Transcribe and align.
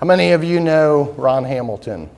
How 0.00 0.06
many 0.06 0.30
of 0.30 0.44
you 0.44 0.60
know 0.60 1.12
Ron 1.16 1.42
Hamilton? 1.42 2.08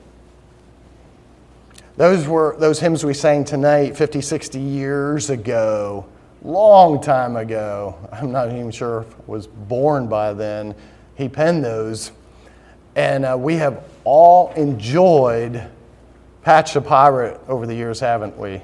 Those 1.97 2.27
were 2.27 2.55
those 2.59 2.79
hymns 2.79 3.03
we 3.03 3.15
sang 3.15 3.43
tonight 3.43 3.97
50, 3.97 4.21
60 4.21 4.59
years 4.59 5.31
ago, 5.31 6.05
long 6.43 7.01
time 7.01 7.35
ago. 7.35 7.97
I'm 8.11 8.31
not 8.31 8.49
even 8.49 8.69
sure 8.69 9.01
if 9.01 9.15
I 9.15 9.23
was 9.25 9.47
born 9.47 10.07
by 10.07 10.31
then. 10.33 10.75
He 11.15 11.27
penned 11.27 11.65
those. 11.65 12.11
And 12.95 13.25
uh, 13.25 13.35
we 13.39 13.55
have 13.55 13.83
all 14.03 14.53
enjoyed 14.53 15.67
Patch 16.43 16.75
the 16.75 16.81
Pirate 16.81 17.39
over 17.47 17.65
the 17.65 17.73
years, 17.73 17.99
haven't 17.99 18.37
we? 18.37 18.51
Yes. 18.51 18.63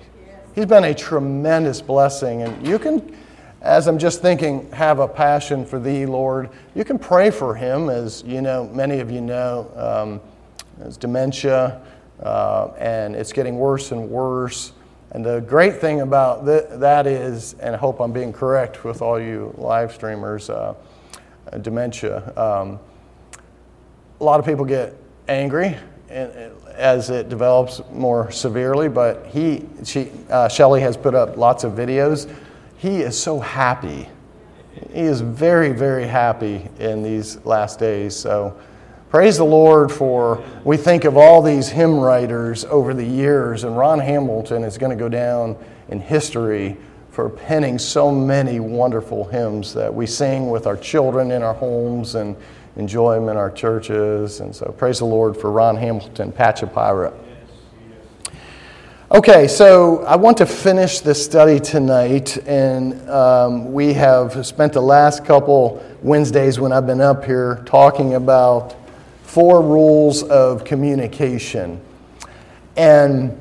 He's 0.54 0.65
been 0.68 0.84
a 0.84 0.93
tremendous 0.93 1.81
blessing. 1.81 2.43
And 2.43 2.68
you 2.68 2.77
can, 2.77 3.18
as 3.62 3.88
I'm 3.88 3.98
just 3.98 4.21
thinking, 4.21 4.70
have 4.71 5.00
a 5.00 5.08
passion 5.08 5.66
for 5.66 5.80
Thee, 5.80 6.05
Lord. 6.05 6.50
You 6.76 6.84
can 6.84 7.00
pray 7.00 7.32
for 7.32 7.55
him, 7.55 7.90
as 7.90 8.23
you 8.23 8.41
know, 8.41 8.68
many 8.68 9.00
of 9.00 9.10
you 9.10 9.22
know, 9.22 9.72
um, 9.76 10.84
has 10.84 10.95
dementia, 10.95 11.81
uh, 12.22 12.70
and 12.78 13.16
it's 13.16 13.34
getting 13.34 13.58
worse 13.58 13.91
and 13.91 14.09
worse. 14.09 14.73
And 15.12 15.26
the 15.26 15.41
great 15.41 15.78
thing 15.78 16.02
about 16.02 16.45
th- 16.45 16.66
that 16.73 17.08
is, 17.08 17.55
and 17.55 17.73
I 17.73 17.78
hope 17.78 18.00
I'm 18.00 18.12
being 18.12 18.34
correct 18.34 18.84
with 18.84 19.02
all 19.02 19.20
you 19.20 19.54
live 19.58 19.92
streamers, 19.92 20.50
uh, 20.50 20.76
dementia. 21.62 22.34
Um, 22.38 22.80
a 24.20 24.23
lot 24.23 24.39
of 24.39 24.45
people 24.45 24.66
get 24.66 24.95
angry 25.28 25.78
as 26.09 27.09
it 27.09 27.30
develops 27.30 27.81
more 27.92 28.31
severely, 28.31 28.88
but 28.88 29.26
he, 29.28 29.66
she, 29.84 30.12
uh, 30.30 30.48
Shelly 30.48 30.81
has 30.81 30.95
put 30.95 31.16
up 31.16 31.38
lots 31.38 31.64
of 31.64 31.73
videos. 31.73 32.31
He 32.77 33.02
is 33.02 33.20
so 33.20 33.40
happy. 33.40 34.08
He 34.94 35.02
is 35.02 35.22
very, 35.22 35.72
very 35.72 36.05
happy 36.05 36.70
in 36.80 37.02
these 37.02 37.44
last 37.44 37.80
days. 37.80 38.16
So 38.16 38.55
praise 39.09 39.38
the 39.38 39.44
Lord 39.44 39.91
for, 39.91 40.44
we 40.63 40.77
think 40.77 41.03
of 41.03 41.17
all 41.17 41.41
these 41.41 41.70
hymn 41.70 41.98
writers 42.00 42.66
over 42.66 42.94
the 42.94 43.05
years, 43.05 43.64
and 43.64 43.75
Ron 43.75 44.00
Hamilton 44.00 44.64
is 44.64 44.78
going 44.78 44.95
to 44.95 44.95
go 44.95 45.09
down 45.09 45.58
in 45.89 46.00
history 46.00 46.78
for 47.09 47.30
penning 47.30 47.80
so 47.80 48.11
many 48.11 48.59
wonderful 48.59 49.25
hymns 49.25 49.73
that 49.73 49.92
we 49.92 50.05
sing 50.05 50.52
with 50.52 50.67
our 50.67 50.78
children 50.78 51.31
in 51.31 51.42
our 51.42 51.55
homes 51.55 52.14
and 52.14 52.36
enjoy 52.75 53.16
them 53.16 53.28
in 53.28 53.38
our 53.38 53.50
churches. 53.50 54.39
And 54.39 54.55
so 54.55 54.67
praise 54.78 55.00
the 55.00 55.05
Lord 55.05 55.36
for 55.36 55.52
Ron 55.52 55.78
Hamilton, 55.78 56.31
Patch 56.31 56.61
a 56.61 56.67
Pirate. 56.67 57.16
Okay, 59.09 59.47
so 59.47 60.03
I 60.03 60.17
want 60.17 60.36
to 60.39 60.45
finish 60.45 61.00
this 61.00 61.23
study 61.23 61.61
tonight, 61.61 62.36
and 62.45 63.09
um, 63.09 63.72
we 63.72 63.94
have 63.94 64.45
spent 64.45 64.73
the 64.73 64.81
last 64.81 65.23
couple 65.23 65.81
Wednesdays 66.02 66.59
when 66.59 66.73
I've 66.73 66.86
been 66.86 66.99
up 66.99 67.23
here 67.23 67.64
talking 67.66 68.16
about 68.16 68.75
four 69.23 69.61
rules 69.61 70.23
of 70.23 70.66
communication. 70.66 71.80
And 72.75 73.31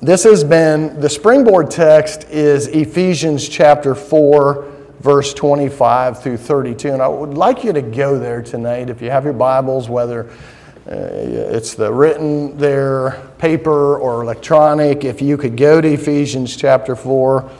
this 0.00 0.22
has 0.22 0.44
been 0.44 1.00
the 1.00 1.10
springboard 1.10 1.68
text 1.68 2.22
is 2.30 2.68
Ephesians 2.68 3.48
chapter 3.48 3.96
4 3.96 4.70
verse 5.00 5.34
25 5.34 6.22
through 6.22 6.36
32. 6.36 6.92
And 6.92 7.02
I 7.02 7.08
would 7.08 7.34
like 7.34 7.64
you 7.64 7.72
to 7.72 7.82
go 7.82 8.20
there 8.20 8.40
tonight 8.40 8.88
if 8.88 9.02
you 9.02 9.10
have 9.10 9.24
your 9.24 9.32
Bibles, 9.32 9.88
whether 9.88 10.30
it's 10.90 11.74
the 11.74 11.92
written 11.92 12.56
there, 12.56 13.22
paper, 13.38 13.98
or 13.98 14.22
electronic. 14.22 15.04
If 15.04 15.22
you 15.22 15.36
could 15.36 15.56
go 15.56 15.80
to 15.80 15.88
Ephesians 15.88 16.56
chapter 16.56 16.96
4, 16.96 17.50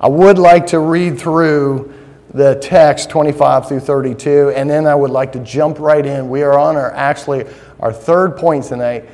I 0.00 0.08
would 0.08 0.38
like 0.38 0.66
to 0.68 0.80
read 0.80 1.18
through 1.18 1.94
the 2.34 2.56
text 2.56 3.10
25 3.10 3.68
through 3.68 3.80
32, 3.80 4.52
and 4.56 4.68
then 4.68 4.86
I 4.86 4.94
would 4.94 5.10
like 5.10 5.32
to 5.32 5.40
jump 5.40 5.78
right 5.78 6.04
in. 6.04 6.28
We 6.28 6.42
are 6.42 6.58
on 6.58 6.76
our 6.76 6.92
actually 6.92 7.44
our 7.78 7.92
third 7.92 8.36
point 8.36 8.64
tonight. 8.64 9.08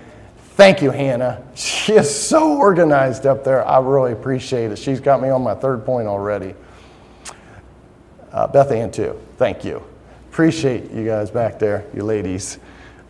Thank 0.56 0.80
you, 0.80 0.90
Hannah. 0.90 1.42
She 1.54 1.92
is 1.92 2.14
so 2.14 2.56
organized 2.56 3.26
up 3.26 3.44
there. 3.44 3.66
I 3.66 3.78
really 3.80 4.12
appreciate 4.12 4.70
it. 4.70 4.78
She's 4.78 5.00
got 5.00 5.20
me 5.20 5.28
on 5.28 5.42
my 5.42 5.54
third 5.54 5.84
point 5.84 6.08
already. 6.08 6.54
Uh, 8.32 8.46
Beth 8.46 8.70
Ann, 8.70 8.90
too. 8.90 9.20
Thank 9.36 9.64
you. 9.64 9.82
Appreciate 10.30 10.90
you 10.90 11.04
guys 11.04 11.30
back 11.30 11.58
there, 11.58 11.84
you 11.94 12.02
ladies. 12.02 12.58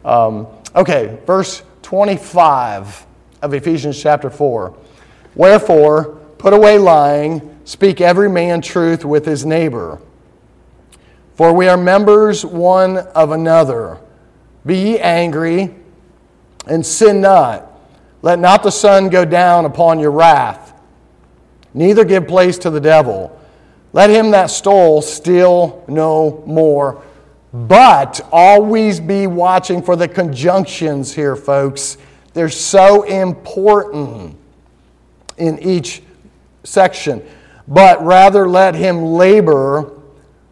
Um, 0.04 0.46
okay, 0.76 1.18
verse 1.26 1.62
25 1.82 3.06
of 3.42 3.54
Ephesians 3.54 4.00
chapter 4.00 4.30
4. 4.30 4.76
Wherefore, 5.34 6.16
put 6.38 6.52
away 6.52 6.78
lying, 6.78 7.58
speak 7.64 8.00
every 8.00 8.28
man 8.28 8.60
truth 8.60 9.04
with 9.04 9.24
his 9.24 9.44
neighbor. 9.46 10.00
For 11.34 11.52
we 11.52 11.68
are 11.68 11.76
members 11.76 12.44
one 12.44 12.98
of 12.98 13.30
another. 13.30 13.98
Be 14.64 14.76
ye 14.76 14.98
angry 14.98 15.74
and 16.66 16.84
sin 16.84 17.20
not. 17.20 17.70
Let 18.22 18.38
not 18.38 18.62
the 18.62 18.70
sun 18.70 19.08
go 19.08 19.24
down 19.24 19.66
upon 19.66 20.00
your 20.00 20.10
wrath, 20.10 20.72
neither 21.74 22.04
give 22.04 22.26
place 22.26 22.58
to 22.58 22.70
the 22.70 22.80
devil. 22.80 23.38
Let 23.92 24.10
him 24.10 24.32
that 24.32 24.50
stole 24.50 25.00
steal 25.00 25.84
no 25.86 26.42
more. 26.46 27.02
But 27.56 28.20
always 28.30 29.00
be 29.00 29.26
watching 29.26 29.80
for 29.80 29.96
the 29.96 30.06
conjunctions 30.06 31.14
here, 31.14 31.34
folks. 31.34 31.96
They're 32.34 32.50
so 32.50 33.04
important 33.04 34.36
in 35.38 35.58
each 35.60 36.02
section. 36.64 37.26
But 37.66 38.04
rather 38.04 38.46
let 38.46 38.74
him 38.74 39.02
labor, 39.02 39.90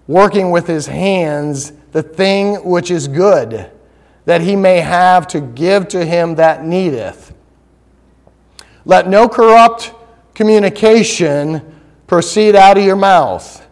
working 0.06 0.50
with 0.50 0.66
his 0.66 0.87
hands, 0.87 1.75
the 1.93 2.03
thing 2.03 2.64
which 2.64 2.91
is 2.91 3.06
good, 3.06 3.70
that 4.25 4.41
he 4.41 4.56
may 4.56 4.81
have 4.81 5.26
to 5.28 5.43
give 5.43 5.88
to 5.88 6.06
him 6.06 6.37
that 6.37 6.64
needeth. 6.64 7.34
Let 8.87 9.09
no 9.09 9.28
corrupt 9.28 9.93
communication 10.34 11.81
proceed 12.06 12.56
out 12.56 12.78
of 12.78 12.84
your 12.84 12.97
mouth, 12.97 13.66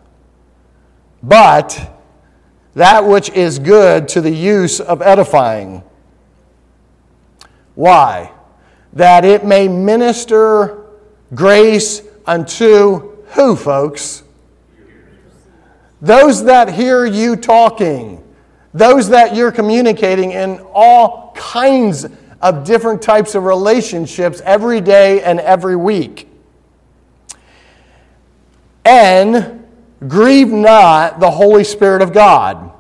but 1.23 2.02
that 2.75 3.05
which 3.05 3.31
is 3.31 3.59
good 3.59 4.09
to 4.09 4.21
the 4.21 4.31
use 4.31 4.81
of 4.81 5.03
edifying. 5.03 5.83
Why? 7.75 8.33
That 8.93 9.25
it 9.25 9.45
may 9.45 9.69
minister 9.69 10.85
grace 11.35 12.03
unto 12.27 13.17
who, 13.29 13.57
folks? 13.57 14.23
Those 16.01 16.45
that 16.45 16.73
hear 16.73 17.07
you 17.07 17.37
talking, 17.37 18.23
those 18.75 19.09
that 19.11 19.37
you're 19.37 19.53
communicating 19.53 20.33
in 20.33 20.59
all 20.75 21.33
kinds 21.37 22.07
of 22.41 22.65
different 22.65 23.01
types 23.01 23.35
of 23.35 23.45
relationships 23.45 24.41
every 24.45 24.81
day 24.81 25.23
and 25.23 25.39
every 25.41 25.77
week 25.77 26.29
and 28.85 29.62
grieve 30.09 30.49
not 30.49 31.21
the 31.21 31.31
Holy 31.31 31.65
Spirit 31.65 32.03
of 32.03 32.13
God, 32.13 32.73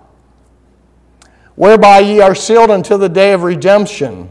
whereby 1.54 2.00
ye 2.00 2.20
are 2.20 2.34
sealed 2.34 2.70
until 2.70 2.98
the 2.98 3.08
day 3.08 3.32
of 3.32 3.42
redemption. 3.42 4.30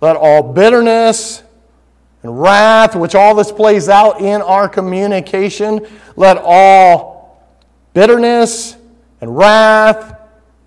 Let 0.00 0.16
all 0.16 0.52
bitterness 0.52 1.42
and 2.22 2.40
wrath, 2.40 2.96
which 2.96 3.14
all 3.14 3.34
this 3.34 3.52
plays 3.52 3.88
out 3.88 4.20
in 4.20 4.42
our 4.42 4.68
communication, 4.68 5.86
let 6.16 6.38
all 6.38 7.46
bitterness 7.94 8.76
and 9.20 9.36
wrath 9.36 10.18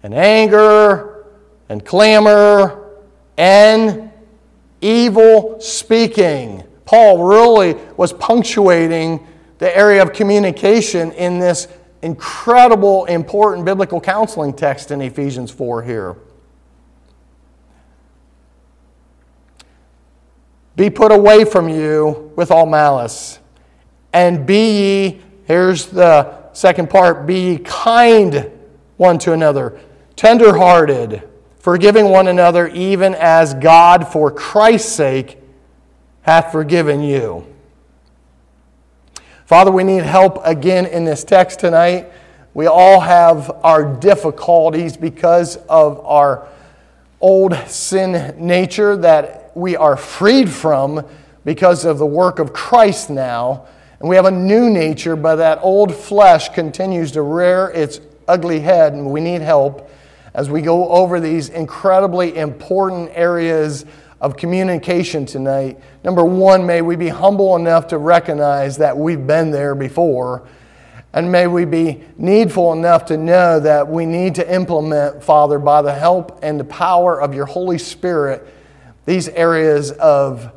and 0.03 0.13
anger 0.13 1.25
and 1.69 1.85
clamor 1.85 2.89
and 3.37 4.11
evil 4.81 5.59
speaking. 5.59 6.63
Paul 6.85 7.23
really 7.23 7.75
was 7.97 8.13
punctuating 8.13 9.25
the 9.59 9.77
area 9.77 10.01
of 10.01 10.11
communication 10.11 11.11
in 11.11 11.37
this 11.39 11.67
incredible, 12.01 13.05
important 13.05 13.65
biblical 13.65 14.01
counseling 14.01 14.53
text 14.53 14.89
in 14.89 15.01
Ephesians 15.01 15.51
4 15.51 15.83
here. 15.83 16.15
Be 20.75 20.89
put 20.89 21.11
away 21.11 21.43
from 21.43 21.67
you 21.67 22.31
with 22.37 22.51
all 22.51 22.65
malice, 22.65 23.39
and 24.13 24.45
be 24.45 24.79
ye, 24.79 25.21
here's 25.45 25.87
the 25.87 26.53
second 26.53 26.89
part, 26.89 27.27
be 27.27 27.51
ye 27.51 27.57
kind 27.57 28.49
one 28.95 29.19
to 29.19 29.33
another, 29.33 29.77
tenderhearted, 30.15 31.27
forgiving 31.59 32.09
one 32.09 32.27
another, 32.27 32.69
even 32.69 33.13
as 33.15 33.53
God, 33.55 34.07
for 34.07 34.31
Christ's 34.31 34.93
sake, 34.93 35.37
hath 36.21 36.51
forgiven 36.53 37.01
you. 37.01 37.45
Father, 39.49 39.71
we 39.71 39.83
need 39.83 40.03
help 40.03 40.45
again 40.45 40.85
in 40.85 41.05
this 41.05 41.23
text 41.23 41.59
tonight. 41.59 42.11
We 42.53 42.67
all 42.67 42.99
have 42.99 43.49
our 43.63 43.95
difficulties 43.95 44.95
because 44.95 45.55
of 45.67 46.05
our 46.05 46.47
old 47.19 47.55
sin 47.65 48.35
nature 48.37 48.95
that 48.97 49.51
we 49.55 49.75
are 49.75 49.97
freed 49.97 50.51
from 50.51 51.03
because 51.45 51.83
of 51.83 51.97
the 51.97 52.05
work 52.05 52.37
of 52.37 52.53
Christ 52.53 53.09
now. 53.09 53.65
And 53.99 54.07
we 54.07 54.15
have 54.17 54.25
a 54.25 54.31
new 54.31 54.69
nature, 54.69 55.15
but 55.15 55.37
that 55.37 55.57
old 55.63 55.95
flesh 55.95 56.49
continues 56.49 57.11
to 57.13 57.23
rear 57.23 57.71
its 57.73 58.01
ugly 58.27 58.59
head, 58.59 58.93
and 58.93 59.09
we 59.09 59.19
need 59.19 59.41
help. 59.41 59.89
as 60.35 60.47
we 60.47 60.61
go 60.61 60.87
over 60.89 61.19
these 61.19 61.49
incredibly 61.49 62.37
important 62.37 63.09
areas 63.15 63.83
of 64.21 64.35
communication 64.35 65.25
tonight. 65.25 65.79
Number 66.03 66.23
one, 66.23 66.65
may 66.65 66.81
we 66.81 66.95
be 66.95 67.07
humble 67.07 67.55
enough 67.55 67.87
to 67.87 67.97
recognize 67.97 68.77
that 68.77 68.97
we've 68.97 69.25
been 69.25 69.51
there 69.51 69.75
before. 69.75 70.47
And 71.13 71.31
may 71.31 71.47
we 71.47 71.65
be 71.65 72.03
needful 72.17 72.73
enough 72.73 73.05
to 73.05 73.17
know 73.17 73.59
that 73.59 73.87
we 73.87 74.05
need 74.05 74.35
to 74.35 74.53
implement, 74.53 75.23
Father, 75.23 75.57
by 75.57 75.81
the 75.81 75.93
help 75.93 76.39
and 76.43 76.59
the 76.59 76.65
power 76.65 77.19
of 77.19 77.33
your 77.33 77.45
Holy 77.45 77.77
Spirit, 77.77 78.45
these 79.05 79.27
areas 79.29 79.91
of 79.91 80.51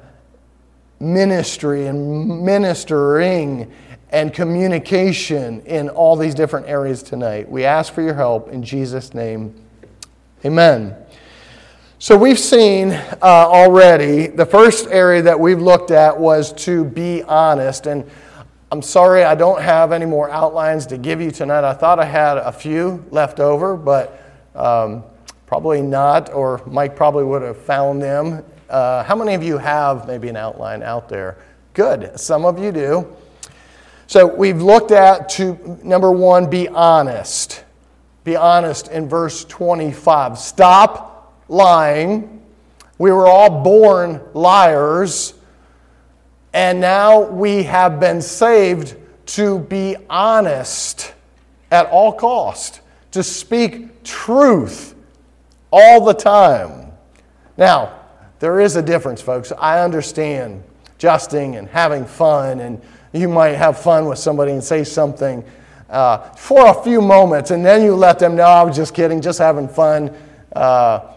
ministry 1.00 1.86
and 1.86 2.44
ministering 2.44 3.72
and 4.10 4.34
communication 4.34 5.62
in 5.62 5.88
all 5.88 6.16
these 6.16 6.34
different 6.34 6.68
areas 6.68 7.02
tonight. 7.02 7.50
We 7.50 7.64
ask 7.64 7.92
for 7.92 8.02
your 8.02 8.14
help 8.14 8.50
in 8.50 8.62
Jesus' 8.62 9.14
name. 9.14 9.54
Amen. 10.44 10.94
So 12.02 12.16
we've 12.16 12.36
seen 12.36 12.90
uh, 12.90 13.16
already, 13.22 14.26
the 14.26 14.44
first 14.44 14.88
area 14.88 15.22
that 15.22 15.38
we've 15.38 15.60
looked 15.62 15.92
at 15.92 16.18
was 16.18 16.52
to 16.64 16.84
be 16.84 17.22
honest. 17.22 17.86
And 17.86 18.04
I'm 18.72 18.82
sorry 18.82 19.22
I 19.22 19.36
don't 19.36 19.62
have 19.62 19.92
any 19.92 20.04
more 20.04 20.28
outlines 20.28 20.84
to 20.86 20.98
give 20.98 21.20
you 21.20 21.30
tonight. 21.30 21.62
I 21.62 21.72
thought 21.72 22.00
I 22.00 22.04
had 22.04 22.38
a 22.38 22.50
few 22.50 23.04
left 23.12 23.38
over, 23.38 23.76
but 23.76 24.20
um, 24.56 25.04
probably 25.46 25.80
not, 25.80 26.32
or 26.32 26.60
Mike 26.66 26.96
probably 26.96 27.22
would 27.22 27.42
have 27.42 27.56
found 27.56 28.02
them. 28.02 28.44
Uh, 28.68 29.04
how 29.04 29.14
many 29.14 29.34
of 29.34 29.44
you 29.44 29.56
have 29.56 30.08
maybe 30.08 30.28
an 30.28 30.36
outline 30.36 30.82
out 30.82 31.08
there? 31.08 31.38
Good. 31.72 32.18
Some 32.18 32.44
of 32.44 32.58
you 32.58 32.72
do. 32.72 33.16
So 34.08 34.26
we've 34.26 34.60
looked 34.60 34.90
at 34.90 35.28
to 35.36 35.78
number 35.84 36.10
one, 36.10 36.50
be 36.50 36.66
honest. 36.66 37.62
Be 38.24 38.34
honest 38.34 38.88
in 38.88 39.08
verse 39.08 39.44
25. 39.44 40.36
Stop 40.36 41.11
lying. 41.52 42.42
We 42.98 43.12
were 43.12 43.26
all 43.26 43.62
born 43.62 44.20
liars. 44.34 45.34
And 46.52 46.80
now 46.80 47.20
we 47.20 47.62
have 47.64 48.00
been 48.00 48.20
saved 48.20 48.96
to 49.26 49.60
be 49.60 49.96
honest 50.10 51.14
at 51.70 51.86
all 51.86 52.12
cost, 52.12 52.80
to 53.12 53.22
speak 53.22 54.02
truth 54.02 54.94
all 55.70 56.04
the 56.04 56.12
time. 56.12 56.92
Now, 57.56 58.00
there 58.40 58.60
is 58.60 58.76
a 58.76 58.82
difference, 58.82 59.22
folks. 59.22 59.52
I 59.58 59.80
understand 59.80 60.62
justing 60.98 61.58
and 61.58 61.68
having 61.68 62.04
fun, 62.04 62.60
and 62.60 62.82
you 63.12 63.28
might 63.28 63.54
have 63.54 63.78
fun 63.78 64.06
with 64.06 64.18
somebody 64.18 64.52
and 64.52 64.62
say 64.62 64.84
something 64.84 65.44
uh, 65.88 66.18
for 66.34 66.66
a 66.68 66.82
few 66.82 67.00
moments, 67.00 67.50
and 67.50 67.64
then 67.64 67.82
you 67.82 67.94
let 67.94 68.18
them 68.18 68.36
know, 68.36 68.44
I 68.44 68.62
was 68.62 68.76
just 68.76 68.94
kidding, 68.94 69.20
just 69.20 69.38
having 69.38 69.68
fun. 69.68 70.14
Uh, 70.54 71.12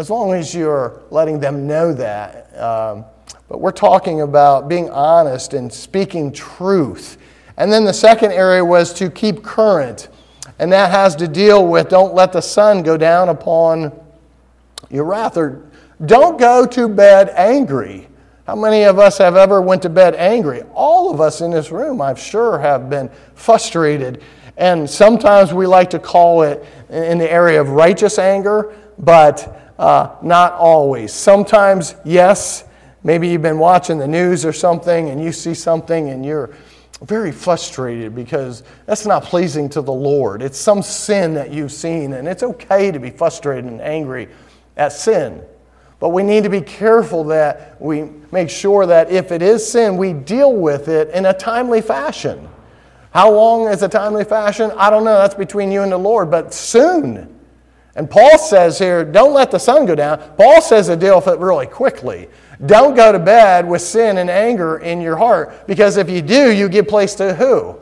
as 0.00 0.08
long 0.08 0.32
as 0.32 0.54
you're 0.54 1.02
letting 1.10 1.38
them 1.38 1.66
know 1.66 1.92
that. 1.92 2.58
Um, 2.58 3.04
but 3.50 3.60
we're 3.60 3.70
talking 3.70 4.22
about 4.22 4.66
being 4.66 4.88
honest 4.88 5.52
and 5.52 5.70
speaking 5.70 6.32
truth. 6.32 7.18
And 7.58 7.70
then 7.70 7.84
the 7.84 7.92
second 7.92 8.32
area 8.32 8.64
was 8.64 8.94
to 8.94 9.10
keep 9.10 9.42
current. 9.44 10.08
And 10.58 10.72
that 10.72 10.90
has 10.90 11.14
to 11.16 11.28
deal 11.28 11.66
with 11.66 11.90
don't 11.90 12.14
let 12.14 12.32
the 12.32 12.40
sun 12.40 12.82
go 12.82 12.96
down 12.96 13.28
upon 13.28 13.92
your 14.88 15.04
wrath 15.04 15.36
or 15.36 15.68
don't 16.06 16.38
go 16.38 16.64
to 16.64 16.88
bed 16.88 17.28
angry. 17.36 18.08
How 18.46 18.56
many 18.56 18.84
of 18.84 18.98
us 18.98 19.18
have 19.18 19.36
ever 19.36 19.60
went 19.60 19.82
to 19.82 19.90
bed 19.90 20.14
angry? 20.14 20.62
All 20.72 21.12
of 21.12 21.20
us 21.20 21.42
in 21.42 21.50
this 21.50 21.70
room, 21.70 22.00
I'm 22.00 22.16
sure, 22.16 22.58
have 22.58 22.88
been 22.88 23.10
frustrated. 23.34 24.22
And 24.56 24.88
sometimes 24.88 25.52
we 25.52 25.66
like 25.66 25.90
to 25.90 25.98
call 25.98 26.40
it 26.40 26.64
in 26.88 27.18
the 27.18 27.30
area 27.30 27.60
of 27.60 27.68
righteous 27.68 28.18
anger, 28.18 28.74
but 28.98 29.59
uh, 29.80 30.14
not 30.20 30.52
always. 30.52 31.10
Sometimes, 31.10 31.96
yes, 32.04 32.64
maybe 33.02 33.28
you've 33.28 33.40
been 33.40 33.58
watching 33.58 33.96
the 33.96 34.06
news 34.06 34.44
or 34.44 34.52
something 34.52 35.08
and 35.08 35.24
you 35.24 35.32
see 35.32 35.54
something 35.54 36.10
and 36.10 36.24
you're 36.24 36.50
very 37.00 37.32
frustrated 37.32 38.14
because 38.14 38.62
that's 38.84 39.06
not 39.06 39.24
pleasing 39.24 39.70
to 39.70 39.80
the 39.80 39.92
Lord. 39.92 40.42
It's 40.42 40.58
some 40.58 40.82
sin 40.82 41.32
that 41.32 41.50
you've 41.50 41.72
seen, 41.72 42.12
and 42.12 42.28
it's 42.28 42.42
okay 42.42 42.90
to 42.90 43.00
be 43.00 43.08
frustrated 43.08 43.64
and 43.64 43.80
angry 43.80 44.28
at 44.76 44.92
sin. 44.92 45.42
But 45.98 46.10
we 46.10 46.22
need 46.24 46.44
to 46.44 46.50
be 46.50 46.60
careful 46.60 47.24
that 47.24 47.80
we 47.80 48.10
make 48.32 48.50
sure 48.50 48.84
that 48.84 49.10
if 49.10 49.32
it 49.32 49.40
is 49.40 49.66
sin, 49.66 49.96
we 49.96 50.12
deal 50.12 50.52
with 50.52 50.88
it 50.88 51.08
in 51.10 51.24
a 51.24 51.32
timely 51.32 51.80
fashion. 51.80 52.50
How 53.12 53.32
long 53.32 53.66
is 53.68 53.82
a 53.82 53.88
timely 53.88 54.24
fashion? 54.24 54.70
I 54.76 54.90
don't 54.90 55.04
know. 55.04 55.16
That's 55.16 55.34
between 55.34 55.72
you 55.72 55.82
and 55.82 55.90
the 55.90 55.98
Lord, 55.98 56.30
but 56.30 56.52
soon. 56.52 57.39
And 57.96 58.08
Paul 58.08 58.38
says 58.38 58.78
here, 58.78 59.04
don't 59.04 59.34
let 59.34 59.50
the 59.50 59.58
sun 59.58 59.84
go 59.84 59.94
down. 59.94 60.18
Paul 60.36 60.62
says 60.62 60.86
to 60.86 60.96
deal 60.96 61.16
with 61.16 61.26
it 61.26 61.38
really 61.38 61.66
quickly. 61.66 62.28
Don't 62.66 62.94
go 62.94 63.10
to 63.10 63.18
bed 63.18 63.66
with 63.66 63.82
sin 63.82 64.18
and 64.18 64.30
anger 64.30 64.78
in 64.78 65.00
your 65.00 65.16
heart, 65.16 65.66
because 65.66 65.96
if 65.96 66.08
you 66.08 66.22
do, 66.22 66.52
you 66.52 66.68
give 66.68 66.86
place 66.86 67.14
to 67.16 67.34
who? 67.34 67.78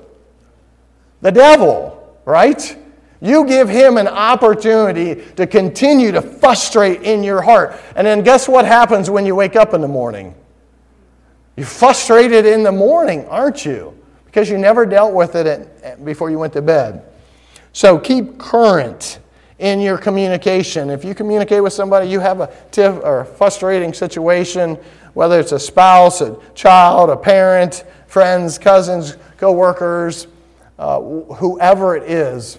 The 1.20 1.32
devil, 1.32 2.16
right? 2.25 2.76
You 3.20 3.44
give 3.44 3.69
him 3.69 3.96
an 3.96 4.06
opportunity 4.06 5.16
to 5.34 5.46
continue 5.46 6.12
to 6.12 6.22
frustrate 6.22 7.02
in 7.02 7.25
your 7.25 7.43
heart. 7.43 7.78
And 7.96 8.06
then 8.06 8.22
guess 8.22 8.49
what 8.49 8.64
happens 8.64 9.11
when 9.11 9.26
you 9.26 9.34
wake 9.34 9.56
up 9.56 9.75
in 9.75 9.81
the 9.81 9.88
morning? 9.88 10.34
You're 11.56 11.66
frustrated 11.66 12.46
in 12.46 12.62
the 12.62 12.70
morning, 12.70 13.26
aren't 13.26 13.66
you? 13.66 13.99
Because 14.26 14.49
you 14.49 14.58
never 14.58 14.87
dealt 14.87 15.12
with 15.12 15.34
it 15.34 16.04
before 16.04 16.31
you 16.31 16.38
went 16.38 16.52
to 16.52 16.62
bed. 16.62 17.02
So 17.72 17.99
keep 17.99 18.38
current 18.38 19.19
in 19.58 19.81
your 19.81 19.99
communication. 19.99 20.90
If 20.90 21.05
you 21.05 21.14
communicate 21.14 21.62
with 21.62 21.72
somebody, 21.72 22.08
you 22.08 22.20
have 22.20 22.40
a 22.40 22.52
tiff 22.70 22.94
or 23.02 23.20
a 23.20 23.25
frustrating 23.25 23.93
situation, 23.93 24.78
whether 25.14 25.40
it's 25.40 25.52
a 25.52 25.58
spouse, 25.58 26.20
a 26.20 26.38
child, 26.55 27.10
a 27.10 27.16
parent, 27.16 27.84
friends, 28.06 28.58
cousins, 28.58 29.16
co-workers, 29.37 30.28
uh, 30.78 31.00
whoever 31.00 31.96
it 31.96 32.05
is, 32.05 32.58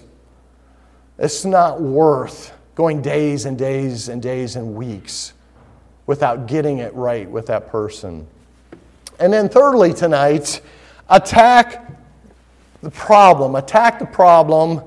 it's 1.18 1.44
not 1.44 1.80
worth 1.80 2.52
going 2.74 3.02
days 3.02 3.46
and 3.46 3.58
days 3.58 4.08
and 4.08 4.22
days 4.22 4.56
and 4.56 4.74
weeks 4.74 5.32
without 6.06 6.46
getting 6.46 6.78
it 6.78 6.94
right 6.94 7.30
with 7.30 7.46
that 7.46 7.68
person. 7.68 8.26
And 9.18 9.32
then, 9.32 9.48
thirdly, 9.48 9.92
tonight, 9.92 10.60
attack 11.08 11.90
the 12.82 12.90
problem. 12.90 13.54
Attack 13.54 13.98
the 13.98 14.06
problem 14.06 14.82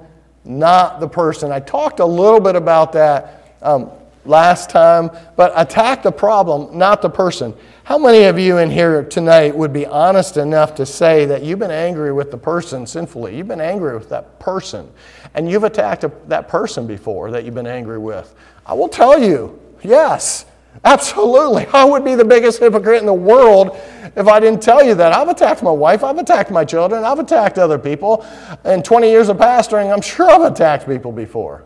not 0.46 1.00
the 1.00 1.08
person. 1.08 1.52
I 1.52 1.60
talked 1.60 2.00
a 2.00 2.06
little 2.06 2.40
bit 2.40 2.56
about 2.56 2.92
that 2.94 3.56
um, 3.62 3.90
last 4.26 4.70
time, 4.70 5.12
but 5.36 5.52
attack 5.56 6.04
the 6.04 6.12
problem, 6.12 6.78
not 6.78 7.02
the 7.02 7.10
person. 7.10 7.54
How 7.84 7.98
many 7.98 8.24
of 8.24 8.40
you 8.40 8.60
in 8.60 8.70
here 8.70 9.04
tonight 9.04 9.56
would 9.56 9.74
be 9.74 9.86
honest 9.86 10.38
enough 10.38 10.76
to 10.76 10.86
say 10.86 11.26
that 11.26 11.44
you've 11.44 11.60
been 11.60 11.72
angry 11.72 12.14
with 12.14 12.32
the 12.32 12.38
person 12.38 12.88
sinfully? 12.88 13.36
You've 13.36 13.48
been 13.48 13.62
angry 13.62 13.98
with 13.98 14.10
that 14.10 14.40
person, 14.40 14.90
and 15.34 15.50
you've 15.50 15.66
attacked 15.66 16.06
a, 16.06 16.12
that 16.28 16.48
person 16.48 16.88
before 16.88 17.32
that 17.32 17.44
you've 17.44 17.56
been 17.56 17.68
angry 17.68 17.98
with? 17.98 18.34
I 18.66 18.74
will 18.74 18.88
tell 18.88 19.22
you, 19.22 19.60
yes. 19.84 20.46
Absolutely. 20.84 21.66
I 21.68 21.86
would 21.86 22.04
be 22.04 22.16
the 22.16 22.26
biggest 22.26 22.60
hypocrite 22.60 23.00
in 23.00 23.06
the 23.06 23.14
world 23.14 23.78
if 24.16 24.28
I 24.28 24.40
didn't 24.40 24.62
tell 24.62 24.84
you 24.84 24.96
that. 24.96 25.14
I've 25.14 25.30
attacked 25.30 25.64
my 25.64 25.72
wife, 25.72 26.04
I've 26.04 26.18
attacked 26.18 26.52
my 26.52 26.66
children, 26.66 27.04
I've 27.04 27.20
attacked 27.20 27.58
other 27.58 27.80
people. 27.80 28.26
In 28.66 28.84
20 28.84 29.10
years 29.10 29.30
of 29.30 29.38
pastoring, 29.38 29.94
I'm 29.94 30.02
sure 30.02 30.30
I've 30.30 30.52
attacked 30.52 30.88
people 30.88 31.12
before. 31.12 31.66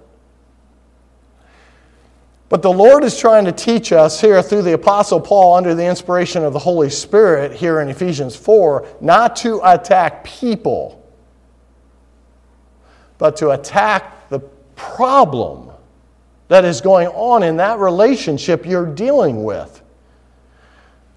But 2.49 2.61
the 2.61 2.71
Lord 2.71 3.03
is 3.03 3.19
trying 3.19 3.45
to 3.45 3.51
teach 3.51 3.91
us 3.91 4.21
here 4.21 4.41
through 4.41 4.61
the 4.61 4.73
Apostle 4.73 5.19
Paul 5.19 5.55
under 5.55 5.75
the 5.75 5.85
inspiration 5.85 6.45
of 6.45 6.53
the 6.53 6.59
Holy 6.59 6.89
Spirit 6.89 7.51
here 7.51 7.81
in 7.81 7.89
Ephesians 7.89 8.35
4 8.35 8.87
not 9.01 9.35
to 9.37 9.59
attack 9.63 10.23
people, 10.23 11.03
but 13.17 13.35
to 13.37 13.49
attack 13.49 14.29
the 14.29 14.39
problem 14.75 15.71
that 16.47 16.65
is 16.65 16.81
going 16.81 17.07
on 17.09 17.43
in 17.43 17.57
that 17.57 17.79
relationship 17.79 18.65
you're 18.65 18.85
dealing 18.85 19.43
with. 19.43 19.81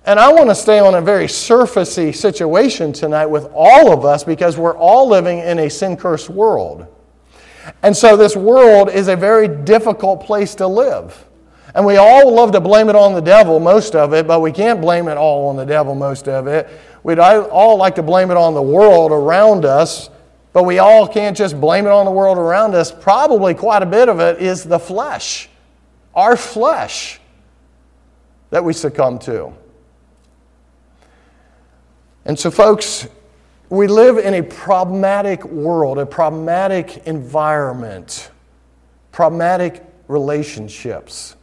And 0.04 0.18
I 0.18 0.32
want 0.32 0.48
to 0.48 0.54
stay 0.54 0.78
on 0.78 0.94
a 0.94 1.00
very 1.00 1.26
surfacey 1.26 2.14
situation 2.14 2.92
tonight 2.92 3.26
with 3.26 3.48
all 3.54 3.92
of 3.92 4.04
us 4.04 4.24
because 4.24 4.56
we're 4.56 4.76
all 4.76 5.08
living 5.08 5.38
in 5.38 5.58
a 5.58 5.68
sin 5.68 5.96
cursed 5.96 6.30
world. 6.30 6.86
And 7.82 7.96
so 7.96 8.16
this 8.16 8.34
world 8.34 8.90
is 8.90 9.08
a 9.08 9.16
very 9.16 9.46
difficult 9.46 10.24
place 10.24 10.54
to 10.56 10.66
live. 10.66 11.26
And 11.74 11.86
we 11.86 11.98
all 11.98 12.34
love 12.34 12.50
to 12.52 12.60
blame 12.60 12.88
it 12.88 12.96
on 12.96 13.14
the 13.14 13.20
devil, 13.20 13.60
most 13.60 13.94
of 13.94 14.12
it, 14.12 14.26
but 14.26 14.40
we 14.40 14.50
can't 14.50 14.80
blame 14.80 15.06
it 15.06 15.16
all 15.16 15.48
on 15.48 15.56
the 15.56 15.66
devil, 15.66 15.94
most 15.94 16.26
of 16.26 16.46
it. 16.46 16.68
We'd 17.02 17.18
all 17.18 17.76
like 17.76 17.94
to 17.94 18.02
blame 18.02 18.30
it 18.30 18.36
on 18.36 18.54
the 18.54 18.62
world 18.62 19.12
around 19.12 19.64
us 19.64 20.10
but 20.52 20.64
we 20.64 20.78
all 20.78 21.06
can't 21.06 21.36
just 21.36 21.60
blame 21.60 21.86
it 21.86 21.90
on 21.90 22.04
the 22.04 22.10
world 22.10 22.38
around 22.38 22.74
us. 22.74 22.90
Probably 22.90 23.54
quite 23.54 23.82
a 23.82 23.86
bit 23.86 24.08
of 24.08 24.20
it 24.20 24.40
is 24.40 24.64
the 24.64 24.78
flesh, 24.78 25.48
our 26.14 26.36
flesh, 26.36 27.20
that 28.50 28.64
we 28.64 28.72
succumb 28.72 29.18
to. 29.20 29.52
And 32.24 32.38
so, 32.38 32.50
folks, 32.50 33.08
we 33.70 33.86
live 33.86 34.18
in 34.18 34.34
a 34.34 34.42
problematic 34.42 35.44
world, 35.44 35.98
a 35.98 36.06
problematic 36.06 37.06
environment, 37.06 38.30
problematic 39.12 39.84
relationships. 40.08 41.36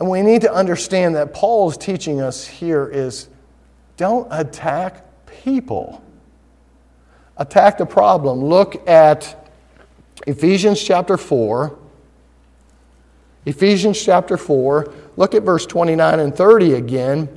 And 0.00 0.10
we 0.10 0.22
need 0.22 0.40
to 0.42 0.52
understand 0.52 1.14
that 1.14 1.32
Paul 1.32 1.70
is 1.70 1.76
teaching 1.76 2.20
us 2.20 2.46
here 2.46 2.88
is 2.88 3.28
don't 3.96 4.26
attack 4.30 5.04
people. 5.44 6.02
Attack 7.40 7.78
the 7.78 7.86
problem. 7.86 8.44
Look 8.44 8.88
at 8.88 9.50
Ephesians 10.28 10.80
chapter 10.80 11.16
4. 11.16 11.76
Ephesians 13.46 14.00
chapter 14.00 14.36
4. 14.36 14.92
Look 15.16 15.34
at 15.34 15.42
verse 15.42 15.66
29 15.66 16.20
and 16.20 16.32
30 16.32 16.74
again. 16.74 17.28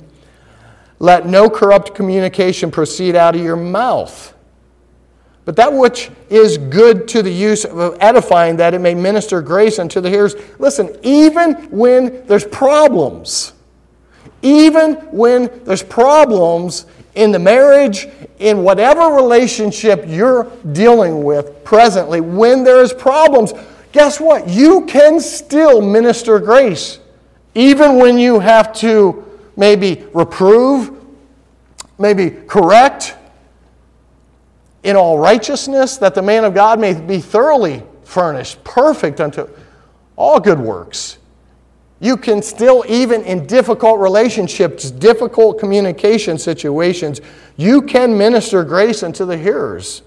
Let 1.00 1.26
no 1.26 1.50
corrupt 1.50 1.96
communication 1.96 2.70
proceed 2.70 3.16
out 3.16 3.34
of 3.34 3.42
your 3.42 3.56
mouth 3.56 4.34
but 5.44 5.56
that 5.56 5.72
which 5.72 6.10
is 6.30 6.56
good 6.56 7.06
to 7.08 7.22
the 7.22 7.30
use 7.30 7.64
of 7.64 7.96
edifying, 8.00 8.56
that 8.56 8.72
it 8.72 8.80
may 8.80 8.94
minister 8.94 9.42
grace 9.42 9.78
unto 9.78 10.00
the 10.00 10.08
hearers. 10.08 10.34
Listen, 10.58 10.96
even 11.02 11.54
when 11.70 12.26
there's 12.26 12.46
problems, 12.46 13.52
even 14.40 14.94
when 15.10 15.50
there's 15.64 15.82
problems 15.82 16.86
in 17.14 17.30
the 17.30 17.38
marriage, 17.38 18.08
in 18.38 18.62
whatever 18.62 19.14
relationship 19.14 20.04
you're 20.06 20.50
dealing 20.72 21.22
with 21.22 21.64
presently, 21.64 22.20
when 22.20 22.64
there's 22.64 22.92
problems, 22.92 23.52
guess 23.92 24.20
what? 24.20 24.48
You 24.48 24.84
can 24.86 25.20
still 25.20 25.80
minister 25.80 26.38
grace. 26.38 26.98
Even 27.54 27.96
when 27.96 28.18
you 28.18 28.40
have 28.40 28.72
to 28.74 29.24
maybe 29.56 30.04
reprove, 30.12 31.04
maybe 31.98 32.30
correct, 32.30 33.14
in 34.82 34.96
all 34.96 35.18
righteousness, 35.18 35.96
that 35.98 36.14
the 36.14 36.22
man 36.22 36.44
of 36.44 36.54
God 36.54 36.80
may 36.80 36.92
be 36.92 37.20
thoroughly 37.20 37.82
furnished, 38.02 38.62
perfect 38.64 39.20
unto 39.20 39.48
all 40.16 40.38
good 40.40 40.58
works. 40.58 41.18
You 42.00 42.16
can 42.16 42.42
still, 42.42 42.84
even 42.88 43.22
in 43.22 43.46
difficult 43.46 44.00
relationships, 44.00 44.90
difficult 44.90 45.58
communication 45.58 46.38
situations, 46.38 47.20
you 47.56 47.82
can 47.82 48.18
minister 48.18 48.64
grace 48.64 49.02
unto 49.02 49.24
the 49.24 49.38
hearers. 49.38 50.02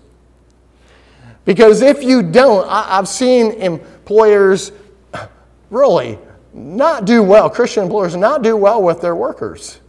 Because 1.46 1.82
if 1.82 2.03
you 2.03 2.22
don't, 2.22 2.67
I've 2.70 3.08
seen 3.08 3.53
employers 3.53 4.74
really 5.70 6.20
not 6.53 7.06
do 7.06 7.24
well, 7.24 7.50
Christian 7.50 7.84
employers 7.84 8.15
not 8.15 8.41
do 8.41 8.58
well 8.58 8.82
with 8.82 9.01
their 9.01 9.15
workers. 9.15 9.79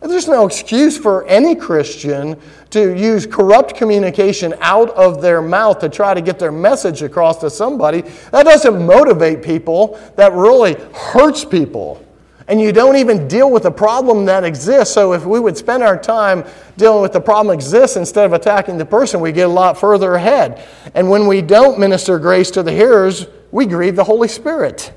There's 0.00 0.28
no 0.28 0.46
excuse 0.46 0.96
for 0.96 1.26
any 1.26 1.54
Christian 1.54 2.40
to 2.70 2.96
use 2.96 3.26
corrupt 3.26 3.74
communication 3.74 4.54
out 4.60 4.90
of 4.90 5.20
their 5.20 5.42
mouth 5.42 5.78
to 5.80 5.90
try 5.90 6.14
to 6.14 6.22
get 6.22 6.38
their 6.38 6.52
message 6.52 7.02
across 7.02 7.38
to 7.40 7.50
somebody. 7.50 8.02
That 8.30 8.44
doesn't 8.44 8.86
motivate 8.86 9.42
people, 9.42 10.00
that 10.16 10.32
really 10.32 10.74
hurts 10.94 11.44
people. 11.44 12.04
And 12.48 12.60
you 12.60 12.72
don't 12.72 12.96
even 12.96 13.28
deal 13.28 13.50
with 13.50 13.64
the 13.64 13.70
problem 13.70 14.24
that 14.24 14.42
exists. 14.42 14.92
So, 14.92 15.12
if 15.12 15.24
we 15.24 15.38
would 15.38 15.56
spend 15.56 15.84
our 15.84 15.96
time 15.96 16.44
dealing 16.76 17.00
with 17.00 17.12
the 17.12 17.20
problem 17.20 17.54
exists 17.54 17.96
instead 17.96 18.24
of 18.24 18.32
attacking 18.32 18.76
the 18.76 18.86
person, 18.86 19.20
we 19.20 19.30
get 19.30 19.46
a 19.46 19.52
lot 19.52 19.78
further 19.78 20.14
ahead. 20.14 20.66
And 20.94 21.08
when 21.08 21.28
we 21.28 21.42
don't 21.42 21.78
minister 21.78 22.18
grace 22.18 22.50
to 22.52 22.64
the 22.64 22.72
hearers, 22.72 23.26
we 23.52 23.66
grieve 23.66 23.94
the 23.94 24.02
Holy 24.02 24.26
Spirit. 24.26 24.92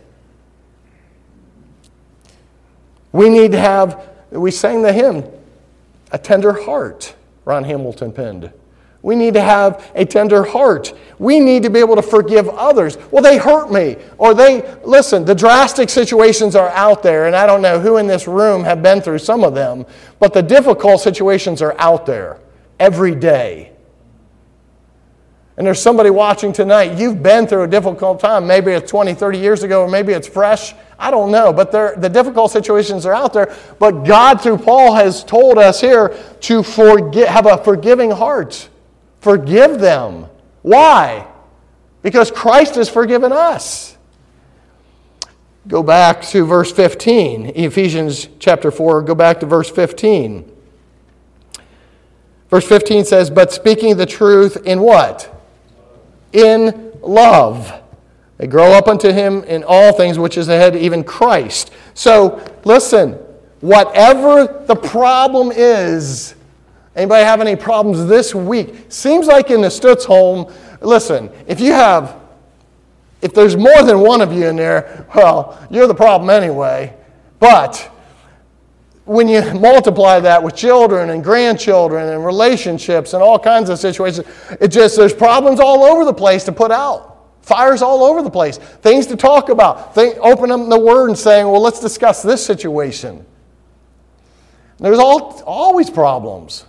We 3.12 3.30
need 3.30 3.52
to 3.52 3.60
have 3.60 4.13
we 4.40 4.52
sang 4.52 4.82
the 4.82 4.94
hymn, 4.94 5.24
A 6.12 6.18
Tender 6.18 6.54
Heart, 6.54 7.16
Ron 7.46 7.64
Hamilton 7.64 8.12
penned. 8.12 8.52
We 9.04 9.18
need 9.18 9.34
to 9.34 9.42
have 9.42 9.92
a 9.96 10.06
tender 10.06 10.44
heart. 10.44 10.94
We 11.20 11.42
need 11.42 11.64
to 11.64 11.70
be 11.70 11.80
able 11.80 11.98
to 11.98 12.02
forgive 12.02 12.48
others. 12.48 12.98
Well, 13.12 13.22
they 13.22 13.38
hurt 13.38 13.70
me. 13.70 13.98
Or 14.18 14.34
they, 14.34 14.62
listen, 14.86 15.26
the 15.26 15.36
drastic 15.36 15.90
situations 15.90 16.56
are 16.56 16.70
out 16.70 17.04
there, 17.04 17.28
and 17.28 17.36
I 17.36 17.46
don't 17.46 17.62
know 17.62 17.82
who 17.82 17.98
in 17.98 18.08
this 18.08 18.30
room 18.30 18.64
have 18.64 18.82
been 18.82 19.02
through 19.02 19.20
some 19.20 19.44
of 19.44 19.54
them, 19.54 19.86
but 20.20 20.34
the 20.34 20.42
difficult 20.42 21.02
situations 21.02 21.62
are 21.62 21.76
out 21.78 22.06
there 22.06 22.40
every 22.80 23.14
day. 23.14 23.73
And 25.56 25.68
there's 25.68 25.82
somebody 25.82 26.10
watching 26.10 26.52
tonight, 26.52 26.98
you've 26.98 27.22
been 27.22 27.46
through 27.46 27.64
a 27.64 27.68
difficult 27.68 28.20
time. 28.20 28.48
Maybe 28.48 28.72
it's 28.72 28.90
20, 28.90 29.14
30 29.14 29.38
years 29.38 29.62
ago, 29.62 29.82
or 29.84 29.88
maybe 29.88 30.12
it's 30.12 30.28
fresh. 30.28 30.74
I 30.98 31.12
don't 31.12 31.32
know. 31.32 31.54
But 31.54 31.72
the 31.72 32.10
difficult 32.10 32.52
situations 32.52 33.06
are 33.06 33.14
out 33.14 33.34
there. 33.34 33.56
But 33.78 34.04
God, 34.04 34.42
through 34.42 34.58
Paul, 34.58 34.96
has 34.96 35.24
told 35.24 35.60
us 35.60 35.80
here 35.80 36.18
to 36.42 36.64
forget, 36.64 37.28
have 37.30 37.46
a 37.46 37.64
forgiving 37.64 38.10
heart. 38.10 38.68
Forgive 39.22 39.80
them. 39.80 40.26
Why? 40.64 41.28
Because 42.02 42.32
Christ 42.32 42.76
has 42.76 42.90
forgiven 42.90 43.32
us. 43.32 43.96
Go 45.68 45.84
back 45.84 46.24
to 46.24 46.46
verse 46.46 46.72
15, 46.72 47.54
Ephesians 47.56 48.28
chapter 48.40 48.72
4. 48.72 49.04
Go 49.04 49.16
back 49.16 49.40
to 49.40 49.46
verse 49.46 49.70
15. 49.70 50.52
Verse 52.50 52.68
15 52.68 53.06
says, 53.06 53.30
But 53.30 53.54
speaking 53.54 53.96
the 53.98 54.06
truth 54.06 54.58
in 54.66 54.82
what? 54.82 55.33
In 56.34 56.92
love. 57.02 57.82
They 58.38 58.48
grow 58.48 58.72
up 58.72 58.88
unto 58.88 59.12
him 59.12 59.44
in 59.44 59.64
all 59.64 59.94
things, 59.94 60.20
which 60.20 60.38
is 60.38 60.50
ahead, 60.50 60.76
even 60.76 61.04
Christ. 61.04 61.72
So, 61.94 62.44
listen, 62.66 63.14
whatever 63.62 64.66
the 64.68 64.76
problem 64.76 65.52
is, 65.54 66.36
anybody 66.96 67.24
have 67.24 67.40
any 67.40 67.56
problems 67.56 68.08
this 68.08 68.36
week? 68.36 68.76
Seems 68.90 69.28
like 69.28 69.52
in 69.52 69.62
the 69.62 69.70
Stutz 69.70 70.04
home, 70.04 70.52
listen, 70.82 71.30
if 71.48 71.60
you 71.60 71.72
have, 71.74 72.20
if 73.22 73.34
there's 73.34 73.56
more 73.56 73.84
than 73.84 74.00
one 74.00 74.20
of 74.20 74.34
you 74.34 74.48
in 74.48 74.56
there, 74.56 75.06
well, 75.16 75.66
you're 75.70 75.88
the 75.88 75.96
problem 75.96 76.30
anyway. 76.30 76.94
But 77.40 77.93
when 79.06 79.28
you 79.28 79.42
multiply 79.54 80.20
that 80.20 80.42
with 80.42 80.56
children 80.56 81.10
and 81.10 81.24
grandchildren 81.24 82.10
and 82.10 82.26
relationships 82.26 83.14
and 83.14 83.22
all 83.22 83.38
kinds 83.38 83.70
of 83.70 83.80
situations, 83.80 84.26
it 84.62 84.70
just, 84.70 84.96
there's 84.96 85.14
problems 85.14 85.60
all 85.60 85.84
over 85.84 86.06
the 86.06 86.14
place 86.14 86.44
to 86.46 86.52
put 86.52 86.72
out. 86.72 87.14
Fires 87.42 87.82
all 87.82 88.04
over 88.04 88.22
the 88.22 88.30
place. 88.30 88.58
Things 88.58 89.06
to 89.08 89.18
talk 89.18 89.50
about. 89.50 89.94
Think, 89.94 90.18
open 90.20 90.50
up 90.50 90.70
the 90.70 90.80
Word 90.80 91.10
and 91.10 91.18
saying, 91.18 91.46
well, 91.46 91.62
let's 91.62 91.82
discuss 91.82 92.22
this 92.22 92.44
situation. 92.46 93.26
There's 94.80 95.00
all, 95.00 95.42
always 95.46 95.90
problems. 95.90 96.66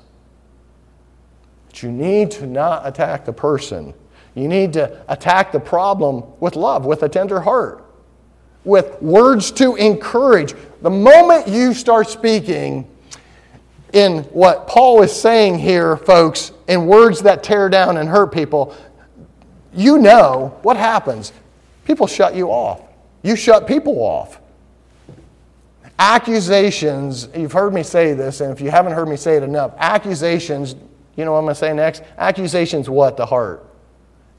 But 1.66 1.82
you 1.84 1.92
need 1.92 2.32
to 2.32 2.46
not 2.46 2.86
attack 2.86 3.24
the 3.24 3.32
person. 3.32 3.94
You 4.34 4.48
need 4.48 4.72
to 4.72 5.04
attack 5.08 5.52
the 5.52 5.60
problem 5.60 6.24
with 6.40 6.56
love, 6.56 6.86
with 6.86 7.04
a 7.04 7.08
tender 7.08 7.40
heart, 7.40 7.84
with 8.64 9.00
words 9.00 9.52
to 9.52 9.76
encourage, 9.76 10.54
the 10.84 10.90
moment 10.90 11.48
you 11.48 11.72
start 11.72 12.10
speaking 12.10 12.86
in 13.94 14.18
what 14.24 14.68
Paul 14.68 15.00
is 15.00 15.18
saying 15.18 15.58
here, 15.58 15.96
folks, 15.96 16.52
in 16.68 16.86
words 16.86 17.22
that 17.22 17.42
tear 17.42 17.70
down 17.70 17.96
and 17.96 18.06
hurt 18.06 18.34
people, 18.34 18.76
you 19.72 19.96
know 19.96 20.58
what 20.60 20.76
happens. 20.76 21.32
People 21.86 22.06
shut 22.06 22.34
you 22.34 22.48
off. 22.48 22.82
You 23.22 23.34
shut 23.34 23.66
people 23.66 23.98
off. 23.98 24.38
Accusations, 25.98 27.28
you've 27.34 27.52
heard 27.52 27.72
me 27.72 27.82
say 27.82 28.12
this, 28.12 28.42
and 28.42 28.52
if 28.52 28.60
you 28.60 28.70
haven't 28.70 28.92
heard 28.92 29.08
me 29.08 29.16
say 29.16 29.38
it 29.38 29.42
enough, 29.42 29.72
accusations, 29.78 30.74
you 31.16 31.24
know 31.24 31.32
what 31.32 31.38
I'm 31.38 31.44
going 31.44 31.54
to 31.54 31.60
say 31.60 31.72
next? 31.72 32.02
Accusations 32.18 32.90
what? 32.90 33.16
The 33.16 33.24
heart. 33.24 33.64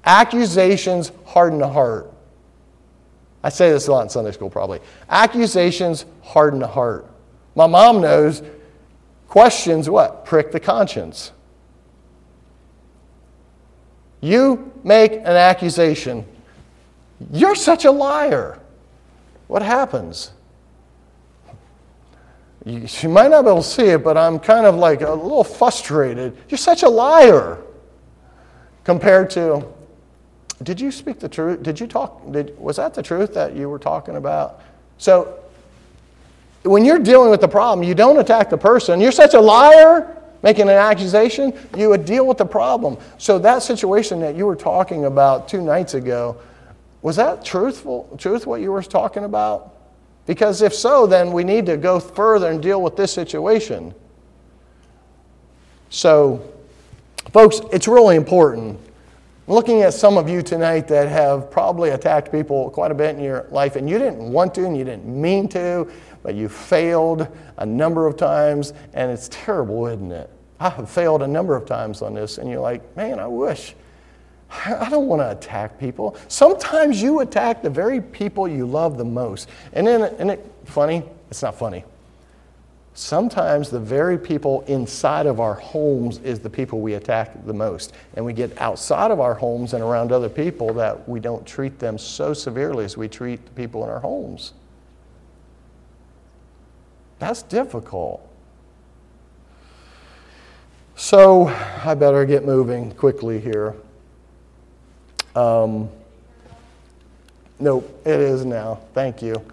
Accusations 0.04 1.12
harden 1.26 1.58
the 1.58 1.70
heart. 1.70 2.14
I 3.46 3.50
say 3.50 3.70
this 3.70 3.88
a 3.88 3.92
lot 3.92 4.02
in 4.02 4.10
Sunday 4.10 4.32
school, 4.32 4.50
probably. 4.50 4.80
Accusations 5.08 6.08
harden 6.24 6.60
the 6.60 6.68
heart. 6.68 7.06
My 7.54 7.68
mom 7.68 8.02
knows 8.02 8.42
questions 9.28 9.88
what? 9.88 10.26
Prick 10.26 10.52
the 10.52 10.60
conscience. 10.60 11.32
You 14.20 14.74
make 14.84 15.12
an 15.12 15.28
accusation. 15.28 16.26
You're 17.32 17.54
such 17.54 17.86
a 17.86 17.92
liar. 17.92 18.60
What 19.46 19.62
happens? 19.62 20.32
You, 22.66 22.88
she 22.88 23.06
might 23.06 23.30
not 23.30 23.44
be 23.44 23.50
able 23.50 23.62
to 23.62 23.68
see 23.68 23.90
it, 23.90 24.04
but 24.04 24.18
I'm 24.18 24.40
kind 24.40 24.66
of 24.66 24.74
like 24.74 25.02
a 25.02 25.14
little 25.14 25.44
frustrated. 25.44 26.36
You're 26.50 26.58
such 26.58 26.82
a 26.82 26.90
liar 26.90 27.60
compared 28.84 29.30
to 29.32 29.72
did 30.64 30.80
you 30.80 30.92
speak 30.92 31.20
the 31.20 31.30
truth? 31.30 31.64
Did 31.64 31.80
you 31.80 31.88
talk? 31.88 32.32
Did, 32.32 32.58
was 32.58 32.78
that 32.78 32.94
the 32.94 33.04
truth 33.04 33.34
that 33.34 33.56
you 33.56 33.70
were 33.70 33.80
talking 33.80 34.16
about? 34.16 34.62
So, 34.98 35.40
when 36.64 36.86
you're 36.86 37.00
dealing 37.00 37.30
with 37.30 37.42
the 37.42 37.48
problem, 37.48 37.88
you 37.88 37.94
don't 37.94 38.18
attack 38.18 38.50
the 38.50 38.58
person. 38.58 39.00
You're 39.00 39.12
such 39.12 39.34
a 39.34 39.40
liar 39.40 40.16
making 40.46 40.70
an 40.70 40.76
accusation, 40.76 41.52
you 41.76 41.90
would 41.90 42.06
deal 42.06 42.28
with 42.28 42.38
the 42.38 42.46
problem. 42.46 42.98
So, 43.18 43.40
that 43.40 43.64
situation 43.64 44.20
that 44.20 44.36
you 44.36 44.46
were 44.46 44.56
talking 44.56 45.06
about 45.06 45.48
two 45.48 45.60
nights 45.60 45.96
ago, 45.96 46.38
was 47.02 47.16
that 47.16 47.44
truthful, 47.44 48.16
truth 48.20 48.46
what 48.46 48.62
you 48.62 48.72
were 48.72 48.84
talking 48.84 49.24
about? 49.24 49.74
Because 50.28 50.62
if 50.62 50.74
so, 50.74 51.08
then 51.08 51.32
we 51.32 51.44
need 51.44 51.66
to 51.66 51.78
go 51.78 52.00
further 52.00 52.52
and 52.52 52.62
deal 52.62 52.82
with 52.82 52.96
this 52.96 53.12
situation. 53.12 53.94
So, 55.90 56.48
folks, 57.32 57.60
it's 57.72 57.88
really 57.88 58.16
important 58.16 58.80
looking 59.48 59.82
at 59.84 59.94
some 59.94 60.18
of 60.18 60.28
you 60.28 60.42
tonight 60.42 60.88
that 60.88 61.08
have 61.08 61.52
probably 61.52 61.92
attacked 61.92 62.32
people 62.32 62.70
quite 62.72 62.92
a 62.92 62.96
bit 62.96 63.16
in 63.16 63.24
your 63.24 63.46
life, 63.52 63.76
and 63.76 63.90
you 63.90 63.98
didn't 63.98 64.32
want 64.32 64.56
to 64.56 64.66
and 64.66 64.78
you 64.78 64.84
didn't 64.84 65.06
mean 65.06 65.48
to, 65.50 65.90
but 66.24 66.36
you 66.36 66.50
failed 66.50 67.28
a 67.58 67.66
number 67.66 68.08
of 68.08 68.18
times, 68.18 68.74
and 68.94 69.12
it's 69.12 69.30
terrible, 69.32 69.88
isn't 69.88 70.12
it? 70.12 70.30
I 70.60 70.70
have 70.70 70.90
failed 70.90 71.22
a 71.22 71.28
number 71.28 71.56
of 71.56 71.66
times 71.66 72.02
on 72.02 72.14
this, 72.14 72.38
and 72.38 72.50
you're 72.50 72.62
like, 72.62 72.96
man, 72.96 73.20
I 73.20 73.28
wish. 73.28 73.76
I 74.50 74.90
don't 74.90 75.08
want 75.08 75.22
to 75.22 75.32
attack 75.32 75.80
people. 75.80 76.16
Sometimes 76.28 77.02
you 77.02 77.20
attack 77.20 77.62
the 77.62 77.70
very 77.70 78.00
people 78.00 78.48
you 78.48 78.66
love 78.66 78.98
the 78.98 79.06
most. 79.06 79.50
And 79.74 79.86
then, 79.86 80.04
isn't 80.04 80.30
it 80.30 80.52
funny? 80.64 81.04
It's 81.30 81.42
not 81.42 81.56
funny. 81.56 81.84
Sometimes 82.98 83.70
the 83.70 83.80
very 83.80 84.18
people 84.18 84.62
inside 84.68 85.26
of 85.26 85.42
our 85.42 85.56
homes 85.56 86.20
is 86.20 86.40
the 86.40 86.50
people 86.50 86.80
we 86.80 86.94
attack 86.94 87.46
the 87.46 87.54
most. 87.54 87.92
And 88.16 88.24
we 88.24 88.32
get 88.32 88.58
outside 88.58 89.12
of 89.12 89.20
our 89.20 89.34
homes 89.34 89.74
and 89.74 89.84
around 89.84 90.14
other 90.14 90.30
people 90.30 90.74
that 90.76 91.08
we 91.08 91.20
don't 91.20 91.46
treat 91.46 91.78
them 91.78 91.98
so 91.98 92.34
severely 92.34 92.86
as 92.86 92.96
we 92.96 93.10
treat 93.10 93.44
the 93.44 93.52
people 93.52 93.84
in 93.84 93.90
our 93.90 94.00
homes. 94.00 94.54
That's 97.20 97.42
difficult. 97.42 98.26
So 100.96 101.48
I 101.48 101.96
better 101.96 102.24
get 102.24 102.46
moving 102.46 102.94
quickly 102.94 103.42
here. 103.42 103.76
Um, 105.36 105.90
nope, 107.60 108.02
it 108.06 108.22
is 108.22 108.46
now. 108.46 108.80
Thank 108.94 109.22
you. 109.22 109.46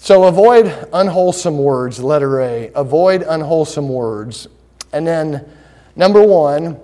So 0.00 0.24
avoid 0.24 0.88
unwholesome 0.92 1.58
words, 1.58 2.00
letter 2.00 2.40
A. 2.40 2.70
Avoid 2.74 3.22
unwholesome 3.22 3.88
words. 3.88 4.46
And 4.92 5.06
then, 5.06 5.46
number 5.96 6.22
one, 6.22 6.78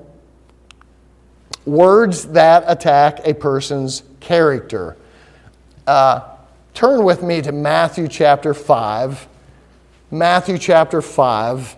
words 1.65 2.27
that 2.29 2.65
attack 2.67 3.21
a 3.25 3.33
person's 3.33 4.03
character. 4.21 4.97
Uh, 5.87 6.21
turn 6.75 7.05
with 7.05 7.23
me 7.23 7.41
to 7.41 7.53
Matthew 7.53 8.09
chapter 8.09 8.53
5. 8.53 9.29
Matthew 10.11 10.59
chapter 10.59 11.01
5. 11.01 11.77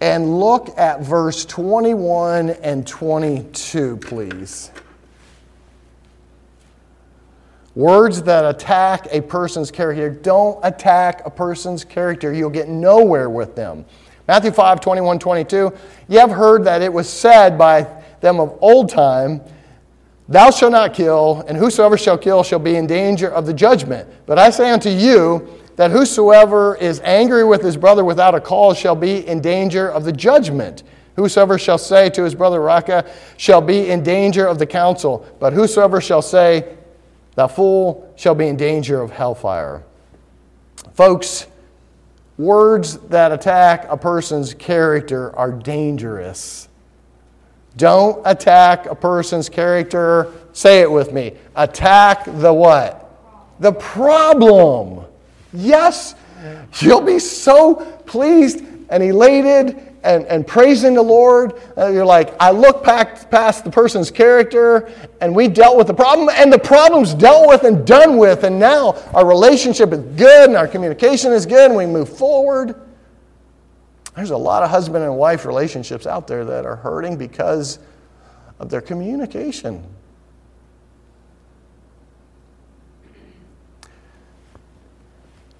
And 0.00 0.38
look 0.38 0.78
at 0.78 1.00
verse 1.00 1.46
21 1.46 2.50
and 2.50 2.86
22, 2.86 3.96
please. 3.96 4.70
Words 7.76 8.22
that 8.22 8.44
attack 8.44 9.06
a 9.12 9.20
person's 9.20 9.70
character 9.70 10.10
don't 10.10 10.58
attack 10.64 11.24
a 11.26 11.30
person's 11.30 11.84
character. 11.84 12.32
You'll 12.32 12.50
get 12.50 12.68
nowhere 12.68 13.30
with 13.30 13.54
them. 13.54 13.84
Matthew 14.26 14.50
5 14.50 14.80
21, 14.80 15.18
22. 15.18 15.72
You 16.08 16.18
have 16.18 16.30
heard 16.30 16.64
that 16.64 16.80
it 16.82 16.90
was 16.92 17.08
said 17.08 17.58
by 17.58 17.86
them 18.20 18.40
of 18.40 18.58
old 18.60 18.88
time, 18.88 19.42
Thou 20.28 20.50
shalt 20.50 20.72
not 20.72 20.94
kill, 20.94 21.44
and 21.46 21.56
whosoever 21.56 21.98
shall 21.98 22.18
kill 22.18 22.42
shall 22.42 22.58
be 22.58 22.76
in 22.76 22.86
danger 22.86 23.30
of 23.30 23.46
the 23.46 23.54
judgment. 23.54 24.08
But 24.24 24.38
I 24.38 24.50
say 24.50 24.70
unto 24.70 24.88
you, 24.88 25.46
that 25.76 25.90
whosoever 25.90 26.76
is 26.76 27.00
angry 27.04 27.44
with 27.44 27.62
his 27.62 27.76
brother 27.76 28.04
without 28.04 28.34
a 28.34 28.40
cause 28.40 28.78
shall 28.78 28.96
be 28.96 29.26
in 29.26 29.40
danger 29.40 29.90
of 29.90 30.04
the 30.04 30.12
judgment. 30.12 30.82
Whosoever 31.16 31.58
shall 31.58 31.78
say 31.78 32.10
to 32.10 32.24
his 32.24 32.34
brother 32.34 32.60
Raca 32.60 33.08
shall 33.36 33.60
be 33.60 33.90
in 33.90 34.02
danger 34.02 34.46
of 34.46 34.58
the 34.58 34.66
council, 34.66 35.26
but 35.38 35.52
whosoever 35.52 36.00
shall 36.00 36.22
say, 36.22 36.76
Thou 37.36 37.46
fool, 37.46 38.12
shall 38.16 38.34
be 38.34 38.48
in 38.48 38.56
danger 38.56 39.00
of 39.00 39.12
hellfire. 39.12 39.84
Folks, 40.94 41.46
words 42.38 42.98
that 43.08 43.30
attack 43.30 43.86
a 43.88 43.96
person's 43.96 44.54
character 44.54 45.36
are 45.36 45.52
dangerous. 45.52 46.68
Don't 47.76 48.22
attack 48.26 48.86
a 48.86 48.94
person's 48.94 49.50
character. 49.50 50.32
Say 50.52 50.80
it 50.80 50.90
with 50.90 51.12
me. 51.12 51.34
Attack 51.54 52.24
the 52.24 52.52
what? 52.52 53.02
The 53.60 53.72
problem. 53.72 55.04
Yes, 55.52 56.14
you'll 56.80 57.02
be 57.02 57.18
so 57.18 57.74
pleased 58.06 58.64
and 58.88 59.02
elated 59.02 59.95
and, 60.06 60.24
and 60.26 60.46
praising 60.46 60.94
the 60.94 61.02
Lord. 61.02 61.60
Uh, 61.76 61.88
you're 61.88 62.06
like, 62.06 62.34
I 62.40 62.50
look 62.50 62.84
back 62.84 63.30
past 63.30 63.64
the 63.64 63.70
person's 63.70 64.10
character 64.10 64.90
and 65.20 65.34
we 65.34 65.48
dealt 65.48 65.76
with 65.76 65.88
the 65.88 65.94
problem 65.94 66.30
and 66.32 66.52
the 66.52 66.58
problem's 66.58 67.12
dealt 67.12 67.48
with 67.48 67.64
and 67.64 67.86
done 67.86 68.16
with. 68.16 68.44
And 68.44 68.58
now 68.58 68.92
our 69.12 69.26
relationship 69.26 69.92
is 69.92 70.00
good 70.16 70.48
and 70.48 70.56
our 70.56 70.68
communication 70.68 71.32
is 71.32 71.44
good 71.44 71.70
and 71.70 71.76
we 71.76 71.86
move 71.86 72.08
forward. 72.08 72.80
There's 74.14 74.30
a 74.30 74.36
lot 74.36 74.62
of 74.62 74.70
husband 74.70 75.04
and 75.04 75.16
wife 75.16 75.44
relationships 75.44 76.06
out 76.06 76.26
there 76.26 76.44
that 76.44 76.64
are 76.64 76.76
hurting 76.76 77.18
because 77.18 77.78
of 78.58 78.70
their 78.70 78.80
communication. 78.80 79.84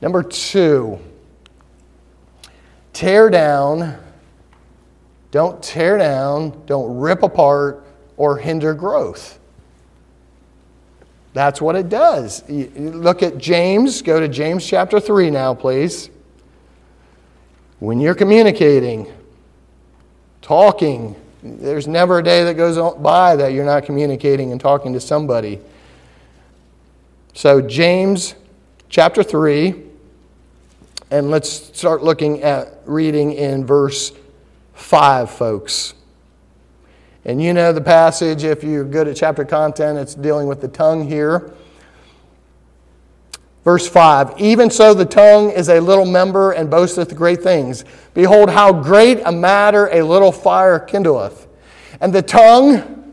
Number 0.01 0.23
two, 0.23 0.99
tear 2.93 3.29
down. 3.29 4.06
Don't 5.37 5.63
tear 5.63 5.99
down, 5.99 6.63
don't 6.65 6.97
rip 6.97 7.23
apart 7.23 7.85
or 8.17 8.39
hinder 8.39 8.73
growth. 8.73 9.39
That's 11.35 11.61
what 11.61 11.77
it 11.77 11.91
does. 11.91 12.43
Look 12.49 13.23
at 13.23 13.37
James, 13.37 14.01
go 14.01 14.19
to 14.19 14.29
James 14.29 14.67
chapter 14.67 14.99
3 14.99 15.29
now, 15.29 15.53
please. 15.53 16.09
When 17.81 18.01
you're 18.01 18.15
communicating, 18.15 19.13
talking, 20.41 21.15
there's 21.43 21.87
never 21.87 22.21
a 22.21 22.25
day 22.25 22.43
that 22.45 22.55
goes 22.55 22.79
by 23.03 23.37
that 23.37 23.53
you're 23.53 23.67
not 23.67 23.85
communicating 23.85 24.53
and 24.53 24.59
talking 24.59 24.95
to 24.95 25.01
somebody. 25.01 25.61
So, 27.35 27.61
James 27.61 28.37
chapter 28.89 29.23
3, 29.23 29.83
and 31.11 31.31
let's 31.31 31.51
start 31.51 32.03
looking 32.03 32.43
at 32.43 32.81
reading 32.87 33.33
in 33.33 33.67
verse 33.67 34.13
5, 34.77 35.31
folks. 35.31 35.95
And 37.25 37.43
you 37.43 37.53
know 37.53 37.73
the 37.73 37.81
passage, 37.81 38.45
if 38.45 38.63
you're 38.63 38.85
good 38.85 39.09
at 39.09 39.17
chapter 39.17 39.45
content, 39.45 39.99
it's 39.99 40.15
dealing 40.15 40.47
with 40.47 40.61
the 40.61 40.69
tongue 40.69 41.09
here. 41.09 41.53
Verse 43.65 43.89
5 43.89 44.39
Even 44.39 44.71
so, 44.71 44.95
the 44.95 45.05
tongue 45.05 45.51
is 45.51 45.69
a 45.69 45.81
little 45.81 46.07
member 46.07 46.53
and 46.53 46.71
boasteth 46.71 47.17
great 47.17 47.43
things. 47.43 47.85
Behold, 48.15 48.49
how 48.49 48.73
great 48.73 49.21
a 49.25 49.33
matter 49.33 49.89
a 49.89 50.03
little 50.03 50.31
fire 50.31 50.79
kindleth. 50.79 51.49
And 52.01 52.13
the 52.13 52.23
tongue 52.23 53.13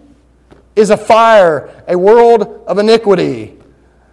is 0.76 0.92
a 0.92 0.98
fire, 0.98 1.84
a 1.88 1.98
world 1.98 2.64
of 2.68 2.78
iniquity. 2.78 3.58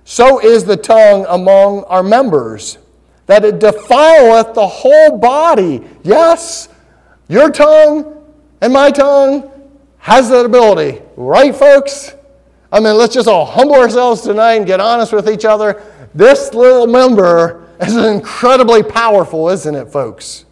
So 0.04 0.40
is 0.40 0.64
the 0.64 0.78
tongue 0.78 1.26
among 1.28 1.84
our 1.84 2.02
members 2.02 2.78
that 3.26 3.44
it 3.44 3.58
defileth 3.58 4.54
the 4.54 4.66
whole 4.66 5.18
body. 5.18 5.82
Yes, 6.02 6.69
your 7.30 7.50
tongue 7.50 8.26
and 8.60 8.72
my 8.72 8.90
tongue 8.90 9.50
has 9.98 10.28
that 10.30 10.44
ability, 10.44 11.00
right, 11.16 11.54
folks? 11.54 12.14
I 12.72 12.80
mean, 12.80 12.96
let's 12.96 13.14
just 13.14 13.28
all 13.28 13.46
humble 13.46 13.76
ourselves 13.76 14.22
tonight 14.22 14.54
and 14.54 14.66
get 14.66 14.80
honest 14.80 15.12
with 15.12 15.28
each 15.28 15.44
other. 15.44 15.82
This 16.14 16.54
little 16.54 16.86
member 16.86 17.68
is 17.80 17.96
incredibly 17.96 18.82
powerful, 18.82 19.48
isn't 19.48 19.74
it, 19.74 19.86
folks? 19.86 20.44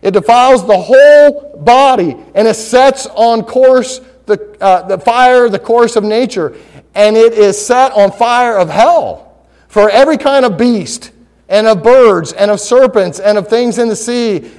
It 0.00 0.12
defiles 0.12 0.66
the 0.66 0.78
whole 0.78 1.58
body 1.58 2.16
and 2.34 2.48
it 2.48 2.54
sets 2.54 3.06
on 3.06 3.42
course 3.42 4.00
the, 4.26 4.56
uh, 4.60 4.86
the 4.86 4.98
fire, 4.98 5.48
the 5.48 5.58
course 5.58 5.96
of 5.96 6.04
nature, 6.04 6.56
and 6.94 7.16
it 7.16 7.32
is 7.32 7.64
set 7.64 7.92
on 7.92 8.12
fire 8.12 8.56
of 8.56 8.70
hell 8.70 9.46
for 9.68 9.90
every 9.90 10.16
kind 10.16 10.44
of 10.44 10.56
beast 10.56 11.12
and 11.48 11.66
of 11.66 11.82
birds 11.82 12.32
and 12.32 12.50
of 12.50 12.60
serpents 12.60 13.20
and 13.20 13.38
of 13.38 13.48
things 13.48 13.78
in 13.78 13.88
the 13.88 13.96
sea. 13.96 14.50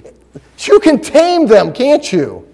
You 0.59 0.79
can 0.79 1.01
tame 1.01 1.47
them, 1.47 1.73
can't 1.73 2.11
you? 2.11 2.47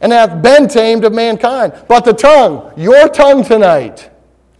And 0.00 0.12
hath 0.12 0.42
been 0.42 0.68
tamed 0.68 1.04
of 1.04 1.12
mankind. 1.12 1.72
But 1.88 2.04
the 2.04 2.12
tongue, 2.12 2.72
your 2.76 3.08
tongue 3.08 3.44
tonight, 3.44 4.10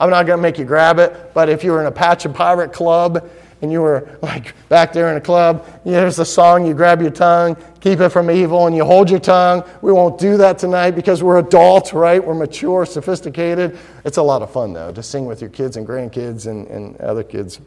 I'm 0.01 0.11
not 0.11 0.27
going 0.27 0.39
to 0.39 0.43
make 0.43 0.59
you 0.59 0.65
grab 0.65 0.99
it, 0.99 1.33
but 1.35 1.49
if 1.49 1.65
you 1.65 1.73
were 1.73 1.81
in 1.81 1.87
a 1.87 1.93
patch 1.93 2.25
of 2.25 2.35
pirate 2.35 2.73
club 2.73 3.29
and 3.61 3.73
you 3.73 3.81
were 3.81 4.17
like 4.23 4.55
back 4.69 4.93
there 4.93 5.11
in 5.11 5.17
a 5.17 5.21
club, 5.21 5.67
there's 5.85 6.19
a 6.21 6.25
song, 6.25 6.65
you 6.65 6.75
grab 6.75 7.01
your 7.03 7.11
tongue, 7.11 7.57
keep 7.81 7.99
it 8.01 8.11
from 8.11 8.31
evil, 8.31 8.67
and 8.67 8.77
you 8.77 8.85
hold 8.85 9.11
your 9.11 9.19
tongue. 9.19 9.65
We 9.83 9.93
won't 9.93 10.19
do 10.19 10.37
that 10.37 10.59
tonight 10.59 10.93
because 10.93 11.23
we're 11.23 11.39
adults, 11.39 11.93
right? 11.93 12.25
We're 12.25 12.35
mature, 12.35 12.87
sophisticated. 12.87 13.77
It's 14.05 14.19
a 14.19 14.23
lot 14.23 14.43
of 14.43 14.53
fun, 14.53 14.73
though, 14.73 14.93
to 14.93 15.03
sing 15.03 15.27
with 15.27 15.41
your 15.41 15.51
kids 15.51 15.77
and 15.77 15.87
grandkids 15.87 16.47
and, 16.47 16.69
and 16.69 16.97
other 17.01 17.25
kids. 17.25 17.61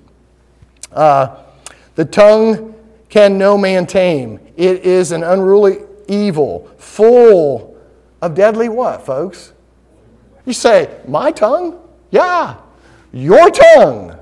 Uh, 0.93 1.43
the 1.95 2.05
tongue 2.05 2.70
can 3.12 3.38
no 3.38 3.58
man 3.58 3.86
tame. 3.86 4.39
It 4.56 4.86
is 4.86 5.12
an 5.12 5.21
unruly 5.21 5.80
evil, 6.08 6.71
full 6.78 7.78
of 8.21 8.34
deadly 8.34 8.69
what, 8.69 9.06
folks? 9.06 9.52
You 10.45 10.54
say, 10.54 10.97
my 11.08 11.32
tongue? 11.32 11.80
Yeah, 12.10 12.58
your 13.12 13.52
tongue 13.52 14.17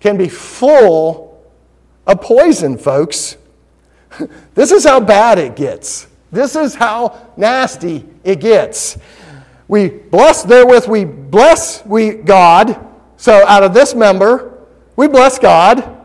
can 0.00 0.16
be 0.16 0.28
full 0.28 1.44
of 2.06 2.20
poison, 2.22 2.78
folks. 2.78 3.36
This 4.54 4.72
is 4.72 4.84
how 4.84 5.00
bad 5.00 5.38
it 5.38 5.54
gets. 5.54 6.08
This 6.32 6.56
is 6.56 6.74
how 6.74 7.28
nasty 7.36 8.04
it 8.24 8.40
gets. 8.40 8.98
We 9.68 9.88
bless 9.88 10.42
therewith, 10.42 10.88
we 10.88 11.04
bless 11.04 11.84
we 11.84 12.14
God. 12.14 12.84
So 13.16 13.46
out 13.46 13.62
of 13.62 13.74
this 13.74 13.94
member, 13.94 14.66
we 14.96 15.06
bless 15.06 15.38
God, 15.38 15.97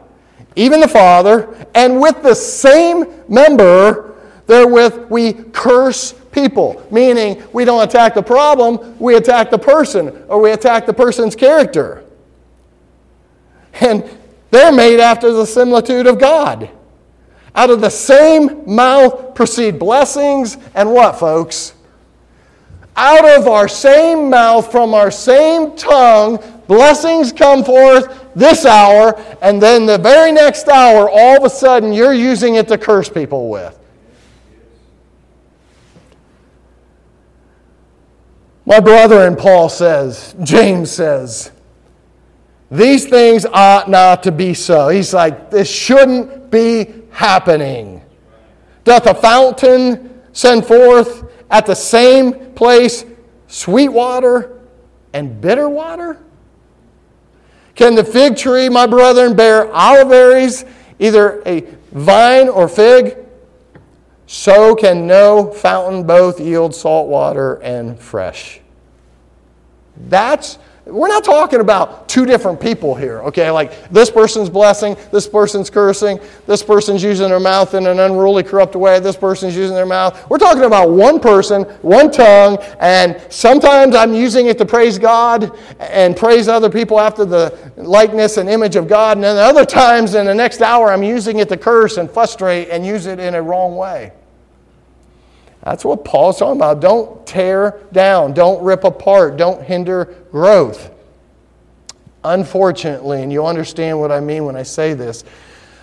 even 0.55 0.79
the 0.79 0.87
Father, 0.87 1.67
and 1.75 1.99
with 1.99 2.21
the 2.21 2.35
same 2.35 3.05
member, 3.27 4.15
therewith 4.47 5.09
we 5.09 5.33
curse 5.33 6.13
people. 6.31 6.85
Meaning 6.91 7.43
we 7.53 7.65
don't 7.65 7.87
attack 7.87 8.13
the 8.13 8.23
problem, 8.23 8.97
we 8.99 9.15
attack 9.15 9.49
the 9.49 9.57
person, 9.57 10.23
or 10.27 10.41
we 10.41 10.51
attack 10.51 10.85
the 10.85 10.93
person's 10.93 11.35
character. 11.35 12.03
And 13.81 14.07
they're 14.51 14.71
made 14.71 14.99
after 14.99 15.31
the 15.31 15.45
similitude 15.45 16.05
of 16.07 16.19
God. 16.19 16.69
Out 17.55 17.69
of 17.69 17.81
the 17.81 17.89
same 17.89 18.63
mouth 18.75 19.35
proceed 19.35 19.79
blessings 19.79 20.57
and 20.75 20.91
what, 20.91 21.19
folks? 21.19 21.73
Out 22.95 23.27
of 23.27 23.47
our 23.47 23.67
same 23.67 24.29
mouth, 24.29 24.71
from 24.71 24.93
our 24.93 25.09
same 25.09 25.75
tongue, 25.75 26.37
blessings 26.67 27.31
come 27.31 27.63
forth 27.63 28.22
this 28.35 28.65
hour, 28.65 29.19
and 29.41 29.61
then 29.61 29.85
the 29.85 29.97
very 29.97 30.31
next 30.31 30.67
hour, 30.67 31.09
all 31.09 31.37
of 31.37 31.43
a 31.43 31.49
sudden, 31.49 31.93
you're 31.93 32.13
using 32.13 32.55
it 32.55 32.67
to 32.69 32.77
curse 32.77 33.09
people 33.09 33.49
with. 33.49 33.79
My 38.65 38.79
brother 38.79 39.27
and 39.27 39.37
Paul 39.37 39.67
says, 39.69 40.35
James 40.41 40.89
says, 40.89 41.51
these 42.71 43.05
things 43.05 43.45
ought 43.45 43.89
not 43.89 44.23
to 44.23 44.31
be 44.31 44.53
so. 44.53 44.89
He's 44.89 45.13
like, 45.13 45.51
this 45.51 45.69
shouldn't 45.69 46.49
be 46.49 46.91
happening. 47.11 48.01
Doth 48.83 49.05
a 49.05 49.13
fountain 49.13 50.21
send 50.31 50.65
forth 50.65 51.29
at 51.51 51.65
the 51.65 51.75
same 51.75 52.53
place 52.53 53.05
sweet 53.47 53.89
water 53.89 54.59
and 55.13 55.39
bitter 55.39 55.69
water? 55.69 56.17
Can 57.75 57.95
the 57.95 58.03
fig 58.03 58.37
tree, 58.37 58.69
my 58.69 58.85
brethren, 58.85 59.35
bear 59.35 59.71
olive 59.73 60.09
berries, 60.09 60.65
either 60.99 61.41
a 61.45 61.61
vine 61.91 62.49
or 62.49 62.67
fig? 62.67 63.17
So 64.27 64.75
can 64.75 65.05
no 65.05 65.51
fountain 65.51 66.05
both 66.05 66.39
yield 66.39 66.73
salt 66.73 67.07
water 67.07 67.55
and 67.55 67.99
fresh. 67.99 68.61
That's 69.95 70.57
we're 70.85 71.07
not 71.07 71.23
talking 71.23 71.61
about 71.61 72.09
two 72.09 72.25
different 72.25 72.59
people 72.59 72.93
here, 72.93 73.21
okay? 73.21 73.49
Like 73.49 73.89
this 73.89 74.09
person's 74.09 74.49
blessing, 74.49 74.97
this 75.11 75.27
person's 75.27 75.69
cursing, 75.69 76.19
this 76.45 76.61
person's 76.61 77.01
using 77.01 77.29
their 77.29 77.39
mouth 77.39 77.73
in 77.73 77.87
an 77.87 77.99
unruly, 77.99 78.43
corrupt 78.43 78.75
way, 78.75 78.99
this 78.99 79.15
person's 79.15 79.55
using 79.55 79.75
their 79.75 79.85
mouth. 79.85 80.29
We're 80.29 80.39
talking 80.39 80.63
about 80.63 80.89
one 80.89 81.21
person, 81.21 81.63
one 81.81 82.11
tongue, 82.11 82.57
and 82.81 83.19
sometimes 83.29 83.95
I'm 83.95 84.13
using 84.13 84.47
it 84.47 84.57
to 84.57 84.65
praise 84.65 84.99
God 84.99 85.57
and 85.79 86.17
praise 86.17 86.49
other 86.49 86.69
people 86.69 86.99
after 86.99 87.23
the 87.23 87.57
likeness 87.77 88.35
and 88.35 88.49
image 88.49 88.75
of 88.75 88.89
God, 88.89 89.15
and 89.17 89.23
then 89.23 89.37
other 89.37 89.65
times 89.65 90.15
in 90.15 90.25
the 90.25 90.35
next 90.35 90.61
hour 90.61 90.91
I'm 90.91 91.03
using 91.03 91.39
it 91.39 91.47
to 91.47 91.55
curse 91.55 91.95
and 91.95 92.11
frustrate 92.11 92.67
and 92.69 92.85
use 92.85 93.05
it 93.05 93.19
in 93.19 93.35
a 93.35 93.41
wrong 93.41 93.77
way. 93.77 94.11
That's 95.63 95.85
what 95.85 96.03
Paul's 96.03 96.39
talking 96.39 96.57
about. 96.57 96.81
Don't 96.81 97.25
tear 97.25 97.79
down, 97.93 98.33
don't 98.33 98.61
rip 98.63 98.83
apart, 98.83 99.37
don't 99.37 99.63
hinder 99.63 100.15
growth. 100.29 100.91
Unfortunately, 102.25 103.23
and 103.23 103.31
you'll 103.31 103.47
understand 103.47 103.99
what 103.99 104.11
I 104.11 104.19
mean 104.19 104.45
when 104.45 104.55
I 104.55 104.63
say 104.63 104.93
this, 104.93 105.23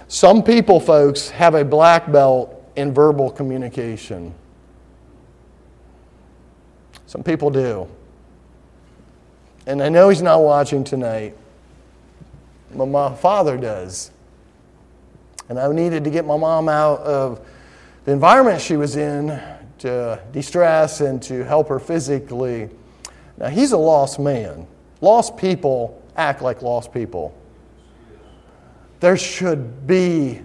some 0.08 0.42
people, 0.42 0.80
folks, 0.80 1.30
have 1.30 1.54
a 1.54 1.64
black 1.64 2.10
belt 2.10 2.56
in 2.76 2.92
verbal 2.92 3.30
communication. 3.30 4.34
Some 7.06 7.22
people 7.22 7.50
do. 7.50 7.88
And 9.66 9.82
I 9.82 9.88
know 9.88 10.08
he's 10.08 10.22
not 10.22 10.42
watching 10.42 10.84
tonight, 10.84 11.36
but 12.74 12.86
my 12.86 13.14
father 13.14 13.56
does. 13.56 14.10
And 15.48 15.58
I 15.58 15.70
needed 15.72 16.04
to 16.04 16.10
get 16.10 16.26
my 16.26 16.36
mom 16.36 16.68
out 16.68 17.00
of 17.00 17.46
the 18.04 18.12
environment 18.12 18.60
she 18.60 18.76
was 18.76 18.96
in 18.96 19.40
to 19.80 20.20
de 20.32 20.42
stress 20.42 21.00
and 21.00 21.22
to 21.22 21.44
help 21.44 21.68
her 21.68 21.78
physically. 21.78 22.68
Now, 23.38 23.48
he's 23.48 23.72
a 23.72 23.78
lost 23.78 24.18
man. 24.18 24.66
Lost 25.00 25.36
people 25.36 26.02
act 26.16 26.42
like 26.42 26.62
lost 26.62 26.92
people. 26.92 27.36
There 29.00 29.16
should 29.16 29.86
be 29.86 30.42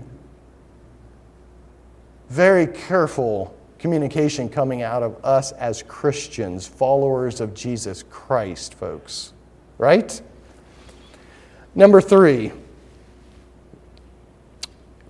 very 2.30 2.66
careful 2.68 3.56
communication 3.78 4.48
coming 4.48 4.82
out 4.82 5.04
of 5.04 5.24
us 5.24 5.52
as 5.54 5.84
Christians, 5.84 6.66
followers 6.66 7.42
of 7.42 7.54
Jesus 7.54 8.04
Christ, 8.04 8.74
folks. 8.74 9.34
Right? 9.78 10.22
Number 11.76 12.00
three, 12.00 12.54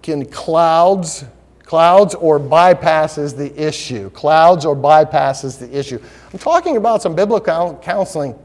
can 0.02 0.26
clouds 0.26 1.26
Clouds 1.66 2.14
or 2.14 2.40
bypasses 2.40 3.36
the 3.36 3.52
issue. 3.60 4.12
Clouds 4.12 4.66
or 4.66 4.76
bypasses 4.76 5.58
the 5.58 5.78
issue. 5.78 6.00
I'm 6.32 6.40
talking 6.40 6.78
about 6.78 7.02
some 7.02 7.16
biblical 7.16 7.80
counseling 7.82 8.36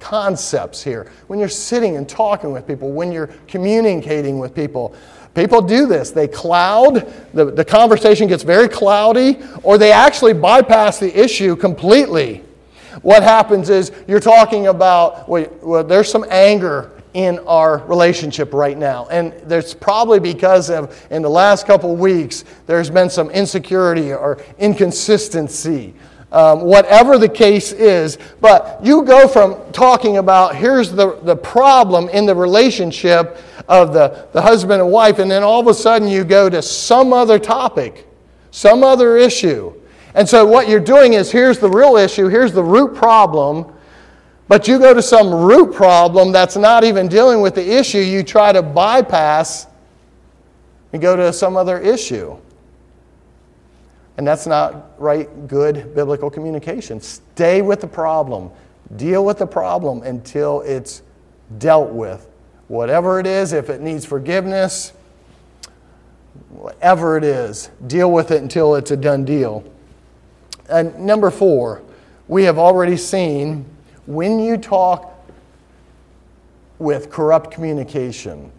concepts 0.00 0.82
here. 0.82 1.12
When 1.26 1.38
you're 1.38 1.48
sitting 1.48 1.96
and 1.96 2.08
talking 2.08 2.50
with 2.50 2.66
people, 2.66 2.90
when 2.90 3.12
you're 3.12 3.28
communicating 3.46 4.38
with 4.38 4.54
people, 4.54 4.94
people 5.34 5.60
do 5.60 5.86
this. 5.86 6.10
They 6.10 6.26
cloud, 6.26 7.12
the, 7.34 7.44
the 7.44 7.64
conversation 7.64 8.26
gets 8.26 8.42
very 8.42 8.68
cloudy, 8.68 9.40
or 9.62 9.76
they 9.76 9.92
actually 9.92 10.32
bypass 10.32 10.98
the 10.98 11.14
issue 11.18 11.56
completely. 11.56 12.42
What 13.02 13.22
happens 13.22 13.68
is 13.68 13.92
you're 14.08 14.20
talking 14.20 14.66
about, 14.68 15.28
well, 15.28 15.84
there's 15.84 16.10
some 16.10 16.24
anger 16.30 17.01
in 17.14 17.38
our 17.40 17.78
relationship 17.86 18.54
right 18.54 18.76
now. 18.78 19.06
And 19.10 19.32
there's 19.44 19.74
probably 19.74 20.18
because 20.18 20.70
of, 20.70 21.06
in 21.10 21.22
the 21.22 21.30
last 21.30 21.66
couple 21.66 21.94
weeks, 21.94 22.44
there's 22.66 22.90
been 22.90 23.10
some 23.10 23.30
insecurity 23.30 24.12
or 24.12 24.42
inconsistency. 24.58 25.94
Um, 26.30 26.62
whatever 26.62 27.18
the 27.18 27.28
case 27.28 27.72
is, 27.72 28.16
but 28.40 28.80
you 28.82 29.02
go 29.02 29.28
from 29.28 29.70
talking 29.72 30.16
about 30.16 30.56
here's 30.56 30.90
the, 30.90 31.18
the 31.24 31.36
problem 31.36 32.08
in 32.08 32.24
the 32.24 32.34
relationship 32.34 33.36
of 33.68 33.92
the, 33.92 34.28
the 34.32 34.40
husband 34.40 34.80
and 34.80 34.90
wife, 34.90 35.18
and 35.18 35.30
then 35.30 35.42
all 35.42 35.60
of 35.60 35.66
a 35.66 35.74
sudden 35.74 36.08
you 36.08 36.24
go 36.24 36.48
to 36.48 36.62
some 36.62 37.12
other 37.12 37.38
topic, 37.38 38.08
some 38.50 38.82
other 38.82 39.18
issue. 39.18 39.74
And 40.14 40.26
so 40.26 40.46
what 40.46 40.70
you're 40.70 40.80
doing 40.80 41.12
is 41.12 41.30
here's 41.30 41.58
the 41.58 41.68
real 41.68 41.96
issue, 41.96 42.28
here's 42.28 42.52
the 42.52 42.64
root 42.64 42.94
problem, 42.94 43.71
but 44.48 44.68
you 44.68 44.78
go 44.78 44.92
to 44.92 45.02
some 45.02 45.32
root 45.32 45.72
problem 45.72 46.32
that's 46.32 46.56
not 46.56 46.84
even 46.84 47.08
dealing 47.08 47.40
with 47.40 47.54
the 47.54 47.78
issue, 47.78 47.98
you 47.98 48.22
try 48.22 48.52
to 48.52 48.62
bypass 48.62 49.66
and 50.92 51.00
go 51.00 51.16
to 51.16 51.32
some 51.32 51.56
other 51.56 51.78
issue. 51.78 52.36
And 54.16 54.26
that's 54.26 54.46
not 54.46 55.00
right, 55.00 55.48
good 55.48 55.94
biblical 55.94 56.30
communication. 56.30 57.00
Stay 57.00 57.62
with 57.62 57.80
the 57.80 57.86
problem, 57.86 58.50
deal 58.96 59.24
with 59.24 59.38
the 59.38 59.46
problem 59.46 60.02
until 60.02 60.60
it's 60.62 61.02
dealt 61.58 61.90
with. 61.90 62.28
Whatever 62.68 63.20
it 63.20 63.26
is, 63.26 63.52
if 63.52 63.70
it 63.70 63.80
needs 63.80 64.04
forgiveness, 64.04 64.92
whatever 66.50 67.16
it 67.16 67.24
is, 67.24 67.70
deal 67.86 68.12
with 68.12 68.30
it 68.30 68.42
until 68.42 68.74
it's 68.74 68.90
a 68.90 68.96
done 68.96 69.24
deal. 69.24 69.64
And 70.68 70.98
number 70.98 71.30
four, 71.30 71.82
we 72.28 72.44
have 72.44 72.58
already 72.58 72.96
seen 72.96 73.64
when 74.06 74.40
you 74.40 74.56
talk 74.56 75.12
with 76.78 77.10
corrupt 77.10 77.50
communication, 77.50 78.50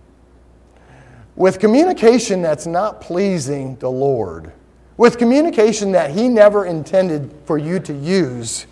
with 1.36 1.60
communication 1.60 2.41
that's 2.41 2.65
not 2.65 3.01
pleasing 3.01 3.75
the 3.77 3.89
Lord, 3.89 4.51
with 4.97 5.17
communication 5.17 5.91
that 5.91 6.12
He 6.12 6.29
never 6.29 6.65
intended 6.65 7.34
for 7.45 7.58
you 7.58 7.79
to 7.79 7.93
use, 7.93 8.65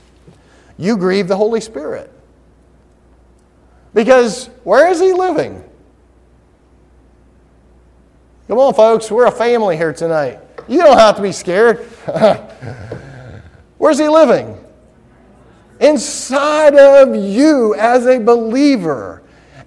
you 0.77 0.97
grieve 0.97 1.27
the 1.27 1.35
Holy 1.35 1.61
Spirit. 1.61 2.11
Because 3.93 4.47
where 4.63 4.89
is 4.89 4.99
He 4.99 5.11
living? 5.11 5.63
Come 8.47 8.59
on, 8.59 8.73
folks, 8.73 9.11
we're 9.11 9.27
a 9.27 9.31
family 9.31 9.77
here 9.77 9.93
tonight. 9.93 10.39
You 10.67 10.79
don't 10.79 10.97
have 10.97 11.15
to 11.17 11.21
be 11.21 11.31
scared. 11.31 11.79
Where's 13.77 13.97
He 13.97 14.07
living? 14.07 14.60
Inside 15.81 16.75
of 16.75 17.15
you 17.15 17.75
as 17.75 18.05
a 18.05 18.19
believer. 18.19 19.21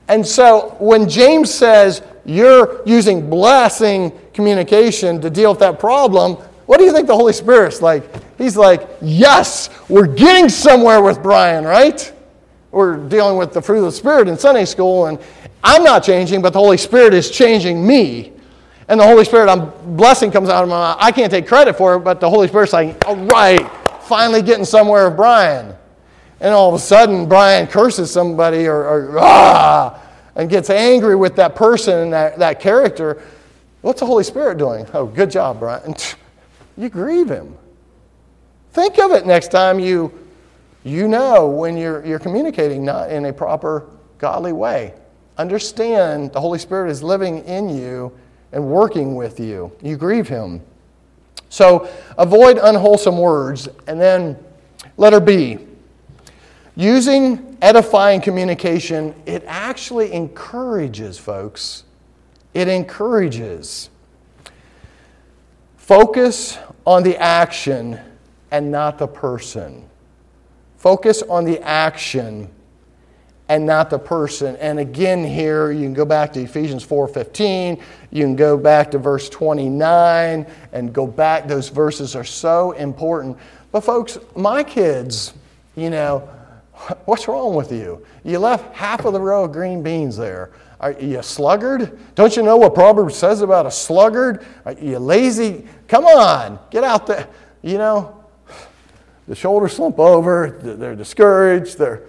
And 0.09 0.27
so 0.27 0.77
when 0.79 1.09
James 1.09 1.53
says 1.53 2.03
you're 2.24 2.83
using 2.87 3.29
blessing 3.29 4.12
communication 4.33 5.20
to 5.20 5.29
deal 5.29 5.50
with 5.50 5.61
that 5.61 5.79
problem, 5.79 6.37
what 6.66 6.79
do 6.79 6.85
you 6.85 6.92
think 6.92 7.07
the 7.07 7.16
Holy 7.16 7.33
Spirit's 7.33 7.83
like? 7.83 8.05
He's 8.38 8.57
like, 8.57 8.88
yes, 9.03 9.68
we're 9.88 10.07
getting 10.07 10.48
somewhere 10.48 11.03
with 11.03 11.22
Brian, 11.22 11.64
right? 11.64 12.11
We're 12.70 12.96
dealing 12.96 13.37
with 13.37 13.53
the 13.53 13.62
fruit 13.62 13.79
of 13.79 13.85
the 13.85 13.92
Spirit 13.92 14.29
in 14.29 14.37
Sunday 14.38 14.64
school, 14.64 15.07
and 15.07 15.18
I'm 15.62 15.85
not 15.85 16.03
changing, 16.03 16.42
but 16.42 16.53
the 16.53 16.59
Holy 16.59 16.77
Spirit 16.77 17.14
is 17.14 17.31
changing 17.31 17.87
me. 17.87 18.33
And 18.88 18.98
the 18.98 19.05
Holy 19.05 19.24
Spirit, 19.24 19.48
I'm 19.48 19.70
blessing 19.96 20.31
comes 20.31 20.48
out 20.48 20.62
of 20.62 20.68
my 20.68 20.77
mouth. 20.77 20.96
I 21.00 21.12
can't 21.12 21.31
take 21.31 21.46
credit 21.46 21.77
for 21.77 21.94
it, 21.94 22.00
but 22.00 22.20
the 22.20 22.29
Holy 22.29 22.48
Spirit's 22.48 22.72
like, 22.72 23.07
all 23.07 23.16
right, 23.16 23.70
finally 24.03 24.42
getting 24.42 24.64
somewhere 24.64 25.09
with 25.09 25.16
Brian. 25.16 25.74
And 26.40 26.53
all 26.53 26.68
of 26.68 26.75
a 26.75 26.79
sudden, 26.79 27.29
Brian 27.29 27.66
curses 27.66 28.11
somebody 28.11 28.66
or, 28.66 28.85
or 28.85 29.18
ah, 29.18 30.01
and 30.37 30.51
gets 30.51 30.70
angry 30.70 31.16
with 31.16 31.37
that 31.37 31.55
person 31.55 31.99
and 31.99 32.12
that, 32.12 32.38
that 32.38 32.61
character. 32.61 33.23
What's 33.83 34.01
the 34.01 34.07
Holy 34.07 34.25
Spirit 34.25 34.59
doing? 34.59 34.87
Oh, 34.94 35.07
good 35.07 35.31
job, 35.31 35.61
Brian. 35.61 35.94
You 36.77 36.88
grieve 36.88 37.29
him. 37.29 37.57
Think 38.73 38.99
of 38.99 39.12
it 39.12 39.27
next 39.27 39.53
time 39.53 39.79
you, 39.79 40.12
you 40.83 41.07
know 41.07 41.47
when 41.47 41.77
you're, 41.77 42.05
you're 42.05 42.18
communicating 42.18 42.85
not 42.85 43.12
in 43.12 43.27
a 43.27 43.33
proper 43.33 43.88
godly 44.18 44.53
way. 44.53 44.94
Understand 45.38 46.33
the 46.33 46.40
Holy 46.40 46.59
Spirit 46.59 46.90
is 46.90 47.01
living 47.01 47.44
in 47.44 47.68
you 47.68 48.12
and 48.51 48.64
working 48.64 49.14
with 49.14 49.38
you. 49.38 49.70
You 49.83 49.97
grieve 49.97 50.27
him. 50.27 50.61
So 51.49 51.88
avoid 52.18 52.59
unwholesome 52.59 53.18
words. 53.18 53.68
And 53.87 54.01
then 54.01 54.37
letter 54.97 55.20
B. 55.20 55.59
Using 56.77 57.57
edifying 57.63 58.21
communication, 58.21 59.15
it 59.27 59.45
actually 59.47 60.13
encourages, 60.13 61.19
folks. 61.19 61.85
It 62.53 62.69
encourages. 62.69 63.91
Focus 65.77 66.59
on 66.87 67.03
the 67.03 67.17
action 67.17 68.01
and 68.51 68.71
not 68.71 68.99
the 68.99 69.07
person. 69.07 69.89
Focus 70.77 71.23
on 71.23 71.45
the 71.45 71.61
action 71.63 72.51
and 73.49 73.67
not 73.67 73.91
the 73.91 73.99
person. 73.99 74.57
And 74.57 74.79
again 74.79 75.25
here 75.25 75.71
you 75.71 75.83
can 75.83 75.95
go 75.95 76.05
back 76.05 76.33
to 76.35 76.41
Ephesians 76.41 76.85
4:15, 76.85 77.79
you 78.11 78.25
can 78.25 78.37
go 78.37 78.57
back 78.57 78.91
to 78.93 78.99
verse 78.99 79.29
29 79.29 80.47
and 80.73 80.93
go 80.93 81.07
back 81.07 81.47
those 81.47 81.69
verses 81.69 82.17
are 82.17 82.25
so 82.25 82.73
important. 82.73 83.37
But 83.73 83.83
folks, 83.83 84.19
my 84.35 84.63
kids, 84.63 85.35
you 85.77 85.91
know, 85.91 86.29
what's 87.05 87.29
wrong 87.29 87.55
with 87.55 87.73
you? 87.73 88.05
You 88.25 88.38
left 88.38 88.75
half 88.75 89.05
of 89.05 89.12
the 89.12 89.20
row 89.20 89.44
of 89.44 89.53
green 89.53 89.83
beans 89.83 90.16
there. 90.16 90.51
Are 90.81 90.92
you 90.92 91.18
a 91.18 91.23
sluggard? 91.23 91.99
Don't 92.14 92.37
you 92.37 92.42
know 92.42 92.57
what 92.57 92.75
Proverbs 92.75 93.16
says 93.16 93.40
about 93.40 93.64
a 93.64 93.70
sluggard? 93.70 94.44
Are 94.66 94.73
you 94.73 94.99
lazy? 94.99 95.66
Come 95.88 96.05
on, 96.05 96.59
get 96.70 96.85
out 96.85 97.07
there. 97.07 97.29
You 97.62 97.79
know, 97.79 98.25
the 99.27 99.35
shoulders 99.35 99.75
slump 99.75 99.99
over, 99.99 100.59
they're 100.62 100.97
discouraged. 100.97 101.79
They're... 101.79 102.03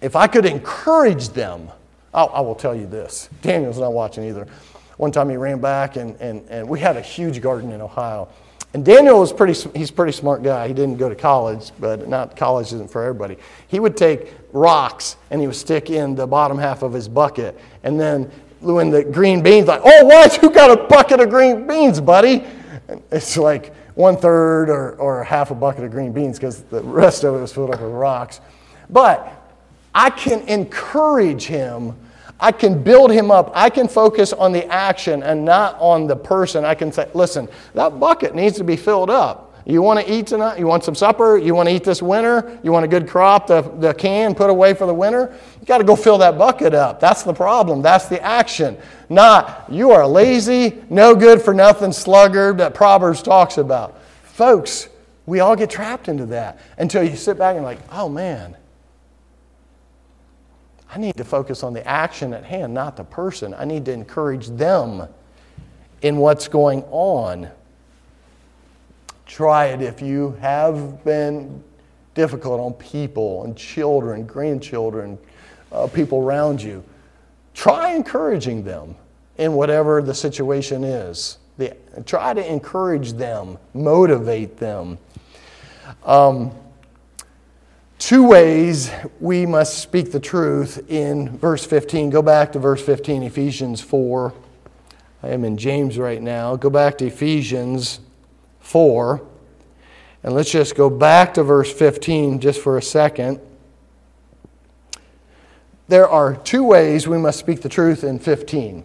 If 0.00 0.16
I 0.16 0.26
could 0.26 0.46
encourage 0.46 1.28
them, 1.30 1.68
oh, 2.14 2.26
I 2.26 2.40
will 2.40 2.54
tell 2.54 2.74
you 2.74 2.86
this. 2.86 3.28
Daniel's 3.42 3.78
not 3.78 3.92
watching 3.92 4.24
either. 4.24 4.46
One 4.96 5.12
time 5.12 5.28
he 5.28 5.36
ran 5.36 5.60
back, 5.60 5.96
and, 5.96 6.16
and, 6.16 6.48
and 6.48 6.66
we 6.66 6.80
had 6.80 6.96
a 6.96 7.02
huge 7.02 7.42
garden 7.42 7.72
in 7.72 7.82
Ohio. 7.82 8.28
And 8.72 8.84
Daniel 8.84 9.18
was 9.18 9.32
pretty, 9.32 9.54
he's 9.76 9.90
a 9.90 9.92
pretty 9.92 10.12
smart 10.12 10.44
guy. 10.44 10.68
He 10.68 10.74
didn't 10.74 10.96
go 10.96 11.08
to 11.08 11.16
college, 11.16 11.72
but 11.80 12.08
not 12.08 12.36
college 12.36 12.66
isn't 12.66 12.90
for 12.90 13.02
everybody. 13.02 13.36
He 13.66 13.80
would 13.80 13.96
take 13.96 14.32
rocks 14.52 15.16
and 15.30 15.40
he 15.40 15.48
would 15.48 15.56
stick 15.56 15.90
in 15.90 16.14
the 16.14 16.26
bottom 16.26 16.56
half 16.56 16.82
of 16.82 16.92
his 16.92 17.08
bucket. 17.08 17.58
And 17.82 17.98
then 17.98 18.30
when 18.60 18.90
the 18.90 19.02
green 19.02 19.42
beans, 19.42 19.66
like, 19.66 19.82
oh, 19.84 20.04
what? 20.04 20.40
You 20.42 20.50
got 20.50 20.70
a 20.70 20.84
bucket 20.84 21.18
of 21.18 21.30
green 21.30 21.66
beans, 21.66 22.00
buddy? 22.00 22.44
It's 23.10 23.36
like 23.36 23.74
one 23.96 24.16
third 24.16 24.70
or, 24.70 24.92
or 24.96 25.24
half 25.24 25.50
a 25.50 25.54
bucket 25.54 25.84
of 25.84 25.90
green 25.90 26.12
beans 26.12 26.38
because 26.38 26.62
the 26.64 26.82
rest 26.82 27.24
of 27.24 27.34
it 27.34 27.40
was 27.40 27.52
filled 27.52 27.74
up 27.74 27.80
with 27.80 27.90
rocks. 27.90 28.40
But 28.88 29.36
I 29.94 30.10
can 30.10 30.42
encourage 30.42 31.44
him 31.44 31.96
I 32.40 32.52
can 32.52 32.82
build 32.82 33.12
him 33.12 33.30
up. 33.30 33.52
I 33.54 33.70
can 33.70 33.86
focus 33.86 34.32
on 34.32 34.52
the 34.52 34.66
action 34.66 35.22
and 35.22 35.44
not 35.44 35.76
on 35.78 36.06
the 36.06 36.16
person. 36.16 36.64
I 36.64 36.74
can 36.74 36.90
say, 36.90 37.08
listen, 37.14 37.48
that 37.74 38.00
bucket 38.00 38.34
needs 38.34 38.56
to 38.58 38.64
be 38.64 38.76
filled 38.76 39.10
up. 39.10 39.50
You 39.66 39.82
want 39.82 40.04
to 40.04 40.12
eat 40.12 40.26
tonight? 40.26 40.58
You 40.58 40.66
want 40.66 40.84
some 40.84 40.94
supper? 40.94 41.36
You 41.36 41.54
want 41.54 41.68
to 41.68 41.74
eat 41.74 41.84
this 41.84 42.02
winter? 42.02 42.58
You 42.62 42.72
want 42.72 42.84
a 42.84 42.88
good 42.88 43.06
crop, 43.08 43.46
the, 43.46 43.60
the 43.60 43.92
can 43.92 44.34
put 44.34 44.48
away 44.48 44.74
for 44.74 44.86
the 44.86 44.94
winter? 44.94 45.36
You 45.60 45.66
got 45.66 45.78
to 45.78 45.84
go 45.84 45.94
fill 45.96 46.18
that 46.18 46.38
bucket 46.38 46.74
up. 46.74 46.98
That's 46.98 47.22
the 47.22 47.34
problem. 47.34 47.82
That's 47.82 48.08
the 48.08 48.22
action. 48.22 48.78
Not, 49.10 49.66
you 49.70 49.90
are 49.90 50.06
lazy, 50.06 50.82
no 50.88 51.14
good 51.14 51.42
for 51.42 51.52
nothing 51.52 51.92
sluggard 51.92 52.58
that 52.58 52.74
Proverbs 52.74 53.22
talks 53.22 53.58
about. 53.58 54.00
Folks, 54.22 54.88
we 55.26 55.40
all 55.40 55.54
get 55.54 55.68
trapped 55.68 56.08
into 56.08 56.26
that 56.26 56.58
until 56.78 57.02
you 57.02 57.14
sit 57.14 57.36
back 57.36 57.54
and 57.54 57.64
like, 57.64 57.78
oh 57.92 58.08
man, 58.08 58.56
I 60.92 60.98
need 60.98 61.16
to 61.18 61.24
focus 61.24 61.62
on 61.62 61.72
the 61.72 61.86
action 61.86 62.34
at 62.34 62.44
hand, 62.44 62.74
not 62.74 62.96
the 62.96 63.04
person. 63.04 63.54
I 63.54 63.64
need 63.64 63.84
to 63.84 63.92
encourage 63.92 64.48
them 64.48 65.06
in 66.02 66.16
what's 66.16 66.48
going 66.48 66.82
on. 66.90 67.48
Try 69.24 69.66
it 69.66 69.82
if 69.82 70.02
you 70.02 70.32
have 70.40 71.04
been 71.04 71.62
difficult 72.14 72.60
on 72.60 72.72
people 72.74 73.44
and 73.44 73.56
children, 73.56 74.26
grandchildren, 74.26 75.16
uh, 75.70 75.86
people 75.86 76.22
around 76.22 76.60
you. 76.60 76.82
Try 77.54 77.94
encouraging 77.94 78.64
them 78.64 78.96
in 79.38 79.52
whatever 79.52 80.02
the 80.02 80.14
situation 80.14 80.82
is. 80.82 81.38
The, 81.58 81.76
try 82.04 82.34
to 82.34 82.52
encourage 82.52 83.12
them, 83.12 83.58
motivate 83.74 84.56
them. 84.56 84.98
Um, 86.04 86.50
two 88.00 88.26
ways 88.26 88.90
we 89.20 89.46
must 89.46 89.78
speak 89.78 90.10
the 90.10 90.18
truth 90.18 90.90
in 90.90 91.36
verse 91.38 91.64
15. 91.64 92.10
Go 92.10 92.22
back 92.22 92.50
to 92.52 92.58
verse 92.58 92.82
15, 92.84 93.22
Ephesians 93.22 93.80
4. 93.80 94.34
I 95.22 95.28
am 95.28 95.44
in 95.44 95.56
James 95.56 95.98
right 95.98 96.20
now. 96.20 96.56
Go 96.56 96.70
back 96.70 96.98
to 96.98 97.06
Ephesians 97.06 98.00
4. 98.60 99.24
And 100.22 100.34
let's 100.34 100.50
just 100.50 100.74
go 100.74 100.90
back 100.90 101.34
to 101.34 101.42
verse 101.42 101.72
15 101.72 102.40
just 102.40 102.60
for 102.60 102.78
a 102.78 102.82
second. 102.82 103.38
There 105.88 106.08
are 106.08 106.36
two 106.36 106.64
ways 106.64 107.06
we 107.06 107.18
must 107.18 107.38
speak 107.38 107.60
the 107.60 107.68
truth 107.68 108.02
in 108.02 108.18
15. 108.18 108.82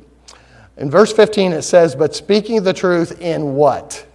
In 0.77 0.91
verse 0.91 1.13
15, 1.13 1.53
it 1.53 1.61
says, 1.61 1.95
But 1.95 2.15
speaking 2.15 2.63
the 2.63 2.73
truth 2.73 3.21
in 3.21 3.55
what? 3.55 4.05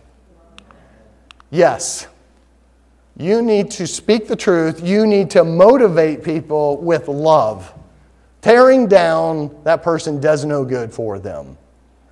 Yes. 1.51 2.07
You 3.21 3.43
need 3.43 3.71
to 3.73 3.87
speak 3.87 4.29
the 4.29 4.37
truth. 4.37 4.83
You 4.83 5.07
need 5.07 5.31
to 5.33 5.45
motivate 5.45 6.25
people 6.25 6.79
with 6.79 7.07
love. 7.07 7.71
Tearing 8.41 8.89
down 8.89 9.55
that 9.65 9.83
person 9.83 10.23
does 10.23 10.47
no 10.47 10.65
good 10.65 10.91
for 10.91 11.19
them. 11.19 11.59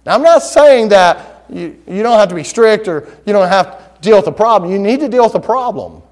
Now, 0.04 0.14
I'm 0.14 0.22
not 0.22 0.42
saying 0.42 0.90
that 0.90 1.46
you, 1.48 1.80
you 1.86 2.02
don't 2.02 2.18
have 2.18 2.28
to 2.28 2.34
be 2.34 2.44
strict 2.44 2.88
or 2.88 3.08
you 3.24 3.32
don't 3.32 3.48
have 3.48 3.94
to 3.94 4.00
deal 4.02 4.16
with 4.16 4.26
the 4.26 4.32
problem. 4.32 4.70
You 4.70 4.78
need 4.78 5.00
to 5.00 5.08
deal 5.08 5.22
with 5.22 5.32
the 5.32 5.40
problem. 5.40 6.02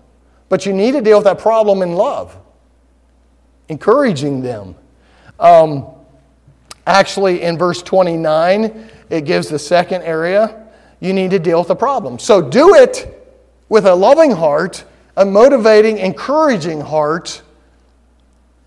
But 0.49 0.65
you 0.65 0.73
need 0.73 0.93
to 0.93 1.03
deal 1.03 1.19
with 1.19 1.25
that 1.25 1.41
problem 1.41 1.83
in 1.83 1.93
love, 1.93 2.35
encouraging 3.69 4.41
them. 4.41 4.77
Um, 5.39 5.89
actually, 6.87 7.43
in 7.43 7.59
verse 7.59 7.83
29, 7.83 8.89
it 9.11 9.27
gives 9.27 9.51
the 9.51 9.59
second 9.59 10.05
area. 10.05 10.69
You 11.01 11.13
need 11.13 11.33
to 11.33 11.39
deal 11.39 11.59
with 11.59 11.69
the 11.69 11.77
problem. 11.77 12.19
So 12.19 12.41
do 12.41 12.77
it 12.77 13.13
with 13.68 13.87
a 13.87 13.94
loving 13.94 14.33
heart, 14.33 14.85
a 15.16 15.24
motivating, 15.24 15.98
encouraging 15.98 16.81
heart, 16.81 17.42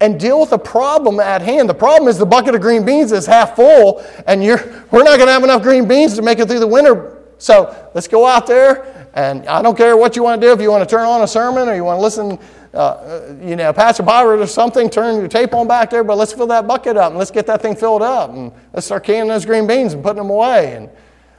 and 0.01 0.19
deal 0.19 0.39
with 0.39 0.51
the 0.51 0.57
problem 0.57 1.19
at 1.19 1.41
hand. 1.41 1.69
The 1.69 1.73
problem 1.73 2.07
is 2.07 2.17
the 2.17 2.25
bucket 2.25 2.55
of 2.55 2.61
green 2.61 2.85
beans 2.85 3.11
is 3.11 3.25
half 3.25 3.55
full, 3.55 4.03
and 4.27 4.43
you're, 4.43 4.57
we're 4.91 5.03
not 5.03 5.17
going 5.17 5.27
to 5.27 5.33
have 5.33 5.43
enough 5.43 5.61
green 5.61 5.87
beans 5.87 6.15
to 6.15 6.21
make 6.21 6.39
it 6.39 6.47
through 6.47 6.59
the 6.59 6.67
winter. 6.67 7.17
So 7.37 7.91
let's 7.93 8.07
go 8.07 8.25
out 8.25 8.47
there, 8.47 9.09
and 9.13 9.45
I 9.47 9.61
don't 9.61 9.77
care 9.77 9.95
what 9.95 10.15
you 10.15 10.23
want 10.23 10.41
to 10.41 10.47
do. 10.47 10.51
If 10.53 10.61
you 10.61 10.71
want 10.71 10.87
to 10.87 10.95
turn 10.95 11.05
on 11.05 11.21
a 11.21 11.27
sermon 11.27 11.69
or 11.69 11.75
you 11.75 11.83
want 11.83 11.97
to 11.97 12.01
listen, 12.01 12.39
uh, 12.73 13.33
you 13.41 13.55
know, 13.55 13.71
Pastor 13.73 14.03
Byron 14.03 14.41
or 14.41 14.47
something, 14.47 14.89
turn 14.89 15.15
your 15.15 15.27
tape 15.27 15.53
on 15.53 15.67
back 15.67 15.89
there, 15.89 16.03
but 16.03 16.17
let's 16.17 16.33
fill 16.33 16.47
that 16.47 16.67
bucket 16.67 16.97
up 16.97 17.11
and 17.11 17.17
let's 17.17 17.31
get 17.31 17.45
that 17.47 17.61
thing 17.61 17.75
filled 17.75 18.01
up, 18.01 18.29
and 18.31 18.51
let's 18.73 18.85
start 18.85 19.03
canning 19.05 19.29
those 19.29 19.45
green 19.45 19.67
beans 19.67 19.93
and 19.93 20.03
putting 20.03 20.21
them 20.21 20.29
away. 20.29 20.75
And 20.75 20.89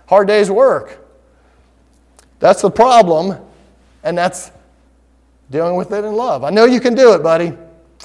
hard 0.07 0.27
day's 0.27 0.51
work. 0.51 1.07
That's 2.41 2.63
the 2.63 2.71
problem. 2.71 3.39
And 4.03 4.17
that's 4.17 4.51
dealing 5.51 5.77
with 5.77 5.93
it 5.93 6.05
in 6.05 6.15
love. 6.15 6.45
I 6.45 6.51
know 6.51 6.65
you 6.65 6.81
can 6.81 6.95
do 6.95 7.13
it, 7.15 7.23
buddy. 7.23 7.53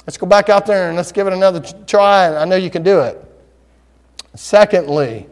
Let's 0.06 0.18
go 0.18 0.26
back 0.26 0.48
out 0.48 0.66
there 0.66 0.88
and 0.88 0.96
let's 0.96 1.12
give 1.12 1.26
it 1.26 1.32
another 1.32 1.60
try. 1.86 2.34
I 2.36 2.44
know 2.44 2.56
you 2.56 2.70
can 2.70 2.82
do 2.82 3.00
it. 3.00 3.22
Secondly, 4.34 5.26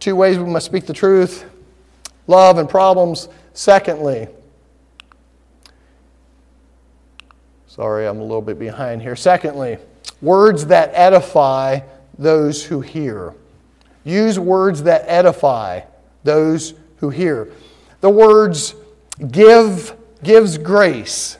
two 0.00 0.16
ways 0.16 0.38
we 0.38 0.44
must 0.44 0.66
speak 0.66 0.86
the 0.86 0.92
truth 0.92 1.44
love 2.26 2.58
and 2.58 2.68
problems. 2.68 3.28
Secondly, 3.54 4.28
sorry, 7.66 8.06
I'm 8.06 8.18
a 8.18 8.22
little 8.22 8.42
bit 8.42 8.58
behind 8.58 9.00
here. 9.00 9.16
Secondly, 9.16 9.78
words 10.20 10.66
that 10.66 10.90
edify 10.92 11.80
those 12.18 12.64
who 12.64 12.80
hear. 12.80 13.34
Use 14.04 14.38
words 14.38 14.82
that 14.84 15.04
edify 15.06 15.80
those 16.24 16.74
who 16.98 17.10
hear. 17.10 17.48
The 18.00 18.10
words 18.10 18.74
give, 19.30 19.96
gives 20.22 20.58
grace. 20.58 21.38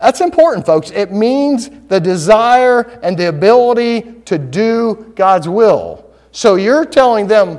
That's 0.00 0.20
important, 0.20 0.66
folks. 0.66 0.90
It 0.90 1.12
means 1.12 1.70
the 1.88 1.98
desire 1.98 2.82
and 3.02 3.16
the 3.16 3.28
ability 3.28 4.02
to 4.26 4.38
do 4.38 5.12
God's 5.16 5.48
will. 5.48 6.10
So 6.32 6.56
you're 6.56 6.84
telling 6.84 7.26
them 7.26 7.58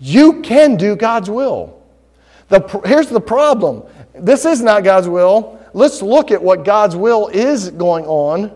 you 0.00 0.40
can 0.40 0.76
do 0.76 0.96
God's 0.96 1.30
will. 1.30 1.80
The, 2.48 2.82
here's 2.84 3.08
the 3.08 3.20
problem 3.20 3.84
this 4.14 4.44
is 4.44 4.60
not 4.60 4.84
God's 4.84 5.08
will. 5.08 5.64
Let's 5.72 6.02
look 6.02 6.30
at 6.30 6.42
what 6.42 6.64
God's 6.64 6.96
will 6.96 7.28
is 7.28 7.70
going 7.70 8.04
on 8.06 8.52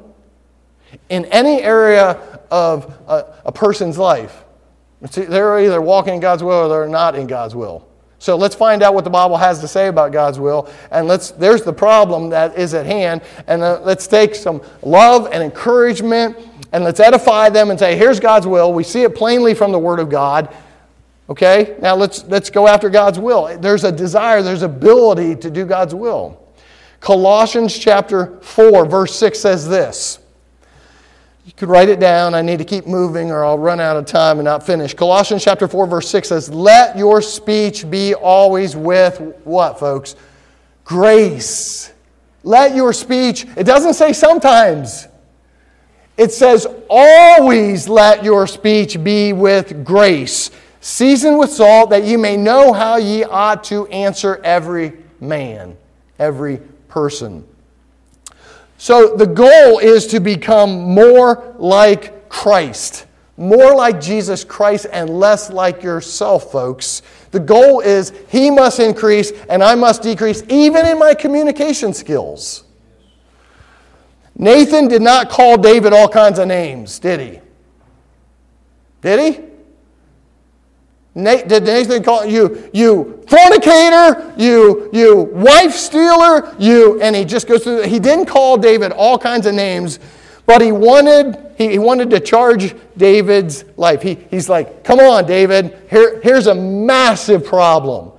in 1.08 1.24
any 1.26 1.62
area 1.62 2.20
of 2.50 2.92
a, 3.06 3.34
a 3.44 3.52
person's 3.52 3.96
life. 3.96 4.44
See, 5.10 5.22
They're 5.22 5.60
either 5.60 5.80
walking 5.80 6.14
in 6.14 6.20
God's 6.20 6.42
will 6.42 6.54
or 6.54 6.68
they're 6.68 6.88
not 6.88 7.14
in 7.14 7.26
God's 7.26 7.54
will. 7.54 7.86
So 8.24 8.36
let's 8.36 8.54
find 8.54 8.82
out 8.82 8.94
what 8.94 9.04
the 9.04 9.10
Bible 9.10 9.36
has 9.36 9.60
to 9.60 9.68
say 9.68 9.88
about 9.88 10.10
God's 10.10 10.38
will. 10.38 10.70
And 10.90 11.06
let's, 11.06 11.32
there's 11.32 11.62
the 11.62 11.74
problem 11.74 12.30
that 12.30 12.56
is 12.56 12.72
at 12.72 12.86
hand. 12.86 13.20
And 13.46 13.60
uh, 13.60 13.82
let's 13.82 14.06
take 14.06 14.34
some 14.34 14.62
love 14.80 15.28
and 15.30 15.42
encouragement 15.42 16.38
and 16.72 16.84
let's 16.84 17.00
edify 17.00 17.50
them 17.50 17.68
and 17.68 17.78
say, 17.78 17.98
here's 17.98 18.18
God's 18.18 18.46
will. 18.46 18.72
We 18.72 18.82
see 18.82 19.02
it 19.02 19.14
plainly 19.14 19.52
from 19.52 19.72
the 19.72 19.78
Word 19.78 19.98
of 19.98 20.08
God. 20.08 20.56
Okay? 21.28 21.76
Now 21.82 21.96
let's, 21.96 22.24
let's 22.24 22.48
go 22.48 22.66
after 22.66 22.88
God's 22.88 23.18
will. 23.18 23.58
There's 23.58 23.84
a 23.84 23.92
desire, 23.92 24.40
there's 24.40 24.62
ability 24.62 25.36
to 25.36 25.50
do 25.50 25.66
God's 25.66 25.94
will. 25.94 26.42
Colossians 27.00 27.78
chapter 27.78 28.40
4, 28.40 28.86
verse 28.86 29.14
6 29.16 29.38
says 29.38 29.68
this. 29.68 30.23
You 31.44 31.52
could 31.52 31.68
write 31.68 31.90
it 31.90 32.00
down. 32.00 32.34
I 32.34 32.40
need 32.40 32.58
to 32.58 32.64
keep 32.64 32.86
moving 32.86 33.30
or 33.30 33.44
I'll 33.44 33.58
run 33.58 33.78
out 33.78 33.96
of 33.96 34.06
time 34.06 34.38
and 34.38 34.44
not 34.44 34.64
finish. 34.64 34.94
Colossians 34.94 35.44
chapter 35.44 35.68
4 35.68 35.86
verse 35.86 36.08
6 36.08 36.28
says, 36.28 36.48
"Let 36.48 36.96
your 36.96 37.20
speech 37.20 37.90
be 37.90 38.14
always 38.14 38.74
with 38.74 39.20
what, 39.44 39.78
folks? 39.78 40.16
Grace. 40.84 41.92
Let 42.42 42.74
your 42.74 42.92
speech, 42.92 43.46
it 43.56 43.64
doesn't 43.64 43.94
say 43.94 44.12
sometimes. 44.12 45.08
It 46.16 46.30
says, 46.30 46.66
always 46.88 47.88
let 47.88 48.22
your 48.22 48.46
speech 48.46 49.02
be 49.02 49.32
with 49.32 49.84
grace, 49.84 50.50
seasoned 50.80 51.38
with 51.38 51.50
salt, 51.50 51.90
that 51.90 52.04
you 52.04 52.18
may 52.18 52.36
know 52.36 52.72
how 52.72 52.96
ye 52.96 53.24
ought 53.24 53.64
to 53.64 53.86
answer 53.88 54.40
every 54.44 54.92
man, 55.20 55.76
every 56.18 56.58
person. 56.88 57.44
So 58.84 59.16
the 59.16 59.26
goal 59.26 59.78
is 59.78 60.06
to 60.08 60.20
become 60.20 60.82
more 60.82 61.54
like 61.56 62.28
Christ, 62.28 63.06
more 63.38 63.74
like 63.74 63.98
Jesus 63.98 64.44
Christ, 64.44 64.88
and 64.92 65.08
less 65.08 65.48
like 65.48 65.82
yourself, 65.82 66.52
folks. 66.52 67.00
The 67.30 67.40
goal 67.40 67.80
is 67.80 68.12
He 68.28 68.50
must 68.50 68.80
increase 68.80 69.32
and 69.48 69.64
I 69.64 69.74
must 69.74 70.02
decrease, 70.02 70.42
even 70.50 70.84
in 70.84 70.98
my 70.98 71.14
communication 71.14 71.94
skills. 71.94 72.64
Nathan 74.36 74.88
did 74.88 75.00
not 75.00 75.30
call 75.30 75.56
David 75.56 75.94
all 75.94 76.06
kinds 76.06 76.38
of 76.38 76.46
names, 76.46 76.98
did 76.98 77.20
he? 77.20 77.40
Did 79.00 79.34
he? 79.34 79.44
Did 81.14 81.64
Nathan 81.64 82.02
call 82.02 82.24
you, 82.24 82.68
you 82.72 83.24
fornicator, 83.28 84.34
you, 84.36 84.90
you 84.92 85.30
wife 85.32 85.72
stealer, 85.72 86.54
you, 86.58 87.00
and 87.00 87.14
he 87.14 87.24
just 87.24 87.46
goes 87.46 87.62
through, 87.62 87.82
he 87.82 88.00
didn't 88.00 88.26
call 88.26 88.56
David 88.56 88.90
all 88.90 89.16
kinds 89.16 89.46
of 89.46 89.54
names, 89.54 90.00
but 90.44 90.60
he 90.60 90.72
wanted, 90.72 91.54
he, 91.56 91.70
he 91.70 91.78
wanted 91.78 92.10
to 92.10 92.20
charge 92.20 92.74
David's 92.96 93.64
life. 93.76 94.02
He, 94.02 94.16
he's 94.30 94.48
like, 94.48 94.82
come 94.82 94.98
on, 94.98 95.24
David, 95.24 95.78
here, 95.88 96.20
here's 96.20 96.48
a 96.48 96.54
massive 96.54 97.44
problem. 97.44 98.10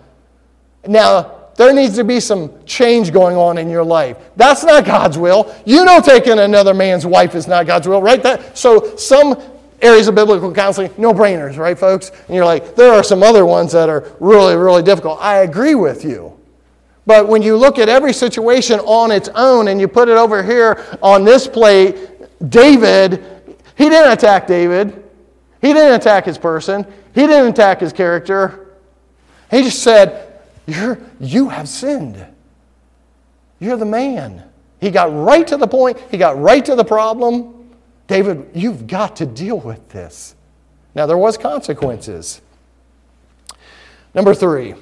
Now, 0.88 1.34
there 1.58 1.73
needs 1.73 1.95
to 1.95 2.03
be 2.03 2.19
some 2.19 2.65
change 2.65 3.12
going 3.12 3.36
on 3.38 3.58
in 3.58 3.69
your 3.69 3.84
life. 3.84 4.17
That's 4.36 4.63
not 4.63 4.86
God's 4.86 5.17
will. 5.17 5.53
You 5.65 5.86
know 5.86 6.01
taking 6.01 6.39
another 6.39 6.73
man's 6.73 7.05
wife 7.05 7.34
is 7.36 7.47
not 7.47 7.65
God's 7.65 7.88
will, 7.88 8.01
right? 8.01 8.21
That, 8.23 8.58
so 8.58 8.95
some 8.97 9.41
areas 9.81 10.07
of 10.07 10.15
biblical 10.15 10.53
counseling, 10.53 10.91
no 10.97 11.13
brainers, 11.13 11.57
right, 11.57 11.77
folks? 11.77 12.09
And 12.27 12.35
you're 12.35 12.45
like, 12.45 12.75
there 12.75 12.93
are 12.93 13.03
some 13.03 13.23
other 13.23 13.45
ones 13.45 13.71
that 13.73 13.89
are 13.89 14.11
really, 14.19 14.55
really 14.55 14.83
difficult. 14.83 15.19
I 15.21 15.38
agree 15.38 15.75
with 15.75 16.03
you. 16.03 16.38
But 17.05 17.27
when 17.27 17.41
you 17.41 17.55
look 17.55 17.77
at 17.77 17.88
every 17.88 18.13
situation 18.13 18.79
on 18.79 19.11
its 19.11 19.29
own 19.35 19.67
and 19.67 19.79
you 19.79 19.88
put 19.88 20.09
it 20.09 20.17
over 20.17 20.41
here 20.41 20.83
on 21.03 21.23
this 21.23 21.47
plate, 21.47 21.97
David, 22.49 23.23
he 23.77 23.89
didn't 23.89 24.11
attack 24.11 24.47
David. 24.47 25.03
He 25.61 25.73
didn't 25.73 25.95
attack 25.95 26.25
his 26.25 26.38
person. 26.38 26.85
He 27.13 27.21
didn't 27.27 27.49
attack 27.49 27.79
his 27.79 27.93
character. 27.93 28.77
He 29.51 29.61
just 29.61 29.83
said, 29.83 30.41
You're, 30.65 30.99
You 31.19 31.49
have 31.49 31.69
sinned. 31.69 32.25
You're 33.59 33.77
the 33.77 33.85
man. 33.85 34.43
He 34.81 34.91
got 34.91 35.13
right 35.13 35.47
to 35.47 35.57
the 35.57 35.67
point, 35.67 35.99
he 36.11 36.17
got 36.17 36.39
right 36.39 36.63
to 36.65 36.75
the 36.75 36.83
problem. 36.83 37.64
David, 38.07 38.49
you've 38.53 38.87
got 38.87 39.15
to 39.17 39.25
deal 39.25 39.59
with 39.59 39.89
this. 39.89 40.35
Now, 40.93 41.05
there 41.05 41.17
was 41.17 41.37
consequences. 41.37 42.41
Number 44.13 44.33
three, 44.33 44.75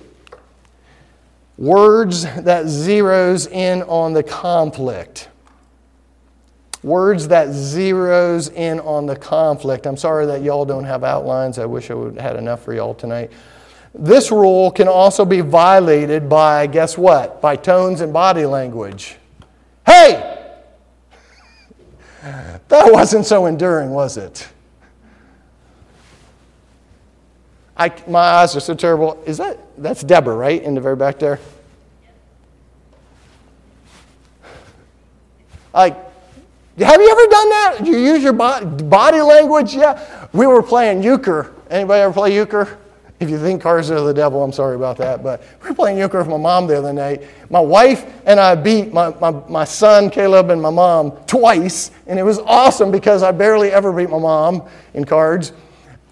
words 1.57 2.23
that 2.23 2.65
zeroes 2.65 3.49
in 3.51 3.81
on 3.83 4.13
the 4.13 4.23
conflict. 4.23 5.29
Words 6.83 7.29
that 7.29 7.47
zeroes 7.47 8.53
in 8.53 8.79
on 8.81 9.05
the 9.05 9.15
conflict. 9.15 9.85
I'm 9.85 9.97
sorry 9.97 10.25
that 10.25 10.43
y'all 10.43 10.65
don't 10.65 10.83
have 10.83 11.03
outlines. 11.03 11.57
I 11.57 11.65
wish 11.65 11.89
I 11.89 11.93
would 11.93 12.19
had 12.19 12.35
enough 12.35 12.63
for 12.63 12.73
y'all 12.73 12.93
tonight. 12.93 13.31
This 13.95 14.31
rule 14.31 14.69
can 14.69 14.87
also 14.87 15.23
be 15.23 15.41
violated 15.41 16.27
by, 16.27 16.67
guess 16.67 16.97
what? 16.97 17.41
By 17.41 17.55
tones 17.55 18.01
and 18.01 18.11
body 18.11 18.45
language. 18.45 19.15
Hey! 19.85 20.29
That 22.23 22.91
wasn't 22.91 23.25
so 23.25 23.45
enduring, 23.45 23.89
was 23.89 24.17
it? 24.17 24.47
I, 27.75 27.91
my 28.07 28.19
eyes 28.19 28.55
are 28.55 28.59
so 28.59 28.73
terrible. 28.73 29.21
Is 29.25 29.37
that, 29.39 29.59
that's 29.77 30.03
Deborah, 30.03 30.35
right? 30.35 30.61
In 30.61 30.75
the 30.75 30.81
very 30.81 30.95
back 30.95 31.19
there? 31.19 31.39
Like, 35.73 35.95
have 36.77 37.01
you 37.01 37.09
ever 37.11 37.27
done 37.27 37.49
that? 37.49 37.79
You 37.83 37.97
use 37.97 38.23
your 38.23 38.33
body 38.33 39.21
language? 39.21 39.75
Yeah. 39.75 40.27
We 40.33 40.47
were 40.47 40.63
playing 40.63 41.03
euchre. 41.03 41.53
Anybody 41.69 42.01
ever 42.01 42.13
play 42.13 42.35
euchre? 42.35 42.77
If 43.23 43.29
you 43.29 43.39
think 43.39 43.61
cars 43.61 43.89
are 43.89 44.01
the 44.01 44.13
devil, 44.13 44.43
I'm 44.43 44.51
sorry 44.51 44.75
about 44.75 44.97
that. 44.97 45.23
But 45.23 45.41
we 45.61 45.69
were 45.69 45.75
playing 45.75 45.97
euchre 45.97 46.19
with 46.19 46.27
my 46.27 46.35
mom 46.35 46.67
the 46.67 46.77
other 46.77 46.91
night. 46.91 47.23
My 47.49 47.61
wife 47.61 48.05
and 48.25 48.37
I 48.37 48.53
beat 48.53 48.91
my, 48.91 49.15
my, 49.21 49.31
my 49.47 49.63
son, 49.63 50.09
Caleb, 50.09 50.49
and 50.49 50.61
my 50.61 50.69
mom 50.69 51.11
twice. 51.25 51.91
And 52.05 52.19
it 52.19 52.23
was 52.23 52.39
awesome 52.39 52.91
because 52.91 53.23
I 53.23 53.31
barely 53.31 53.71
ever 53.71 53.93
beat 53.93 54.09
my 54.09 54.19
mom 54.19 54.67
in 54.93 55.05
cards. 55.05 55.53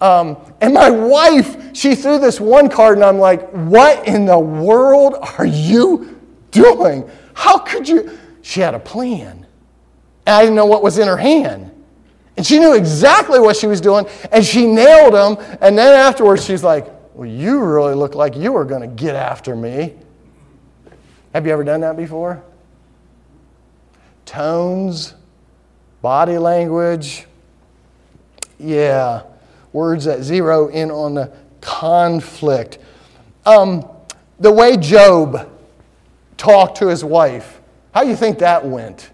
Um, 0.00 0.38
and 0.62 0.72
my 0.72 0.88
wife, 0.88 1.76
she 1.76 1.94
threw 1.94 2.18
this 2.18 2.40
one 2.40 2.70
card, 2.70 2.96
and 2.96 3.04
I'm 3.04 3.18
like, 3.18 3.46
what 3.50 4.08
in 4.08 4.24
the 4.24 4.38
world 4.38 5.16
are 5.38 5.46
you 5.46 6.18
doing? 6.50 7.08
How 7.34 7.58
could 7.58 7.86
you? 7.86 8.18
She 8.40 8.60
had 8.60 8.74
a 8.74 8.80
plan. 8.80 9.46
And 10.26 10.34
I 10.34 10.40
didn't 10.40 10.56
know 10.56 10.66
what 10.66 10.82
was 10.82 10.96
in 10.96 11.08
her 11.08 11.18
hand. 11.18 11.70
And 12.38 12.46
she 12.46 12.58
knew 12.58 12.74
exactly 12.74 13.38
what 13.38 13.54
she 13.54 13.66
was 13.66 13.82
doing, 13.82 14.06
and 14.32 14.42
she 14.42 14.66
nailed 14.66 15.12
him. 15.12 15.44
And 15.60 15.76
then 15.76 15.94
afterwards, 15.94 16.42
she's 16.42 16.64
like, 16.64 16.86
Well, 17.14 17.28
you 17.28 17.60
really 17.62 17.94
look 17.94 18.14
like 18.14 18.36
you 18.36 18.52
were 18.52 18.64
going 18.64 18.80
to 18.80 18.86
get 18.86 19.14
after 19.14 19.54
me. 19.54 19.94
Have 21.34 21.46
you 21.46 21.52
ever 21.52 21.64
done 21.64 21.80
that 21.82 21.96
before? 21.96 22.42
Tones, 24.24 25.14
body 26.00 26.38
language. 26.38 27.26
Yeah, 28.58 29.22
words 29.72 30.04
that 30.04 30.22
zero 30.22 30.68
in 30.68 30.90
on 30.90 31.14
the 31.14 31.32
conflict. 31.60 32.78
Um, 33.44 33.88
the 34.38 34.52
way 34.52 34.76
Job 34.76 35.50
talked 36.36 36.78
to 36.78 36.88
his 36.88 37.04
wife, 37.04 37.60
how 37.92 38.02
do 38.02 38.08
you 38.08 38.16
think 38.16 38.38
that 38.38 38.64
went? 38.64 39.10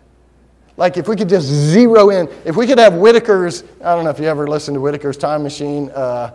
Like 0.76 0.96
if 0.96 1.08
we 1.08 1.16
could 1.16 1.28
just 1.28 1.46
zero 1.46 2.10
in, 2.10 2.28
if 2.44 2.56
we 2.56 2.66
could 2.66 2.78
have 2.78 2.94
Whittaker's, 2.94 3.64
I 3.82 3.94
don't 3.94 4.04
know 4.04 4.10
if 4.10 4.20
you 4.20 4.26
ever 4.26 4.46
listened 4.46 4.76
to 4.76 4.80
Whittaker's 4.80 5.16
Time 5.16 5.42
Machine, 5.42 5.90
uh, 5.90 6.30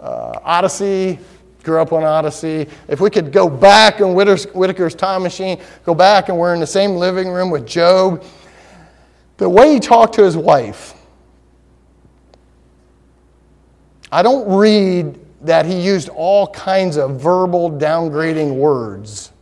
uh, 0.00 0.38
Odyssey, 0.42 1.18
grew 1.62 1.80
up 1.80 1.92
on 1.92 2.04
Odyssey. 2.04 2.68
If 2.88 3.00
we 3.00 3.10
could 3.10 3.32
go 3.32 3.50
back 3.50 4.00
in 4.00 4.14
Whittaker's 4.14 4.94
Time 4.94 5.22
Machine, 5.22 5.60
go 5.84 5.94
back 5.94 6.28
and 6.28 6.38
we're 6.38 6.54
in 6.54 6.60
the 6.60 6.66
same 6.66 6.92
living 6.92 7.28
room 7.28 7.50
with 7.50 7.66
Job, 7.66 8.24
the 9.36 9.48
way 9.48 9.74
he 9.74 9.80
talked 9.80 10.14
to 10.14 10.24
his 10.24 10.36
wife, 10.36 10.94
I 14.10 14.22
don't 14.22 14.56
read 14.56 15.18
that 15.42 15.66
he 15.66 15.80
used 15.80 16.08
all 16.08 16.46
kinds 16.46 16.96
of 16.96 17.20
verbal 17.20 17.70
downgrading 17.70 18.54
words. 18.54 19.32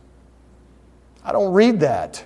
I 1.23 1.31
don't 1.31 1.53
read 1.53 1.79
that. 1.79 2.25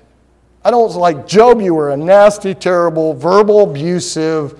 I 0.63 0.71
don't 0.71 0.93
like, 0.93 1.27
Job, 1.27 1.61
you 1.61 1.73
were 1.73 1.91
a 1.91 1.97
nasty, 1.97 2.53
terrible, 2.53 3.13
verbal 3.13 3.69
abusive, 3.69 4.59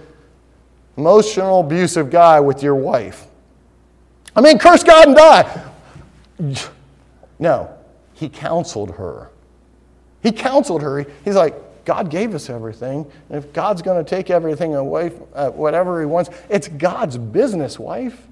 emotional 0.98 1.62
abusive 1.62 2.10
guy 2.10 2.40
with 2.40 2.62
your 2.62 2.76
wife. 2.76 3.29
I 4.40 4.42
mean, 4.42 4.58
curse 4.58 4.86
God 4.86 5.08
and 5.08 5.18
die. 5.18 6.66
No, 7.40 7.78
he 8.14 8.30
counseled 8.30 8.92
her. 8.92 9.32
He 10.24 10.32
counseled 10.32 10.82
her. 10.82 11.06
He's 11.26 11.36
like, 11.36 11.56
God 11.84 12.10
gave 12.10 12.34
us 12.34 12.50
everything. 12.50 13.06
And 13.30 13.44
if 13.44 13.52
God's 13.52 13.82
going 13.82 14.02
to 14.02 14.10
take 14.10 14.30
everything 14.30 14.76
away, 14.76 15.12
uh, 15.34 15.50
whatever 15.50 16.00
He 16.00 16.06
wants, 16.06 16.30
it's 16.48 16.70
God's 16.70 17.18
business, 17.18 17.78
wife. 17.78 18.28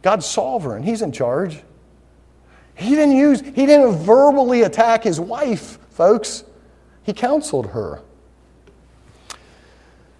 God's 0.00 0.24
sovereign. 0.24 0.82
He's 0.82 1.02
in 1.02 1.12
charge. 1.12 1.60
He 2.74 2.94
didn't 2.94 3.16
use, 3.16 3.42
he 3.42 3.66
didn't 3.66 3.96
verbally 3.96 4.62
attack 4.62 5.04
his 5.04 5.20
wife, 5.20 5.76
folks. 5.90 6.44
He 7.02 7.12
counseled 7.12 7.66
her. 7.66 8.00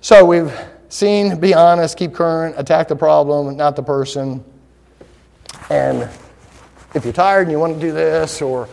So 0.03 0.27
we've 0.27 0.53
seen 0.93 1.41
be 1.41 1.55
honest, 1.55 1.97
keep 1.97 2.13
current, 2.13 2.55
attack 2.59 2.89
the 2.89 2.97
problem, 2.97 3.57
not 3.57 3.77
the 3.77 3.83
person. 3.83 4.45
And 5.71 6.09
if 6.95 7.05
you're 7.05 7.15
tired 7.15 7.43
and 7.43 7.51
you 7.51 7.59
want 7.59 7.75
to 7.75 7.81
do 7.81 7.93
this 7.93 8.43
or 8.43 8.69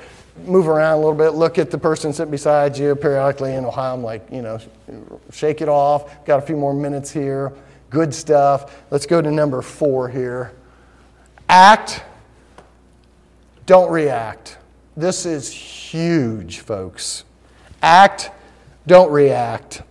move 0.45 0.67
around 0.67 0.95
a 0.95 0.97
little 0.97 1.15
bit, 1.15 1.30
look 1.32 1.57
at 1.57 1.72
the 1.72 1.78
person 1.78 2.11
sitting 2.11 2.32
beside 2.32 2.78
you 2.78 2.93
periodically 2.95 3.55
and 3.55 3.65
Ohio, 3.65 3.93
I'm 3.93 4.03
like, 4.03 4.28
you 4.32 4.41
know, 4.41 4.59
shake 5.32 5.61
it 5.61 5.70
off. 5.70 6.26
Got 6.26 6.39
a 6.39 6.41
few 6.41 6.57
more 6.57 6.74
minutes 6.74 7.09
here. 7.09 7.53
Good 7.89 8.13
stuff. 8.13 8.84
Let's 8.91 9.05
go 9.05 9.22
to 9.22 9.32
number 9.32 9.61
four 9.61 10.09
here. 10.09 10.51
Act, 11.47 12.03
don't 13.65 13.89
react. 13.89 14.57
This 14.97 15.26
is 15.26 15.51
huge, 15.51 16.59
folks. 16.59 17.24
Act, 17.82 18.32
don't 18.86 19.09
react. 19.09 19.84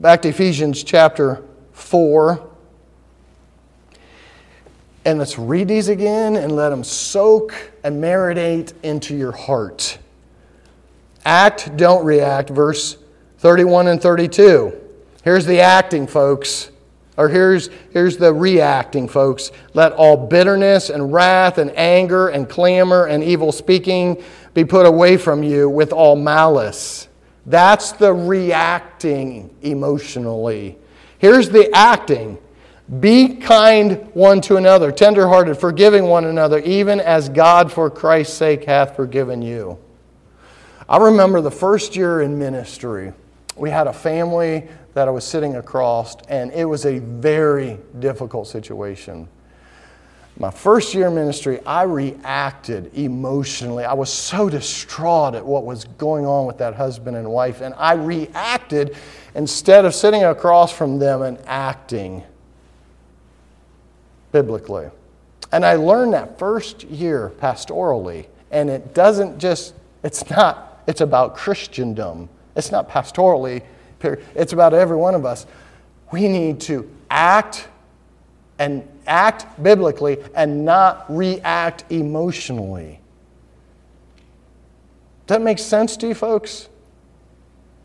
Back 0.00 0.22
to 0.22 0.30
Ephesians 0.30 0.82
chapter 0.82 1.44
4. 1.72 2.48
And 5.04 5.18
let's 5.18 5.38
read 5.38 5.68
these 5.68 5.88
again 5.88 6.36
and 6.36 6.52
let 6.52 6.70
them 6.70 6.82
soak 6.82 7.54
and 7.84 8.02
marinate 8.02 8.72
into 8.82 9.14
your 9.14 9.32
heart. 9.32 9.98
Act, 11.26 11.76
don't 11.76 12.02
react. 12.02 12.48
Verse 12.48 12.96
31 13.40 13.88
and 13.88 14.00
32. 14.00 14.72
Here's 15.22 15.44
the 15.44 15.60
acting, 15.60 16.06
folks. 16.06 16.70
Or 17.18 17.28
here's, 17.28 17.68
here's 17.92 18.16
the 18.16 18.32
reacting, 18.32 19.06
folks. 19.06 19.52
Let 19.74 19.92
all 19.92 20.16
bitterness 20.28 20.88
and 20.88 21.12
wrath 21.12 21.58
and 21.58 21.76
anger 21.76 22.28
and 22.28 22.48
clamor 22.48 23.04
and 23.04 23.22
evil 23.22 23.52
speaking 23.52 24.24
be 24.54 24.64
put 24.64 24.86
away 24.86 25.18
from 25.18 25.42
you 25.42 25.68
with 25.68 25.92
all 25.92 26.16
malice. 26.16 27.09
That's 27.46 27.92
the 27.92 28.12
reacting 28.12 29.54
emotionally. 29.62 30.78
Here's 31.18 31.48
the 31.48 31.70
acting. 31.74 32.38
Be 32.98 33.36
kind 33.36 34.10
one 34.14 34.40
to 34.42 34.56
another, 34.56 34.90
tenderhearted, 34.90 35.56
forgiving 35.56 36.04
one 36.04 36.24
another, 36.24 36.58
even 36.60 37.00
as 37.00 37.28
God 37.28 37.70
for 37.70 37.88
Christ's 37.88 38.36
sake 38.36 38.64
hath 38.64 38.96
forgiven 38.96 39.42
you. 39.42 39.78
I 40.88 40.96
remember 40.96 41.40
the 41.40 41.52
first 41.52 41.94
year 41.94 42.22
in 42.22 42.36
ministry, 42.38 43.12
we 43.56 43.70
had 43.70 43.86
a 43.86 43.92
family 43.92 44.66
that 44.94 45.06
I 45.06 45.12
was 45.12 45.24
sitting 45.24 45.54
across, 45.54 46.16
and 46.28 46.50
it 46.52 46.64
was 46.64 46.84
a 46.84 46.98
very 46.98 47.78
difficult 48.00 48.48
situation. 48.48 49.28
My 50.40 50.50
first 50.50 50.94
year 50.94 51.08
in 51.08 51.14
ministry, 51.14 51.60
I 51.66 51.82
reacted 51.82 52.94
emotionally. 52.96 53.84
I 53.84 53.92
was 53.92 54.10
so 54.10 54.48
distraught 54.48 55.34
at 55.34 55.44
what 55.44 55.66
was 55.66 55.84
going 55.84 56.24
on 56.24 56.46
with 56.46 56.56
that 56.58 56.74
husband 56.74 57.14
and 57.18 57.30
wife, 57.30 57.60
and 57.60 57.74
I 57.76 57.92
reacted 57.92 58.96
instead 59.34 59.84
of 59.84 59.94
sitting 59.94 60.24
across 60.24 60.72
from 60.72 60.98
them 60.98 61.20
and 61.20 61.38
acting 61.44 62.22
biblically. 64.32 64.88
And 65.52 65.62
I 65.62 65.74
learned 65.74 66.14
that 66.14 66.38
first 66.38 66.84
year 66.84 67.32
pastorally, 67.38 68.24
and 68.50 68.70
it 68.70 68.94
doesn't 68.94 69.38
just, 69.38 69.74
it's 70.02 70.30
not, 70.30 70.82
it's 70.86 71.02
about 71.02 71.36
Christendom. 71.36 72.30
It's 72.56 72.72
not 72.72 72.88
pastorally, 72.88 73.62
it's 74.34 74.54
about 74.54 74.72
every 74.72 74.96
one 74.96 75.14
of 75.14 75.26
us. 75.26 75.46
We 76.10 76.28
need 76.28 76.62
to 76.62 76.90
act 77.10 77.68
and 78.58 78.86
act 79.10 79.62
biblically 79.62 80.18
and 80.34 80.64
not 80.64 81.04
react 81.08 81.84
emotionally. 81.90 83.00
Does 85.26 85.36
that 85.36 85.42
make 85.42 85.58
sense 85.58 85.96
to 85.98 86.08
you 86.08 86.14
folks? 86.14 86.68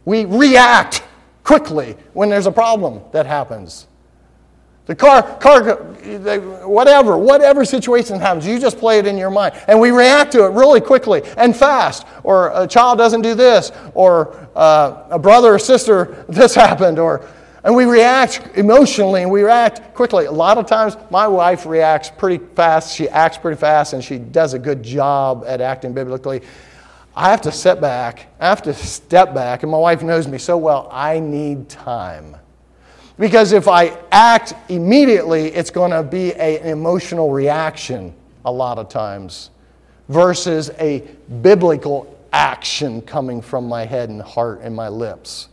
We 0.06 0.26
react 0.26 1.04
quickly 1.44 1.98
when 2.14 2.30
there's 2.30 2.46
a 2.46 2.52
problem 2.52 3.02
that 3.12 3.26
happens. 3.26 3.88
The 4.86 4.96
car, 4.96 5.24
car, 5.40 5.74
whatever, 6.68 7.18
whatever 7.18 7.66
situation 7.66 8.20
happens, 8.20 8.46
you 8.46 8.60
just 8.60 8.78
play 8.78 9.00
it 9.00 9.08
in 9.08 9.18
your 9.18 9.32
mind. 9.32 9.56
And 9.68 9.80
we 9.80 9.90
react 9.90 10.32
to 10.34 10.46
it 10.46 10.50
really 10.50 10.80
quickly 10.80 11.24
and 11.38 11.56
fast. 11.56 12.06
Or 12.24 12.52
a 12.54 12.68
child 12.68 13.00
doesn't 13.00 13.24
do 13.24 13.34
this, 13.34 13.72
or 13.96 14.48
uh, 14.56 15.08
a 15.10 15.18
brother 15.18 15.56
or 15.56 15.60
sister, 15.60 16.24
this 16.30 16.54
happened, 16.54 17.00
or, 17.00 17.28
and 17.66 17.76
we 17.76 17.86
react 17.86 18.42
emotionally 18.56 19.24
and 19.24 19.32
we 19.32 19.42
react 19.42 19.96
quickly. 19.96 20.26
A 20.26 20.32
lot 20.32 20.60
of 20.60 20.68
times, 20.68 20.96
my 21.10 21.28
wife 21.28 21.66
reacts 21.66 22.12
pretty 22.16 22.46
fast. 22.56 22.96
She 22.96 23.10
acts 23.10 23.40
pretty 23.40 23.60
fast 23.60 23.94
and 23.94 24.04
she 24.04 24.20
does 24.20 24.54
a 24.54 24.60
good 24.60 24.84
job 24.84 25.44
at 25.48 25.62
acting 25.62 25.92
biblically. 25.92 26.44
I 27.16 27.32
have 27.32 27.42
to 27.42 27.52
step 27.52 27.82
back. 27.82 28.28
I 28.40 28.50
have 28.50 28.62
to 28.64 28.74
step 28.74 29.34
back, 29.34 29.64
and 29.64 29.72
my 29.72 29.78
wife 29.78 30.04
knows 30.04 30.28
me 30.28 30.38
so 30.38 30.58
well. 30.58 30.90
I 30.92 31.20
need 31.20 31.70
time. 31.70 32.36
Because 33.18 33.54
if 33.54 33.70
I 33.70 33.98
act 34.12 34.54
immediately, 34.68 35.48
it's 35.48 35.70
going 35.70 35.92
to 35.92 36.04
be 36.04 36.34
a, 36.34 36.60
an 36.60 36.68
emotional 36.68 37.32
reaction 37.32 38.14
a 38.44 38.52
lot 38.52 38.78
of 38.78 38.90
times 38.90 39.52
versus 40.10 40.70
a 40.78 41.00
biblical 41.42 42.20
action 42.34 43.02
coming 43.02 43.42
from 43.42 43.66
my 43.66 43.86
head 43.86 44.10
and 44.10 44.22
heart 44.22 44.60
and 44.62 44.76
my 44.76 44.90
lips. 44.90 45.48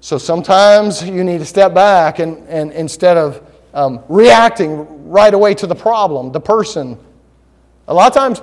So 0.00 0.18
sometimes 0.18 1.02
you 1.02 1.24
need 1.24 1.38
to 1.38 1.44
step 1.44 1.74
back 1.74 2.18
and, 2.18 2.46
and 2.48 2.72
instead 2.72 3.16
of 3.16 3.42
um, 3.74 4.02
reacting 4.08 5.10
right 5.10 5.32
away 5.32 5.54
to 5.54 5.66
the 5.66 5.74
problem, 5.74 6.32
the 6.32 6.40
person, 6.40 6.98
a 7.88 7.94
lot 7.94 8.06
of 8.06 8.14
times 8.14 8.40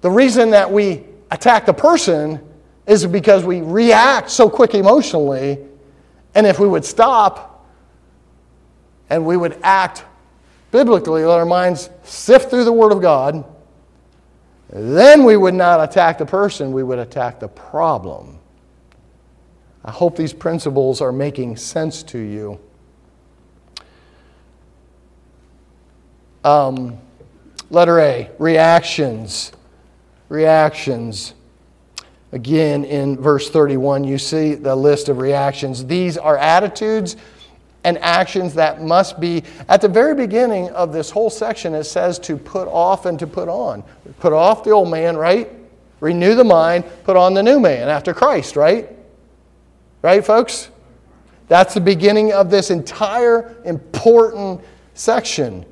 the 0.00 0.10
reason 0.10 0.50
that 0.50 0.70
we 0.70 1.04
attack 1.30 1.66
the 1.66 1.72
person 1.72 2.40
is 2.86 3.06
because 3.06 3.44
we 3.44 3.60
react 3.60 4.30
so 4.30 4.48
quick 4.48 4.74
emotionally 4.74 5.58
and 6.34 6.46
if 6.46 6.58
we 6.58 6.68
would 6.68 6.84
stop 6.84 7.66
and 9.10 9.24
we 9.24 9.36
would 9.36 9.58
act 9.62 10.04
biblically, 10.70 11.24
let 11.24 11.38
our 11.38 11.46
minds 11.46 11.90
sift 12.04 12.50
through 12.50 12.64
the 12.64 12.72
Word 12.72 12.92
of 12.92 13.00
God, 13.00 13.44
then 14.70 15.24
we 15.24 15.36
would 15.36 15.54
not 15.54 15.82
attack 15.82 16.18
the 16.18 16.26
person, 16.26 16.72
we 16.72 16.82
would 16.82 16.98
attack 16.98 17.40
the 17.40 17.48
problem. 17.48 18.37
I 19.88 19.90
hope 19.90 20.16
these 20.16 20.34
principles 20.34 21.00
are 21.00 21.12
making 21.12 21.56
sense 21.56 22.02
to 22.02 22.18
you. 22.18 22.60
Um, 26.44 26.98
letter 27.70 27.98
A 27.98 28.30
reactions. 28.38 29.50
Reactions. 30.28 31.32
Again, 32.32 32.84
in 32.84 33.16
verse 33.16 33.48
31, 33.48 34.04
you 34.04 34.18
see 34.18 34.56
the 34.56 34.76
list 34.76 35.08
of 35.08 35.16
reactions. 35.16 35.86
These 35.86 36.18
are 36.18 36.36
attitudes 36.36 37.16
and 37.82 37.96
actions 38.00 38.52
that 38.56 38.82
must 38.82 39.18
be, 39.18 39.42
at 39.70 39.80
the 39.80 39.88
very 39.88 40.14
beginning 40.14 40.68
of 40.72 40.92
this 40.92 41.10
whole 41.10 41.30
section, 41.30 41.74
it 41.74 41.84
says 41.84 42.18
to 42.18 42.36
put 42.36 42.68
off 42.68 43.06
and 43.06 43.18
to 43.20 43.26
put 43.26 43.48
on. 43.48 43.82
Put 44.20 44.34
off 44.34 44.64
the 44.64 44.70
old 44.70 44.90
man, 44.90 45.16
right? 45.16 45.50
Renew 46.00 46.34
the 46.34 46.44
mind, 46.44 46.84
put 47.04 47.16
on 47.16 47.32
the 47.32 47.42
new 47.42 47.58
man 47.58 47.88
after 47.88 48.12
Christ, 48.12 48.54
right? 48.54 48.97
Right, 50.02 50.24
folks? 50.24 50.70
That's 51.48 51.74
the 51.74 51.80
beginning 51.80 52.32
of 52.32 52.50
this 52.50 52.70
entire 52.70 53.56
important 53.64 54.60
section. 54.94 55.64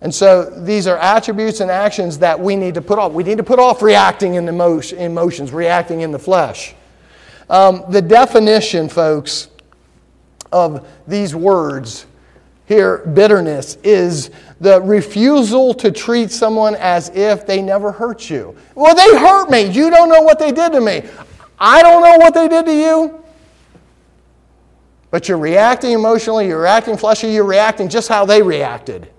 And 0.00 0.12
so 0.12 0.44
these 0.44 0.88
are 0.88 0.98
attributes 0.98 1.60
and 1.60 1.70
actions 1.70 2.18
that 2.18 2.38
we 2.38 2.56
need 2.56 2.74
to 2.74 2.82
put 2.82 2.98
off. 2.98 3.12
We 3.12 3.22
need 3.22 3.38
to 3.38 3.44
put 3.44 3.60
off 3.60 3.82
reacting 3.82 4.34
in 4.34 4.44
the 4.44 4.52
emotions, 4.98 5.52
reacting 5.52 6.00
in 6.00 6.10
the 6.10 6.18
flesh. 6.18 6.74
Um, 7.48 7.84
the 7.88 8.02
definition, 8.02 8.88
folks, 8.88 9.48
of 10.50 10.88
these 11.06 11.34
words 11.34 12.06
here, 12.66 12.98
bitterness, 12.98 13.76
is 13.84 14.30
the 14.60 14.80
refusal 14.82 15.72
to 15.74 15.90
treat 15.90 16.30
someone 16.30 16.74
as 16.76 17.10
if 17.10 17.46
they 17.46 17.62
never 17.62 17.92
hurt 17.92 18.28
you. 18.28 18.56
Well, 18.74 18.94
they 18.94 19.16
hurt 19.18 19.50
me. 19.50 19.62
You 19.70 19.88
don't 19.90 20.08
know 20.08 20.22
what 20.22 20.38
they 20.38 20.50
did 20.50 20.72
to 20.72 20.80
me. 20.80 21.02
I 21.58 21.82
don't 21.82 22.02
know 22.02 22.18
what 22.18 22.34
they 22.34 22.48
did 22.48 22.66
to 22.66 22.74
you. 22.74 23.21
But 25.12 25.28
you're 25.28 25.38
reacting 25.38 25.92
emotionally, 25.92 26.46
you're 26.46 26.62
reacting 26.62 26.96
fleshly, 26.96 27.34
you're 27.34 27.44
reacting 27.44 27.90
just 27.90 28.08
how 28.08 28.24
they 28.24 28.42
reacted. 28.42 29.12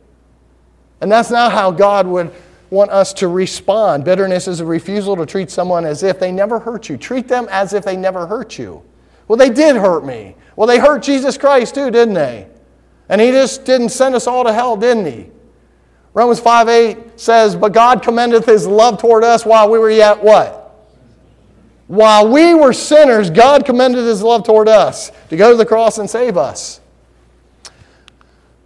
And 1.02 1.12
that's 1.12 1.30
not 1.30 1.52
how 1.52 1.70
God 1.70 2.08
would 2.08 2.34
want 2.72 2.90
us 2.90 3.14
to 3.14 3.28
respond. 3.28 4.04
Bitterness 4.04 4.48
is 4.48 4.60
a 4.60 4.66
refusal 4.66 5.16
to 5.16 5.26
treat 5.28 5.52
someone 5.52 5.86
as 5.86 6.02
if 6.02 6.20
they 6.20 6.32
never 6.32 6.58
hurt 6.58 6.90
you. 6.90 6.98
Treat 6.98 7.28
them 7.28 7.48
as 7.52 7.74
if 7.74 7.86
they 7.86 7.96
never 7.96 8.26
hurt 8.26 8.58
you. 8.58 8.82
Well, 9.28 9.38
they 9.38 9.52
did 9.52 9.76
hurt 9.76 10.04
me. 10.04 10.36
Well, 10.56 10.66
they 10.66 10.80
hurt 10.80 11.04
Jesus 11.04 11.38
Christ 11.38 11.76
too, 11.76 11.92
didn't 11.92 12.16
they? 12.16 12.48
And 13.08 13.22
he 13.22 13.30
just 13.30 13.64
didn't 13.64 13.90
send 13.90 14.16
us 14.16 14.26
all 14.26 14.44
to 14.46 14.52
hell, 14.52 14.76
didn't 14.76 15.06
he? 15.06 15.30
Romans 16.16 16.40
5 16.40 16.70
8 16.70 17.20
says, 17.20 17.56
But 17.56 17.72
God 17.72 18.02
commendeth 18.02 18.48
his 18.48 18.66
love 18.66 19.00
toward 19.00 19.24
us 19.24 19.46
while 19.46 19.70
we 19.70 19.78
were 19.78 19.92
yet 19.92 20.24
what? 20.24 20.63
While 21.88 22.30
we 22.30 22.54
were 22.54 22.74
sinners, 22.74 23.30
God 23.30 23.66
commended 23.66 24.06
his 24.06 24.22
love 24.22 24.44
toward 24.44 24.68
us 24.68 25.12
to 25.30 25.36
go 25.36 25.52
to 25.52 25.58
the 25.58 25.66
cross 25.66 25.98
and 25.98 26.10
save 26.10 26.38
us. 26.38 26.80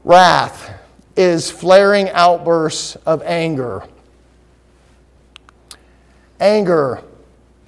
Wrath 0.03 0.71
is 1.15 1.49
flaring 1.49 2.09
outbursts 2.11 2.95
of 3.05 3.21
anger. 3.23 3.83
Anger 6.39 7.03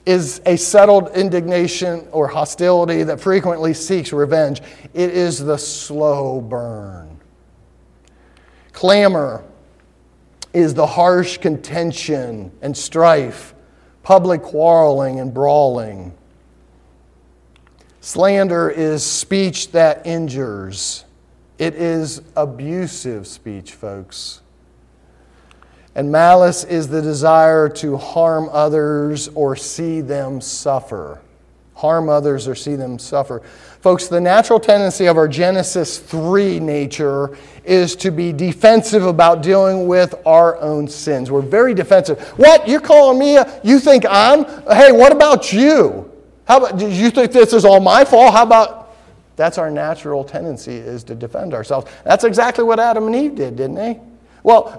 is 0.05 0.41
a 0.45 0.55
settled 0.55 1.09
indignation 1.15 2.07
or 2.11 2.27
hostility 2.27 3.03
that 3.03 3.19
frequently 3.19 3.73
seeks 3.73 4.13
revenge. 4.13 4.61
It 4.93 5.09
is 5.11 5.39
the 5.39 5.57
slow 5.57 6.41
burn. 6.41 7.19
Clamor 8.71 9.43
is 10.53 10.73
the 10.73 10.87
harsh 10.87 11.37
contention 11.37 12.51
and 12.61 12.75
strife, 12.75 13.53
public 14.09 14.41
quarreling 14.41 15.19
and 15.19 15.35
brawling. 15.35 16.11
Slander 18.01 18.67
is 18.67 19.03
speech 19.03 19.71
that 19.71 20.03
injures. 20.03 21.05
It 21.59 21.75
is 21.75 22.23
abusive 22.35 23.27
speech, 23.27 23.73
folks. 23.73 24.41
And 25.93 26.11
malice 26.11 26.63
is 26.63 26.87
the 26.87 27.03
desire 27.03 27.69
to 27.69 27.97
harm 27.97 28.49
others 28.51 29.27
or 29.35 29.55
see 29.55 30.01
them 30.01 30.41
suffer. 30.41 31.21
Harm 31.75 32.09
others 32.09 32.47
or 32.47 32.55
see 32.55 32.75
them 32.75 32.97
suffer. 32.97 33.43
Folks, 33.81 34.09
the 34.09 34.19
natural 34.19 34.59
tendency 34.59 35.05
of 35.05 35.15
our 35.15 35.27
Genesis 35.27 35.99
3 35.99 36.59
nature 36.59 37.37
is 37.63 37.95
to 37.95 38.11
be 38.11 38.33
defensive 38.33 39.05
about 39.05 39.41
dealing 39.41 39.87
with 39.87 40.15
our 40.25 40.59
own 40.59 40.85
sins. 40.85 41.31
We're 41.31 41.41
very 41.41 41.73
defensive. 41.73 42.19
What? 42.37 42.67
You're 42.67 42.81
calling 42.81 43.17
me? 43.17 43.37
A, 43.37 43.61
you 43.63 43.79
think 43.79 44.05
I'm? 44.09 44.43
Hey, 44.67 44.91
what 44.91 45.13
about 45.13 45.53
you? 45.53 46.11
How 46.45 46.57
about, 46.57 46.81
you 46.81 47.09
think 47.09 47.31
this 47.31 47.53
is 47.53 47.63
all 47.63 47.79
my 47.79 48.03
fault? 48.03 48.33
How 48.33 48.43
about 48.43 48.79
that's 49.37 49.57
our 49.57 49.71
natural 49.71 50.25
tendency 50.25 50.75
is 50.75 51.05
to 51.05 51.15
defend 51.15 51.53
ourselves. 51.53 51.89
That's 52.03 52.25
exactly 52.25 52.65
what 52.65 52.77
Adam 52.77 53.07
and 53.07 53.15
Eve 53.15 53.35
did, 53.35 53.55
didn't 53.55 53.75
they? 53.75 54.01
Well, 54.43 54.77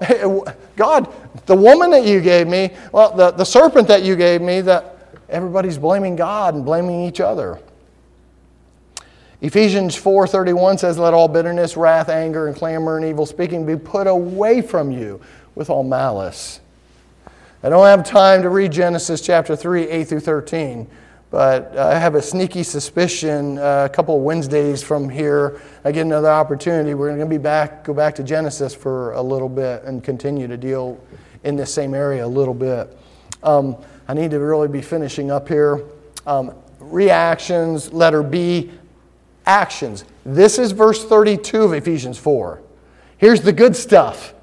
God, 0.76 1.10
the 1.46 1.56
woman 1.56 1.90
that 1.92 2.04
you 2.04 2.20
gave 2.20 2.46
me, 2.46 2.70
well, 2.92 3.16
the, 3.16 3.30
the 3.30 3.44
serpent 3.44 3.88
that 3.88 4.02
you 4.02 4.16
gave 4.16 4.42
me, 4.42 4.60
that 4.60 5.16
everybody's 5.30 5.78
blaming 5.78 6.14
God 6.14 6.54
and 6.54 6.66
blaming 6.66 7.00
each 7.06 7.20
other. 7.20 7.58
Ephesians 9.42 9.96
4:31 9.96 10.78
says, 10.78 10.98
"Let 10.98 11.14
all 11.14 11.28
bitterness, 11.28 11.76
wrath, 11.76 12.08
anger, 12.08 12.46
and 12.46 12.54
clamor 12.54 12.96
and 12.96 13.04
evil 13.04 13.24
speaking 13.24 13.64
be 13.64 13.76
put 13.76 14.06
away 14.06 14.60
from 14.60 14.90
you 14.90 15.20
with 15.54 15.70
all 15.70 15.82
malice." 15.82 16.60
I 17.62 17.68
don't 17.68 17.86
have 17.86 18.04
time 18.04 18.42
to 18.42 18.48
read 18.48 18.72
Genesis 18.72 19.20
chapter 19.20 19.54
3, 19.54 19.88
8 19.88 20.08
through 20.08 20.20
13. 20.20 20.86
But 21.30 21.76
I 21.76 21.98
have 21.98 22.16
a 22.16 22.22
sneaky 22.22 22.64
suspicion 22.64 23.58
uh, 23.58 23.86
a 23.88 23.88
couple 23.88 24.16
of 24.16 24.22
Wednesdays 24.22 24.82
from 24.82 25.08
here, 25.08 25.60
I 25.84 25.92
get 25.92 26.00
another 26.02 26.30
opportunity. 26.30 26.94
We're 26.94 27.08
going 27.08 27.20
to 27.20 27.26
be 27.26 27.38
back, 27.38 27.84
go 27.84 27.94
back 27.94 28.16
to 28.16 28.24
Genesis 28.24 28.74
for 28.74 29.12
a 29.12 29.22
little 29.22 29.48
bit 29.48 29.84
and 29.84 30.02
continue 30.02 30.48
to 30.48 30.56
deal 30.56 30.98
in 31.44 31.54
this 31.54 31.72
same 31.72 31.94
area 31.94 32.24
a 32.24 32.26
little 32.26 32.54
bit. 32.54 32.96
Um, 33.44 33.76
I 34.08 34.14
need 34.14 34.32
to 34.32 34.40
really 34.40 34.66
be 34.66 34.82
finishing 34.82 35.30
up 35.30 35.46
here. 35.46 35.84
Um, 36.26 36.52
reactions, 36.80 37.92
letter 37.92 38.24
B, 38.24 38.72
actions. 39.46 40.04
This 40.24 40.58
is 40.58 40.72
verse 40.72 41.04
32 41.04 41.62
of 41.62 41.72
Ephesians 41.72 42.18
4. 42.18 42.60
Here's 43.18 43.42
the 43.42 43.52
good 43.52 43.76
stuff. 43.76 44.34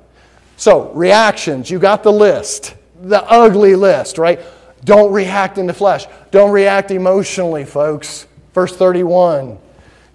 So, 0.56 0.92
reactions, 0.94 1.70
you 1.70 1.80
got 1.80 2.04
the 2.04 2.12
list, 2.12 2.76
the 3.02 3.24
ugly 3.24 3.76
list, 3.76 4.18
right? 4.18 4.40
Don't 4.84 5.12
react 5.12 5.58
in 5.58 5.68
the 5.68 5.74
flesh. 5.74 6.06
Don't 6.32 6.52
react 6.52 6.92
emotionally, 6.92 7.66
folks. 7.66 8.28
Verse 8.54 8.76
31. 8.76 9.58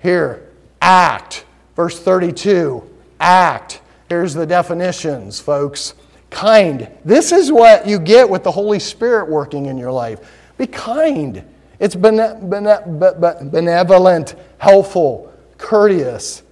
Here, 0.03 0.49
act. 0.81 1.45
Verse 1.77 1.99
32. 2.01 2.89
Act. 3.21 3.81
Here's 4.09 4.35
the 4.35 4.47
definitions, 4.47 5.41
folks. 5.41 5.95
Kind. 6.31 6.89
This 7.05 7.33
is 7.33 7.53
what 7.53 7.87
you 7.87 7.99
get 7.99 8.29
with 8.29 8.43
the 8.43 8.51
Holy 8.51 8.79
Spirit 8.79 9.29
working 9.29 9.67
in 9.67 9.77
your 9.77 9.93
life. 9.93 10.21
Be 10.59 10.67
kind. 10.67 11.45
It's 11.83 11.97
bene- 11.97 12.39
bene- 12.49 13.51
benevolent, 13.51 14.37
helpful, 14.59 15.31
courteous, 15.59 16.43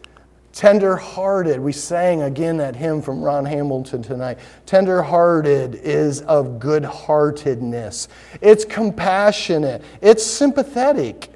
Tender 0.52 0.96
hearted, 0.96 1.60
we 1.60 1.72
sang 1.72 2.22
again 2.22 2.56
that 2.56 2.74
hymn 2.74 3.00
from 3.00 3.22
Ron 3.22 3.44
Hamilton 3.44 4.02
tonight. 4.02 4.38
Tender 4.66 5.00
hearted 5.00 5.76
is 5.76 6.22
of 6.22 6.58
good 6.58 6.84
heartedness, 6.84 8.08
it's 8.40 8.64
compassionate, 8.64 9.82
it's 10.00 10.24
sympathetic. 10.24 11.30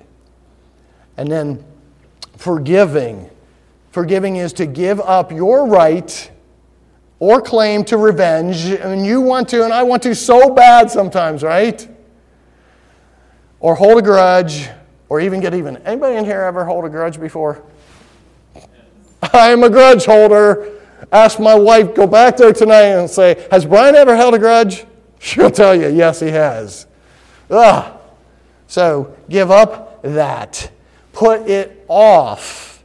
And 1.17 1.31
then 1.31 1.65
forgiving. 2.37 3.31
Forgiving 3.93 4.37
is 4.37 4.53
to 4.55 4.67
give 4.67 5.01
up 5.01 5.31
your 5.31 5.69
right 5.69 6.31
or 7.21 7.41
claim 7.41 7.85
to 7.85 7.97
revenge, 7.97 8.65
and 8.67 9.07
you 9.07 9.21
want 9.21 9.49
to, 9.51 9.63
and 9.63 9.73
I 9.73 9.85
want 9.85 10.03
to 10.03 10.15
so 10.17 10.51
bad 10.51 10.91
sometimes, 10.91 11.45
right? 11.45 11.89
Or 13.65 13.75
hold 13.75 13.97
a 13.97 14.03
grudge, 14.03 14.69
or 15.09 15.23
even 15.23 15.41
get 15.41 15.55
even. 15.55 15.79
Anybody 15.79 16.17
in 16.17 16.27
here 16.27 16.43
ever 16.43 16.67
hold 16.67 16.85
a 16.85 16.91
grudge 16.91 17.19
before? 17.19 17.63
I 19.33 19.53
am 19.53 19.65
a 19.65 19.71
grudge 19.71 20.05
holder. 20.05 20.83
Ask 21.11 21.41
my 21.41 21.55
wife, 21.55 21.95
go 21.95 22.07
back 22.07 22.37
there 22.37 22.53
tonight 22.53 22.89
and 22.89 23.09
say, 23.09 23.49
Has 23.51 23.65
Brian 23.65 23.95
ever 23.95 24.15
held 24.17 24.35
a 24.35 24.39
grudge? 24.39 24.85
She'll 25.19 25.51
tell 25.51 25.75
you, 25.75 25.89
Yes, 25.89 26.21
he 26.21 26.27
has. 26.27 26.87
Ugh. 27.49 27.99
So 28.67 29.17
give 29.31 29.51
up 29.51 30.03
that. 30.03 30.71
Put 31.15 31.49
it 31.49 31.87
off 31.89 32.85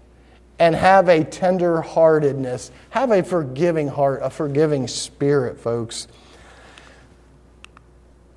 and 0.59 0.73
have 0.73 1.09
a 1.09 1.25
tender 1.25 1.81
heartedness. 1.81 2.71
Have 2.91 3.11
a 3.11 3.21
forgiving 3.21 3.89
heart, 3.89 4.21
a 4.23 4.29
forgiving 4.29 4.87
spirit, 4.87 5.59
folks. 5.59 6.07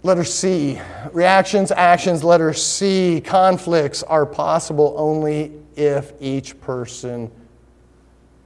Letter 0.04 0.24
C, 0.24 0.80
reactions, 1.12 1.70
actions. 1.70 2.24
Letter 2.24 2.52
C, 2.52 3.22
conflicts 3.24 4.02
are 4.02 4.26
possible 4.26 4.94
only 4.96 5.52
if 5.76 6.12
each 6.20 6.60
person 6.60 7.30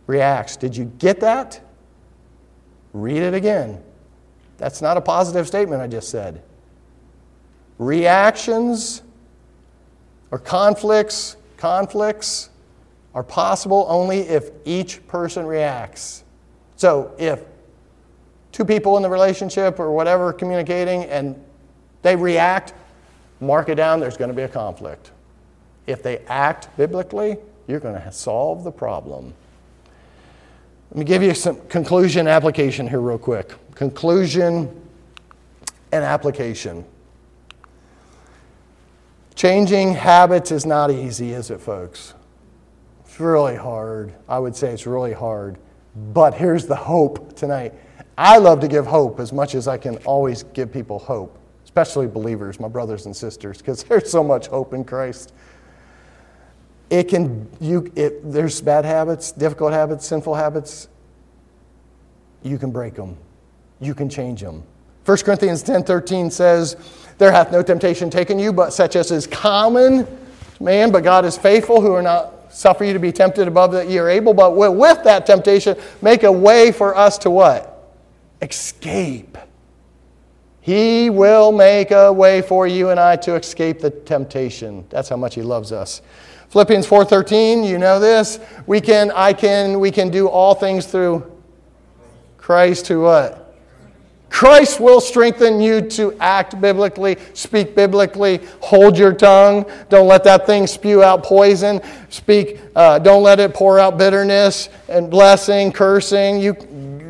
reacts. 0.06 0.56
Did 0.56 0.76
you 0.76 0.84
get 0.98 1.20
that? 1.20 1.60
Read 2.92 3.22
it 3.22 3.32
again. 3.32 3.82
That's 4.58 4.82
not 4.82 4.96
a 4.96 5.00
positive 5.00 5.46
statement 5.46 5.80
I 5.80 5.86
just 5.86 6.10
said. 6.10 6.42
Reactions 7.78 9.02
or 10.30 10.38
conflicts, 10.38 11.36
conflicts 11.56 12.50
are 13.14 13.22
possible 13.22 13.86
only 13.88 14.20
if 14.20 14.50
each 14.66 15.06
person 15.06 15.46
reacts. 15.46 16.24
So 16.76 17.14
if 17.18 17.44
two 18.52 18.64
people 18.64 18.96
in 18.98 19.02
the 19.02 19.08
relationship 19.08 19.78
or 19.80 19.90
whatever 19.92 20.32
communicating 20.32 21.04
and 21.04 21.42
they 22.06 22.14
react, 22.14 22.72
mark 23.40 23.68
it 23.68 23.74
down, 23.74 23.98
there's 23.98 24.16
going 24.16 24.30
to 24.30 24.36
be 24.36 24.42
a 24.42 24.48
conflict. 24.48 25.10
If 25.86 26.02
they 26.02 26.18
act 26.28 26.74
biblically, 26.76 27.36
you're 27.66 27.80
going 27.80 28.00
to 28.00 28.12
solve 28.12 28.62
the 28.62 28.70
problem. 28.70 29.34
Let 30.90 30.98
me 30.98 31.04
give 31.04 31.22
you 31.22 31.34
some 31.34 31.60
conclusion 31.68 32.28
application 32.28 32.86
here, 32.86 33.00
real 33.00 33.18
quick. 33.18 33.52
Conclusion 33.74 34.68
and 35.90 36.04
application. 36.04 36.84
Changing 39.34 39.92
habits 39.92 40.52
is 40.52 40.64
not 40.64 40.92
easy, 40.92 41.32
is 41.32 41.50
it, 41.50 41.60
folks? 41.60 42.14
It's 43.04 43.18
really 43.18 43.56
hard. 43.56 44.14
I 44.28 44.38
would 44.38 44.54
say 44.54 44.70
it's 44.70 44.86
really 44.86 45.12
hard. 45.12 45.58
But 46.12 46.34
here's 46.34 46.66
the 46.66 46.76
hope 46.76 47.34
tonight. 47.34 47.74
I 48.16 48.38
love 48.38 48.60
to 48.60 48.68
give 48.68 48.86
hope 48.86 49.18
as 49.18 49.32
much 49.32 49.56
as 49.56 49.66
I 49.66 49.76
can 49.76 49.96
always 50.04 50.44
give 50.44 50.72
people 50.72 51.00
hope, 51.00 51.36
especially 51.76 52.06
believers, 52.06 52.58
my 52.58 52.68
brothers 52.68 53.04
and 53.04 53.14
sisters, 53.14 53.58
because 53.58 53.84
there's 53.84 54.10
so 54.10 54.24
much 54.24 54.46
hope 54.46 54.72
in 54.72 54.82
Christ. 54.82 55.34
It 56.88 57.04
can 57.08 57.48
you 57.60 57.92
it, 57.96 58.32
there's 58.32 58.60
bad 58.60 58.84
habits 58.84 59.32
difficult 59.32 59.72
habits 59.72 60.06
sinful 60.06 60.34
habits. 60.34 60.88
You 62.42 62.58
can 62.58 62.70
break 62.70 62.94
them 62.94 63.16
you 63.80 63.92
can 63.92 64.08
change 64.08 64.40
them 64.40 64.62
1 65.04 65.18
corinthians 65.18 65.62
10 65.64 65.82
13 65.82 66.30
says 66.30 66.76
there 67.18 67.32
hath 67.32 67.50
no 67.50 67.60
temptation 67.60 68.08
taken 68.08 68.38
you 68.38 68.52
but 68.52 68.72
such 68.72 68.94
as 68.94 69.10
is 69.10 69.26
common 69.26 70.06
man 70.60 70.92
but 70.92 71.02
god 71.02 71.24
is 71.24 71.36
faithful 71.36 71.80
who 71.80 71.92
are 71.92 72.02
not 72.02 72.52
suffer 72.52 72.84
you 72.84 72.92
to 72.92 72.98
be 72.98 73.12
tempted 73.12 73.48
above 73.48 73.72
that 73.72 73.88
ye 73.88 73.98
are 73.98 74.08
able 74.08 74.32
but 74.32 74.56
with 74.56 75.02
that 75.02 75.26
temptation 75.26 75.76
make 76.00 76.22
a 76.22 76.32
way 76.32 76.72
for 76.72 76.96
us 76.96 77.18
to 77.18 77.30
what? 77.30 77.72
Escape 78.40 79.36
he 80.66 81.10
will 81.10 81.52
make 81.52 81.92
a 81.92 82.12
way 82.12 82.42
for 82.42 82.66
you 82.66 82.90
and 82.90 82.98
i 82.98 83.14
to 83.14 83.36
escape 83.36 83.78
the 83.78 83.90
temptation 83.90 84.84
that's 84.90 85.08
how 85.08 85.16
much 85.16 85.36
he 85.36 85.42
loves 85.42 85.70
us 85.70 86.02
Philippians 86.48 86.86
4:13, 86.86 87.64
you 87.64 87.76
know 87.76 87.98
this. 87.98 88.38
We 88.66 88.80
can 88.80 89.10
I 89.14 89.32
can 89.32 89.80
we 89.80 89.90
can 89.90 90.10
do 90.10 90.28
all 90.28 90.54
things 90.54 90.86
through 90.86 91.30
Christ 92.38 92.86
who 92.86 93.02
what? 93.02 93.54
Christ 94.30 94.80
will 94.80 95.00
strengthen 95.00 95.60
you 95.60 95.80
to 95.82 96.16
act 96.20 96.60
biblically, 96.60 97.16
speak 97.32 97.74
biblically, 97.74 98.40
hold 98.60 98.98
your 98.98 99.12
tongue. 99.12 99.64
Don't 99.88 100.08
let 100.08 100.24
that 100.24 100.46
thing 100.46 100.66
spew 100.66 101.02
out 101.02 101.22
poison. 101.22 101.80
Speak, 102.10 102.60
uh, 102.74 102.98
don't 102.98 103.22
let 103.22 103.40
it 103.40 103.54
pour 103.54 103.78
out 103.78 103.96
bitterness 103.96 104.68
and 104.88 105.10
blessing, 105.10 105.72
cursing. 105.72 106.38
You 106.38 106.54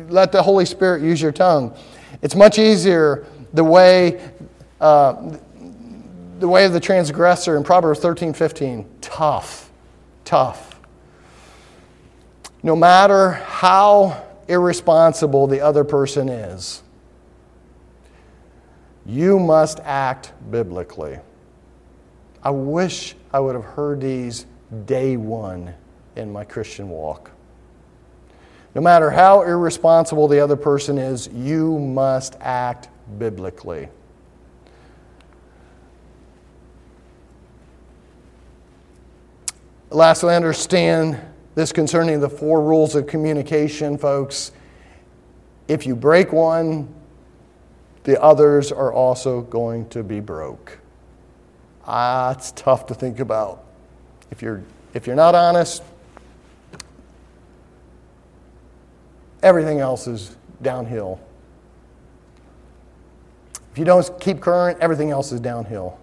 let 0.09 0.31
the 0.31 0.41
Holy 0.41 0.65
Spirit 0.65 1.01
use 1.01 1.21
your 1.21 1.31
tongue. 1.31 1.75
It's 2.21 2.35
much 2.35 2.59
easier 2.59 3.25
the 3.53 3.63
way, 3.63 4.21
uh, 4.79 5.37
the 6.39 6.47
way 6.47 6.65
of 6.65 6.73
the 6.73 6.79
transgressor 6.79 7.57
in 7.57 7.63
Proverbs 7.63 7.99
13, 7.99 8.33
15. 8.33 8.89
Tough, 9.01 9.69
tough. 10.25 10.79
No 12.63 12.75
matter 12.75 13.31
how 13.31 14.23
irresponsible 14.47 15.47
the 15.47 15.61
other 15.61 15.83
person 15.83 16.29
is, 16.29 16.83
you 19.05 19.39
must 19.39 19.79
act 19.81 20.33
biblically. 20.51 21.19
I 22.43 22.49
wish 22.49 23.15
I 23.33 23.39
would 23.39 23.55
have 23.55 23.63
heard 23.63 24.01
these 24.01 24.45
day 24.85 25.17
one 25.17 25.73
in 26.15 26.31
my 26.31 26.43
Christian 26.43 26.89
walk. 26.89 27.31
No 28.75 28.81
matter 28.81 29.09
how 29.09 29.41
irresponsible 29.41 30.27
the 30.27 30.39
other 30.39 30.55
person 30.55 30.97
is, 30.97 31.27
you 31.29 31.79
must 31.79 32.35
act 32.41 32.89
biblically. 33.17 33.89
Lastly, 39.89 40.35
understand 40.35 41.19
this 41.55 41.71
concerning 41.71 42.19
the 42.19 42.29
four 42.29 42.61
rules 42.61 42.93
of 42.93 43.07
communication, 43.07 43.97
folks. 43.97 44.51
If 45.67 45.87
you 45.87 45.95
break 45.95 46.31
one, 46.31 46.93
the 48.03 48.21
others 48.21 48.71
are 48.71 48.93
also 48.93 49.41
going 49.41 49.87
to 49.89 50.03
be 50.03 50.19
broke. 50.19 50.77
Ah, 51.85 52.31
it's 52.31 52.51
tough 52.51 52.85
to 52.87 52.93
think 52.93 53.19
about. 53.19 53.63
If 54.29 54.41
you're, 54.41 54.63
if 54.93 55.07
you're 55.07 55.15
not 55.15 55.35
honest, 55.35 55.83
everything 59.41 59.79
else 59.79 60.05
is 60.07 60.35
downhill. 60.61 61.19
If 63.77 63.79
you 63.81 63.85
don't 63.85 64.19
keep 64.19 64.41
current, 64.41 64.79
everything 64.81 65.11
else 65.11 65.31
is 65.31 65.39
downhill. 65.39 65.99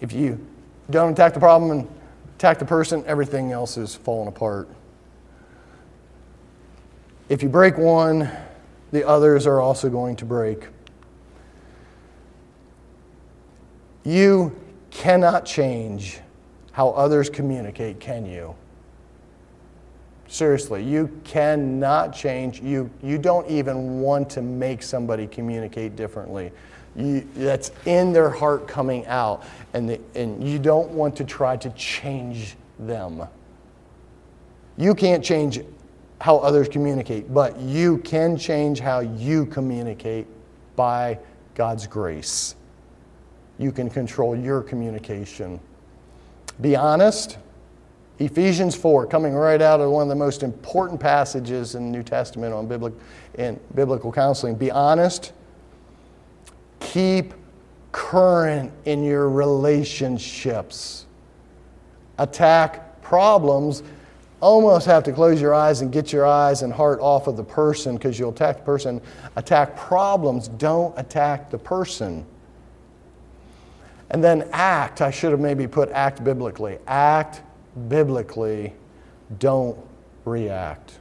If 0.00 0.12
you 0.12 0.38
don't 0.88 1.10
attack 1.10 1.34
the 1.34 1.40
problem 1.40 1.72
and 1.72 1.88
attack 2.36 2.60
the 2.60 2.64
person, 2.64 3.02
everything 3.08 3.50
else 3.50 3.76
is 3.76 3.96
falling 3.96 4.28
apart. 4.28 4.68
If 7.28 7.42
you 7.42 7.48
break 7.48 7.76
one, 7.76 8.30
the 8.92 9.04
others 9.04 9.48
are 9.48 9.60
also 9.60 9.90
going 9.90 10.14
to 10.14 10.24
break. 10.24 10.68
You 14.04 14.56
cannot 14.92 15.44
change 15.44 16.20
how 16.70 16.90
others 16.90 17.28
communicate, 17.28 17.98
can 17.98 18.26
you? 18.26 18.54
Seriously, 20.32 20.82
you 20.82 21.10
cannot 21.24 22.14
change. 22.14 22.58
You, 22.62 22.88
you 23.02 23.18
don't 23.18 23.46
even 23.50 24.00
want 24.00 24.30
to 24.30 24.40
make 24.40 24.82
somebody 24.82 25.26
communicate 25.26 25.94
differently. 25.94 26.52
You, 26.96 27.28
that's 27.36 27.70
in 27.84 28.14
their 28.14 28.30
heart 28.30 28.66
coming 28.66 29.04
out, 29.08 29.44
and, 29.74 29.86
the, 29.86 30.00
and 30.14 30.42
you 30.42 30.58
don't 30.58 30.88
want 30.92 31.16
to 31.16 31.24
try 31.24 31.58
to 31.58 31.68
change 31.72 32.56
them. 32.78 33.28
You 34.78 34.94
can't 34.94 35.22
change 35.22 35.60
how 36.18 36.38
others 36.38 36.66
communicate, 36.66 37.34
but 37.34 37.60
you 37.60 37.98
can 37.98 38.38
change 38.38 38.80
how 38.80 39.00
you 39.00 39.44
communicate 39.44 40.26
by 40.76 41.18
God's 41.54 41.86
grace. 41.86 42.54
You 43.58 43.70
can 43.70 43.90
control 43.90 44.34
your 44.34 44.62
communication. 44.62 45.60
Be 46.62 46.74
honest. 46.74 47.36
Ephesians 48.22 48.76
4, 48.76 49.06
coming 49.06 49.34
right 49.34 49.60
out 49.60 49.80
of 49.80 49.90
one 49.90 50.04
of 50.04 50.08
the 50.08 50.14
most 50.14 50.44
important 50.44 51.00
passages 51.00 51.74
in 51.74 51.90
the 51.90 51.90
New 51.90 52.04
Testament 52.04 52.54
on 52.54 52.68
biblical, 52.68 52.98
in 53.34 53.58
biblical 53.74 54.12
counseling. 54.12 54.54
Be 54.54 54.70
honest. 54.70 55.32
Keep 56.78 57.34
current 57.90 58.72
in 58.84 59.02
your 59.02 59.28
relationships. 59.28 61.06
Attack 62.18 63.02
problems 63.02 63.82
almost 64.40 64.86
have 64.86 65.02
to 65.04 65.12
close 65.12 65.40
your 65.40 65.54
eyes 65.54 65.80
and 65.80 65.92
get 65.92 66.12
your 66.12 66.26
eyes 66.26 66.62
and 66.62 66.72
heart 66.72 67.00
off 67.00 67.26
of 67.26 67.36
the 67.36 67.44
person 67.44 67.96
because 67.96 68.18
you'll 68.18 68.30
attack 68.30 68.58
the 68.58 68.62
person. 68.62 69.00
Attack 69.36 69.76
problems, 69.76 70.46
don't 70.48 70.96
attack 70.96 71.50
the 71.50 71.58
person. 71.58 72.24
And 74.10 74.22
then 74.22 74.48
act, 74.52 75.00
I 75.00 75.10
should 75.10 75.32
have 75.32 75.40
maybe 75.40 75.66
put 75.66 75.90
act 75.90 76.22
biblically. 76.22 76.78
Act 76.86 77.42
biblically, 77.88 78.72
don't 79.38 79.78
react. 80.24 80.98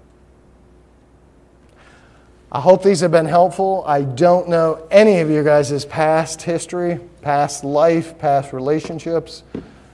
I 2.52 2.60
hope 2.60 2.84
these 2.84 3.00
have 3.00 3.12
been 3.12 3.26
helpful. 3.26 3.84
I 3.88 4.02
don't 4.02 4.50
know 4.50 4.86
any 4.92 5.20
of 5.20 5.30
you 5.30 5.42
guys' 5.44 5.86
past 5.86 6.42
history, 6.42 7.00
past 7.22 7.64
life, 7.64 8.18
past 8.20 8.52
relationships. 8.52 9.44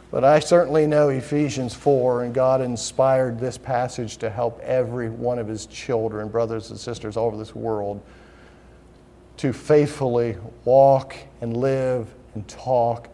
But 0.10 0.24
I 0.24 0.40
certainly 0.40 0.88
know 0.88 1.10
Ephesians 1.10 1.74
4, 1.74 2.24
and 2.24 2.34
God 2.34 2.62
inspired 2.62 3.40
this 3.40 3.58
passage 3.58 4.18
to 4.18 4.30
help 4.30 4.60
every 4.62 5.10
one 5.10 5.38
of 5.38 5.48
his 5.48 5.66
children, 5.66 6.30
brothers 6.30 6.70
and 6.70 6.80
sisters 6.80 7.18
all 7.18 7.28
over 7.28 7.38
this 7.38 7.54
world, 7.54 8.02
to 9.38 9.52
faithfully 9.52 10.38
walk 10.64 11.16
and 11.42 11.58
live 11.58 12.08
and 12.34 12.48
talk 12.48 13.10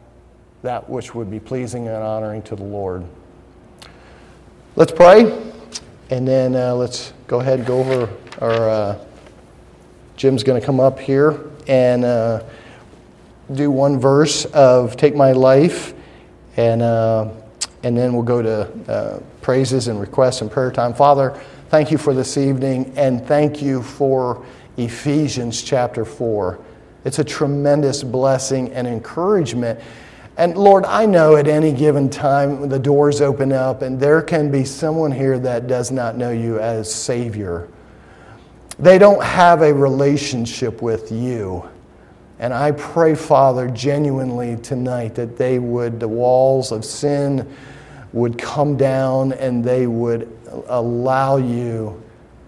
that 0.62 0.88
which 0.90 1.14
would 1.16 1.30
be 1.30 1.40
pleasing 1.40 1.88
and 1.88 1.98
honoring 1.98 2.44
to 2.44 2.56
the 2.56 2.64
Lord. 2.64 3.04
Let's 4.76 4.92
pray, 4.92 5.32
and 6.10 6.28
then 6.28 6.56
uh, 6.56 6.74
let's 6.74 7.14
go 7.28 7.40
ahead 7.42 7.60
and 7.60 7.68
go 7.68 7.78
over 7.78 8.10
our. 8.42 8.70
Uh, 8.70 9.06
Jim's 10.18 10.42
going 10.42 10.60
to 10.60 10.66
come 10.66 10.80
up 10.80 10.98
here 10.98 11.40
and 11.68 12.04
uh, 12.04 12.44
do 13.54 13.70
one 13.70 14.00
verse 14.00 14.46
of 14.46 14.98
Take 14.98 15.16
My 15.16 15.32
Life 15.32 15.94
and, 16.58 16.82
uh, 16.82 17.30
and 17.84 17.96
then 17.96 18.14
we'll 18.14 18.24
go 18.24 18.42
to 18.42 18.92
uh, 18.92 19.20
praises 19.42 19.90
and 19.90 20.02
requests 20.02 20.42
and 20.42 20.50
prayer 20.50 20.72
time. 20.72 20.96
Father, 20.96 21.40
thank 21.70 21.92
you 21.92 22.00
for 22.00 22.16
this 22.16 22.36
evening, 22.36 22.94
and 22.96 23.24
thank 23.28 23.62
you 23.62 23.84
for 23.84 24.44
Ephesians 24.78 25.62
chapter 25.62 26.04
4. 26.04 26.60
It's 27.06 27.20
a 27.20 27.24
tremendous 27.24 28.02
blessing 28.02 28.72
and 28.74 28.88
encouragement. 28.88 29.80
And 30.36 30.58
Lord, 30.58 30.86
I 30.86 31.06
know 31.06 31.36
at 31.36 31.48
any 31.48 31.72
given 31.72 32.10
time 32.10 32.68
the 32.68 32.80
doors 32.80 33.22
open 33.22 33.52
up, 33.52 33.84
and 33.84 34.00
there 34.00 34.22
can 34.22 34.50
be 34.50 34.66
someone 34.66 35.12
here 35.12 35.38
that 35.40 35.68
does 35.68 35.92
not 35.92 36.18
know 36.18 36.32
you 36.32 36.60
as 36.60 36.94
Savior. 36.94 37.68
They 38.80 38.98
don't 38.98 39.24
have 39.24 39.62
a 39.62 39.72
relationship 39.72 40.82
with 40.82 41.12
you. 41.12 41.70
And 42.40 42.52
I 42.52 42.72
pray, 42.72 43.14
Father, 43.14 43.70
genuinely 43.70 44.58
tonight 44.58 45.14
that 45.16 45.38
they 45.38 45.60
would, 45.60 46.00
the 46.00 46.08
walls 46.08 46.72
of 46.72 46.84
sin 46.84 47.56
would 48.12 48.38
come 48.40 48.76
down 48.76 49.34
and 49.34 49.64
they 49.64 49.86
would 49.86 50.36
allow 50.68 51.38
you 51.38 52.02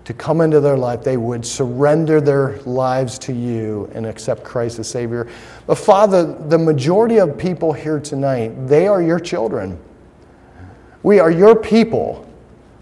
to 0.06 0.14
come 0.14 0.39
into 0.39 0.60
their 0.60 0.78
life. 0.78 1.03
They 1.03 1.18
would 1.18 1.45
surrender 1.45 2.22
their 2.22 2.60
lives 2.60 3.20
to 3.20 3.34
you 3.34 3.89
and 3.93 4.06
accept 4.06 4.43
Christ 4.43 4.80
as 4.80 4.88
Savior. 4.88 5.28
But 5.68 5.76
Father, 5.76 6.24
the 6.24 6.58
majority 6.58 7.18
of 7.18 7.38
people 7.38 7.74
here 7.74 7.99
tonight, 7.99 8.68
they 8.68 8.88
are 8.88 9.01
your 9.01 9.20
children. 9.20 9.80
We 11.03 11.20
are 11.20 11.32
your 11.32 11.56
people, 11.56 12.28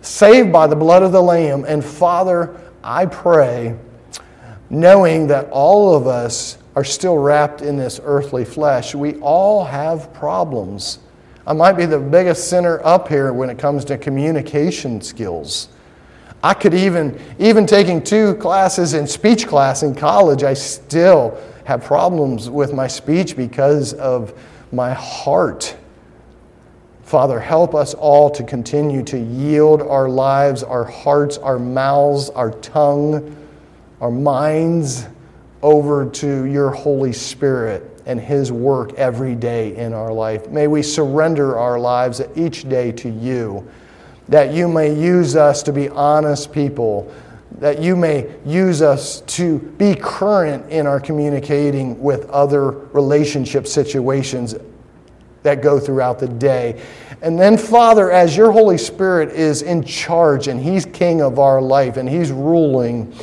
saved 0.01 0.51
by 0.51 0.67
the 0.67 0.75
blood 0.75 1.01
of 1.01 1.11
the 1.11 1.21
Lamb. 1.21 1.65
And 1.67 1.83
Father, 1.83 2.59
I 2.83 3.05
pray, 3.05 3.77
knowing 4.69 5.27
that 5.27 5.49
all 5.49 5.95
of 5.95 6.07
us 6.07 6.57
are 6.75 6.83
still 6.83 7.17
wrapped 7.17 7.61
in 7.61 7.77
this 7.77 8.01
earthly 8.03 8.43
flesh. 8.43 8.95
We 8.95 9.15
all 9.15 9.63
have 9.63 10.13
problems. 10.13 10.99
I 11.45 11.53
might 11.53 11.73
be 11.73 11.85
the 11.85 11.99
biggest 11.99 12.49
sinner 12.49 12.81
up 12.83 13.07
here 13.07 13.31
when 13.31 13.49
it 13.49 13.57
comes 13.57 13.85
to 13.85 13.97
communication 13.97 14.99
skills. 15.01 15.69
I 16.43 16.53
could 16.53 16.73
even, 16.73 17.19
even 17.39 17.65
taking 17.65 18.03
two 18.03 18.35
classes 18.35 18.93
in 18.93 19.07
speech 19.07 19.47
class 19.47 19.81
in 19.81 19.95
college, 19.95 20.43
I 20.43 20.53
still 20.53 21.41
have 21.63 21.83
problems 21.83 22.49
with 22.49 22.73
my 22.73 22.85
speech 22.85 23.37
because 23.37 23.93
of 23.93 24.37
my 24.73 24.93
heart. 24.93 25.77
Father, 27.03 27.39
help 27.39 27.73
us 27.73 27.93
all 27.93 28.29
to 28.31 28.43
continue 28.43 29.03
to 29.03 29.17
yield 29.17 29.81
our 29.81 30.09
lives, 30.09 30.63
our 30.63 30.83
hearts, 30.83 31.37
our 31.37 31.59
mouths, 31.59 32.29
our 32.31 32.51
tongue, 32.51 33.37
our 34.01 34.11
minds 34.11 35.07
over 35.61 36.09
to 36.09 36.45
your 36.45 36.71
Holy 36.71 37.13
Spirit 37.13 38.01
and 38.05 38.19
His 38.19 38.51
work 38.51 38.93
every 38.95 39.35
day 39.35 39.75
in 39.77 39.93
our 39.93 40.11
life. 40.11 40.49
May 40.49 40.67
we 40.67 40.83
surrender 40.83 41.57
our 41.57 41.79
lives 41.79 42.21
each 42.35 42.67
day 42.67 42.91
to 42.93 43.09
you, 43.09 43.65
that 44.29 44.53
you 44.53 44.67
may 44.67 44.93
use 44.93 45.35
us 45.35 45.63
to 45.63 45.73
be 45.73 45.89
honest 45.89 46.51
people, 46.51 47.13
that 47.59 47.81
you 47.81 47.95
may 47.95 48.33
use 48.45 48.81
us 48.81 49.21
to 49.21 49.59
be 49.59 49.95
current 49.95 50.69
in 50.69 50.87
our 50.87 50.99
communicating 50.99 51.99
with 52.01 52.29
other 52.29 52.71
relationship 52.71 53.67
situations 53.67 54.55
that 55.43 55.61
go 55.61 55.79
throughout 55.79 56.19
the 56.19 56.27
day. 56.27 56.81
And 57.21 57.39
then, 57.39 57.57
Father, 57.57 58.11
as 58.11 58.35
your 58.35 58.51
Holy 58.51 58.77
Spirit 58.77 59.29
is 59.29 59.61
in 59.61 59.83
charge 59.83 60.47
and 60.47 60.59
He's 60.59 60.85
King 60.85 61.21
of 61.21 61.39
our 61.39 61.61
life 61.61 61.97
and 61.97 62.09
He's 62.09 62.31
ruling, 62.31 63.13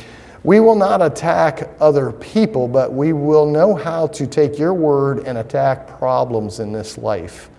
we 0.43 0.59
will 0.59 0.75
not 0.75 1.01
attack 1.01 1.69
other 1.79 2.11
people, 2.11 2.67
but 2.67 2.91
we 2.91 3.13
will 3.13 3.45
know 3.45 3.75
how 3.75 4.07
to 4.07 4.25
take 4.25 4.57
your 4.57 4.73
word 4.73 5.19
and 5.27 5.37
attack 5.37 5.87
problems 5.99 6.59
in 6.59 6.71
this 6.71 6.97
life. 6.97 7.49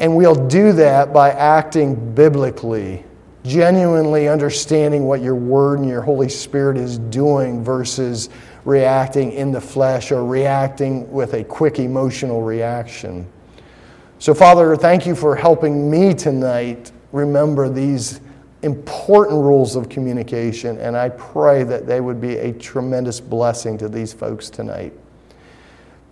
And 0.00 0.16
we'll 0.16 0.48
do 0.48 0.72
that 0.72 1.12
by 1.12 1.30
acting 1.30 2.14
biblically, 2.14 3.04
genuinely 3.44 4.28
understanding 4.28 5.04
what 5.04 5.20
your 5.20 5.34
word 5.34 5.78
and 5.78 5.88
your 5.88 6.00
Holy 6.00 6.30
Spirit 6.30 6.78
is 6.78 6.98
doing 6.98 7.62
versus 7.62 8.30
reacting 8.64 9.32
in 9.32 9.52
the 9.52 9.60
flesh 9.60 10.10
or 10.10 10.24
reacting 10.24 11.10
with 11.12 11.34
a 11.34 11.44
quick 11.44 11.78
emotional 11.78 12.42
reaction. 12.42 13.26
So, 14.18 14.34
Father, 14.34 14.74
thank 14.74 15.06
you 15.06 15.14
for 15.14 15.36
helping 15.36 15.90
me 15.90 16.14
tonight 16.14 16.92
remember 17.12 17.68
these 17.68 18.20
important 18.62 19.42
rules 19.42 19.76
of 19.76 19.88
communication, 19.88 20.78
and 20.78 20.96
I 20.96 21.08
pray 21.10 21.62
that 21.64 21.86
they 21.86 22.00
would 22.00 22.20
be 22.20 22.36
a 22.36 22.52
tremendous 22.52 23.20
blessing 23.20 23.78
to 23.78 23.88
these 23.88 24.12
folks 24.12 24.50
tonight. 24.50 24.92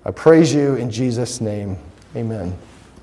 I 0.04 0.10
praise 0.10 0.54
you 0.54 0.76
in 0.76 0.90
Jesus' 0.90 1.40
name. 1.40 1.76
Amen. 2.16 2.56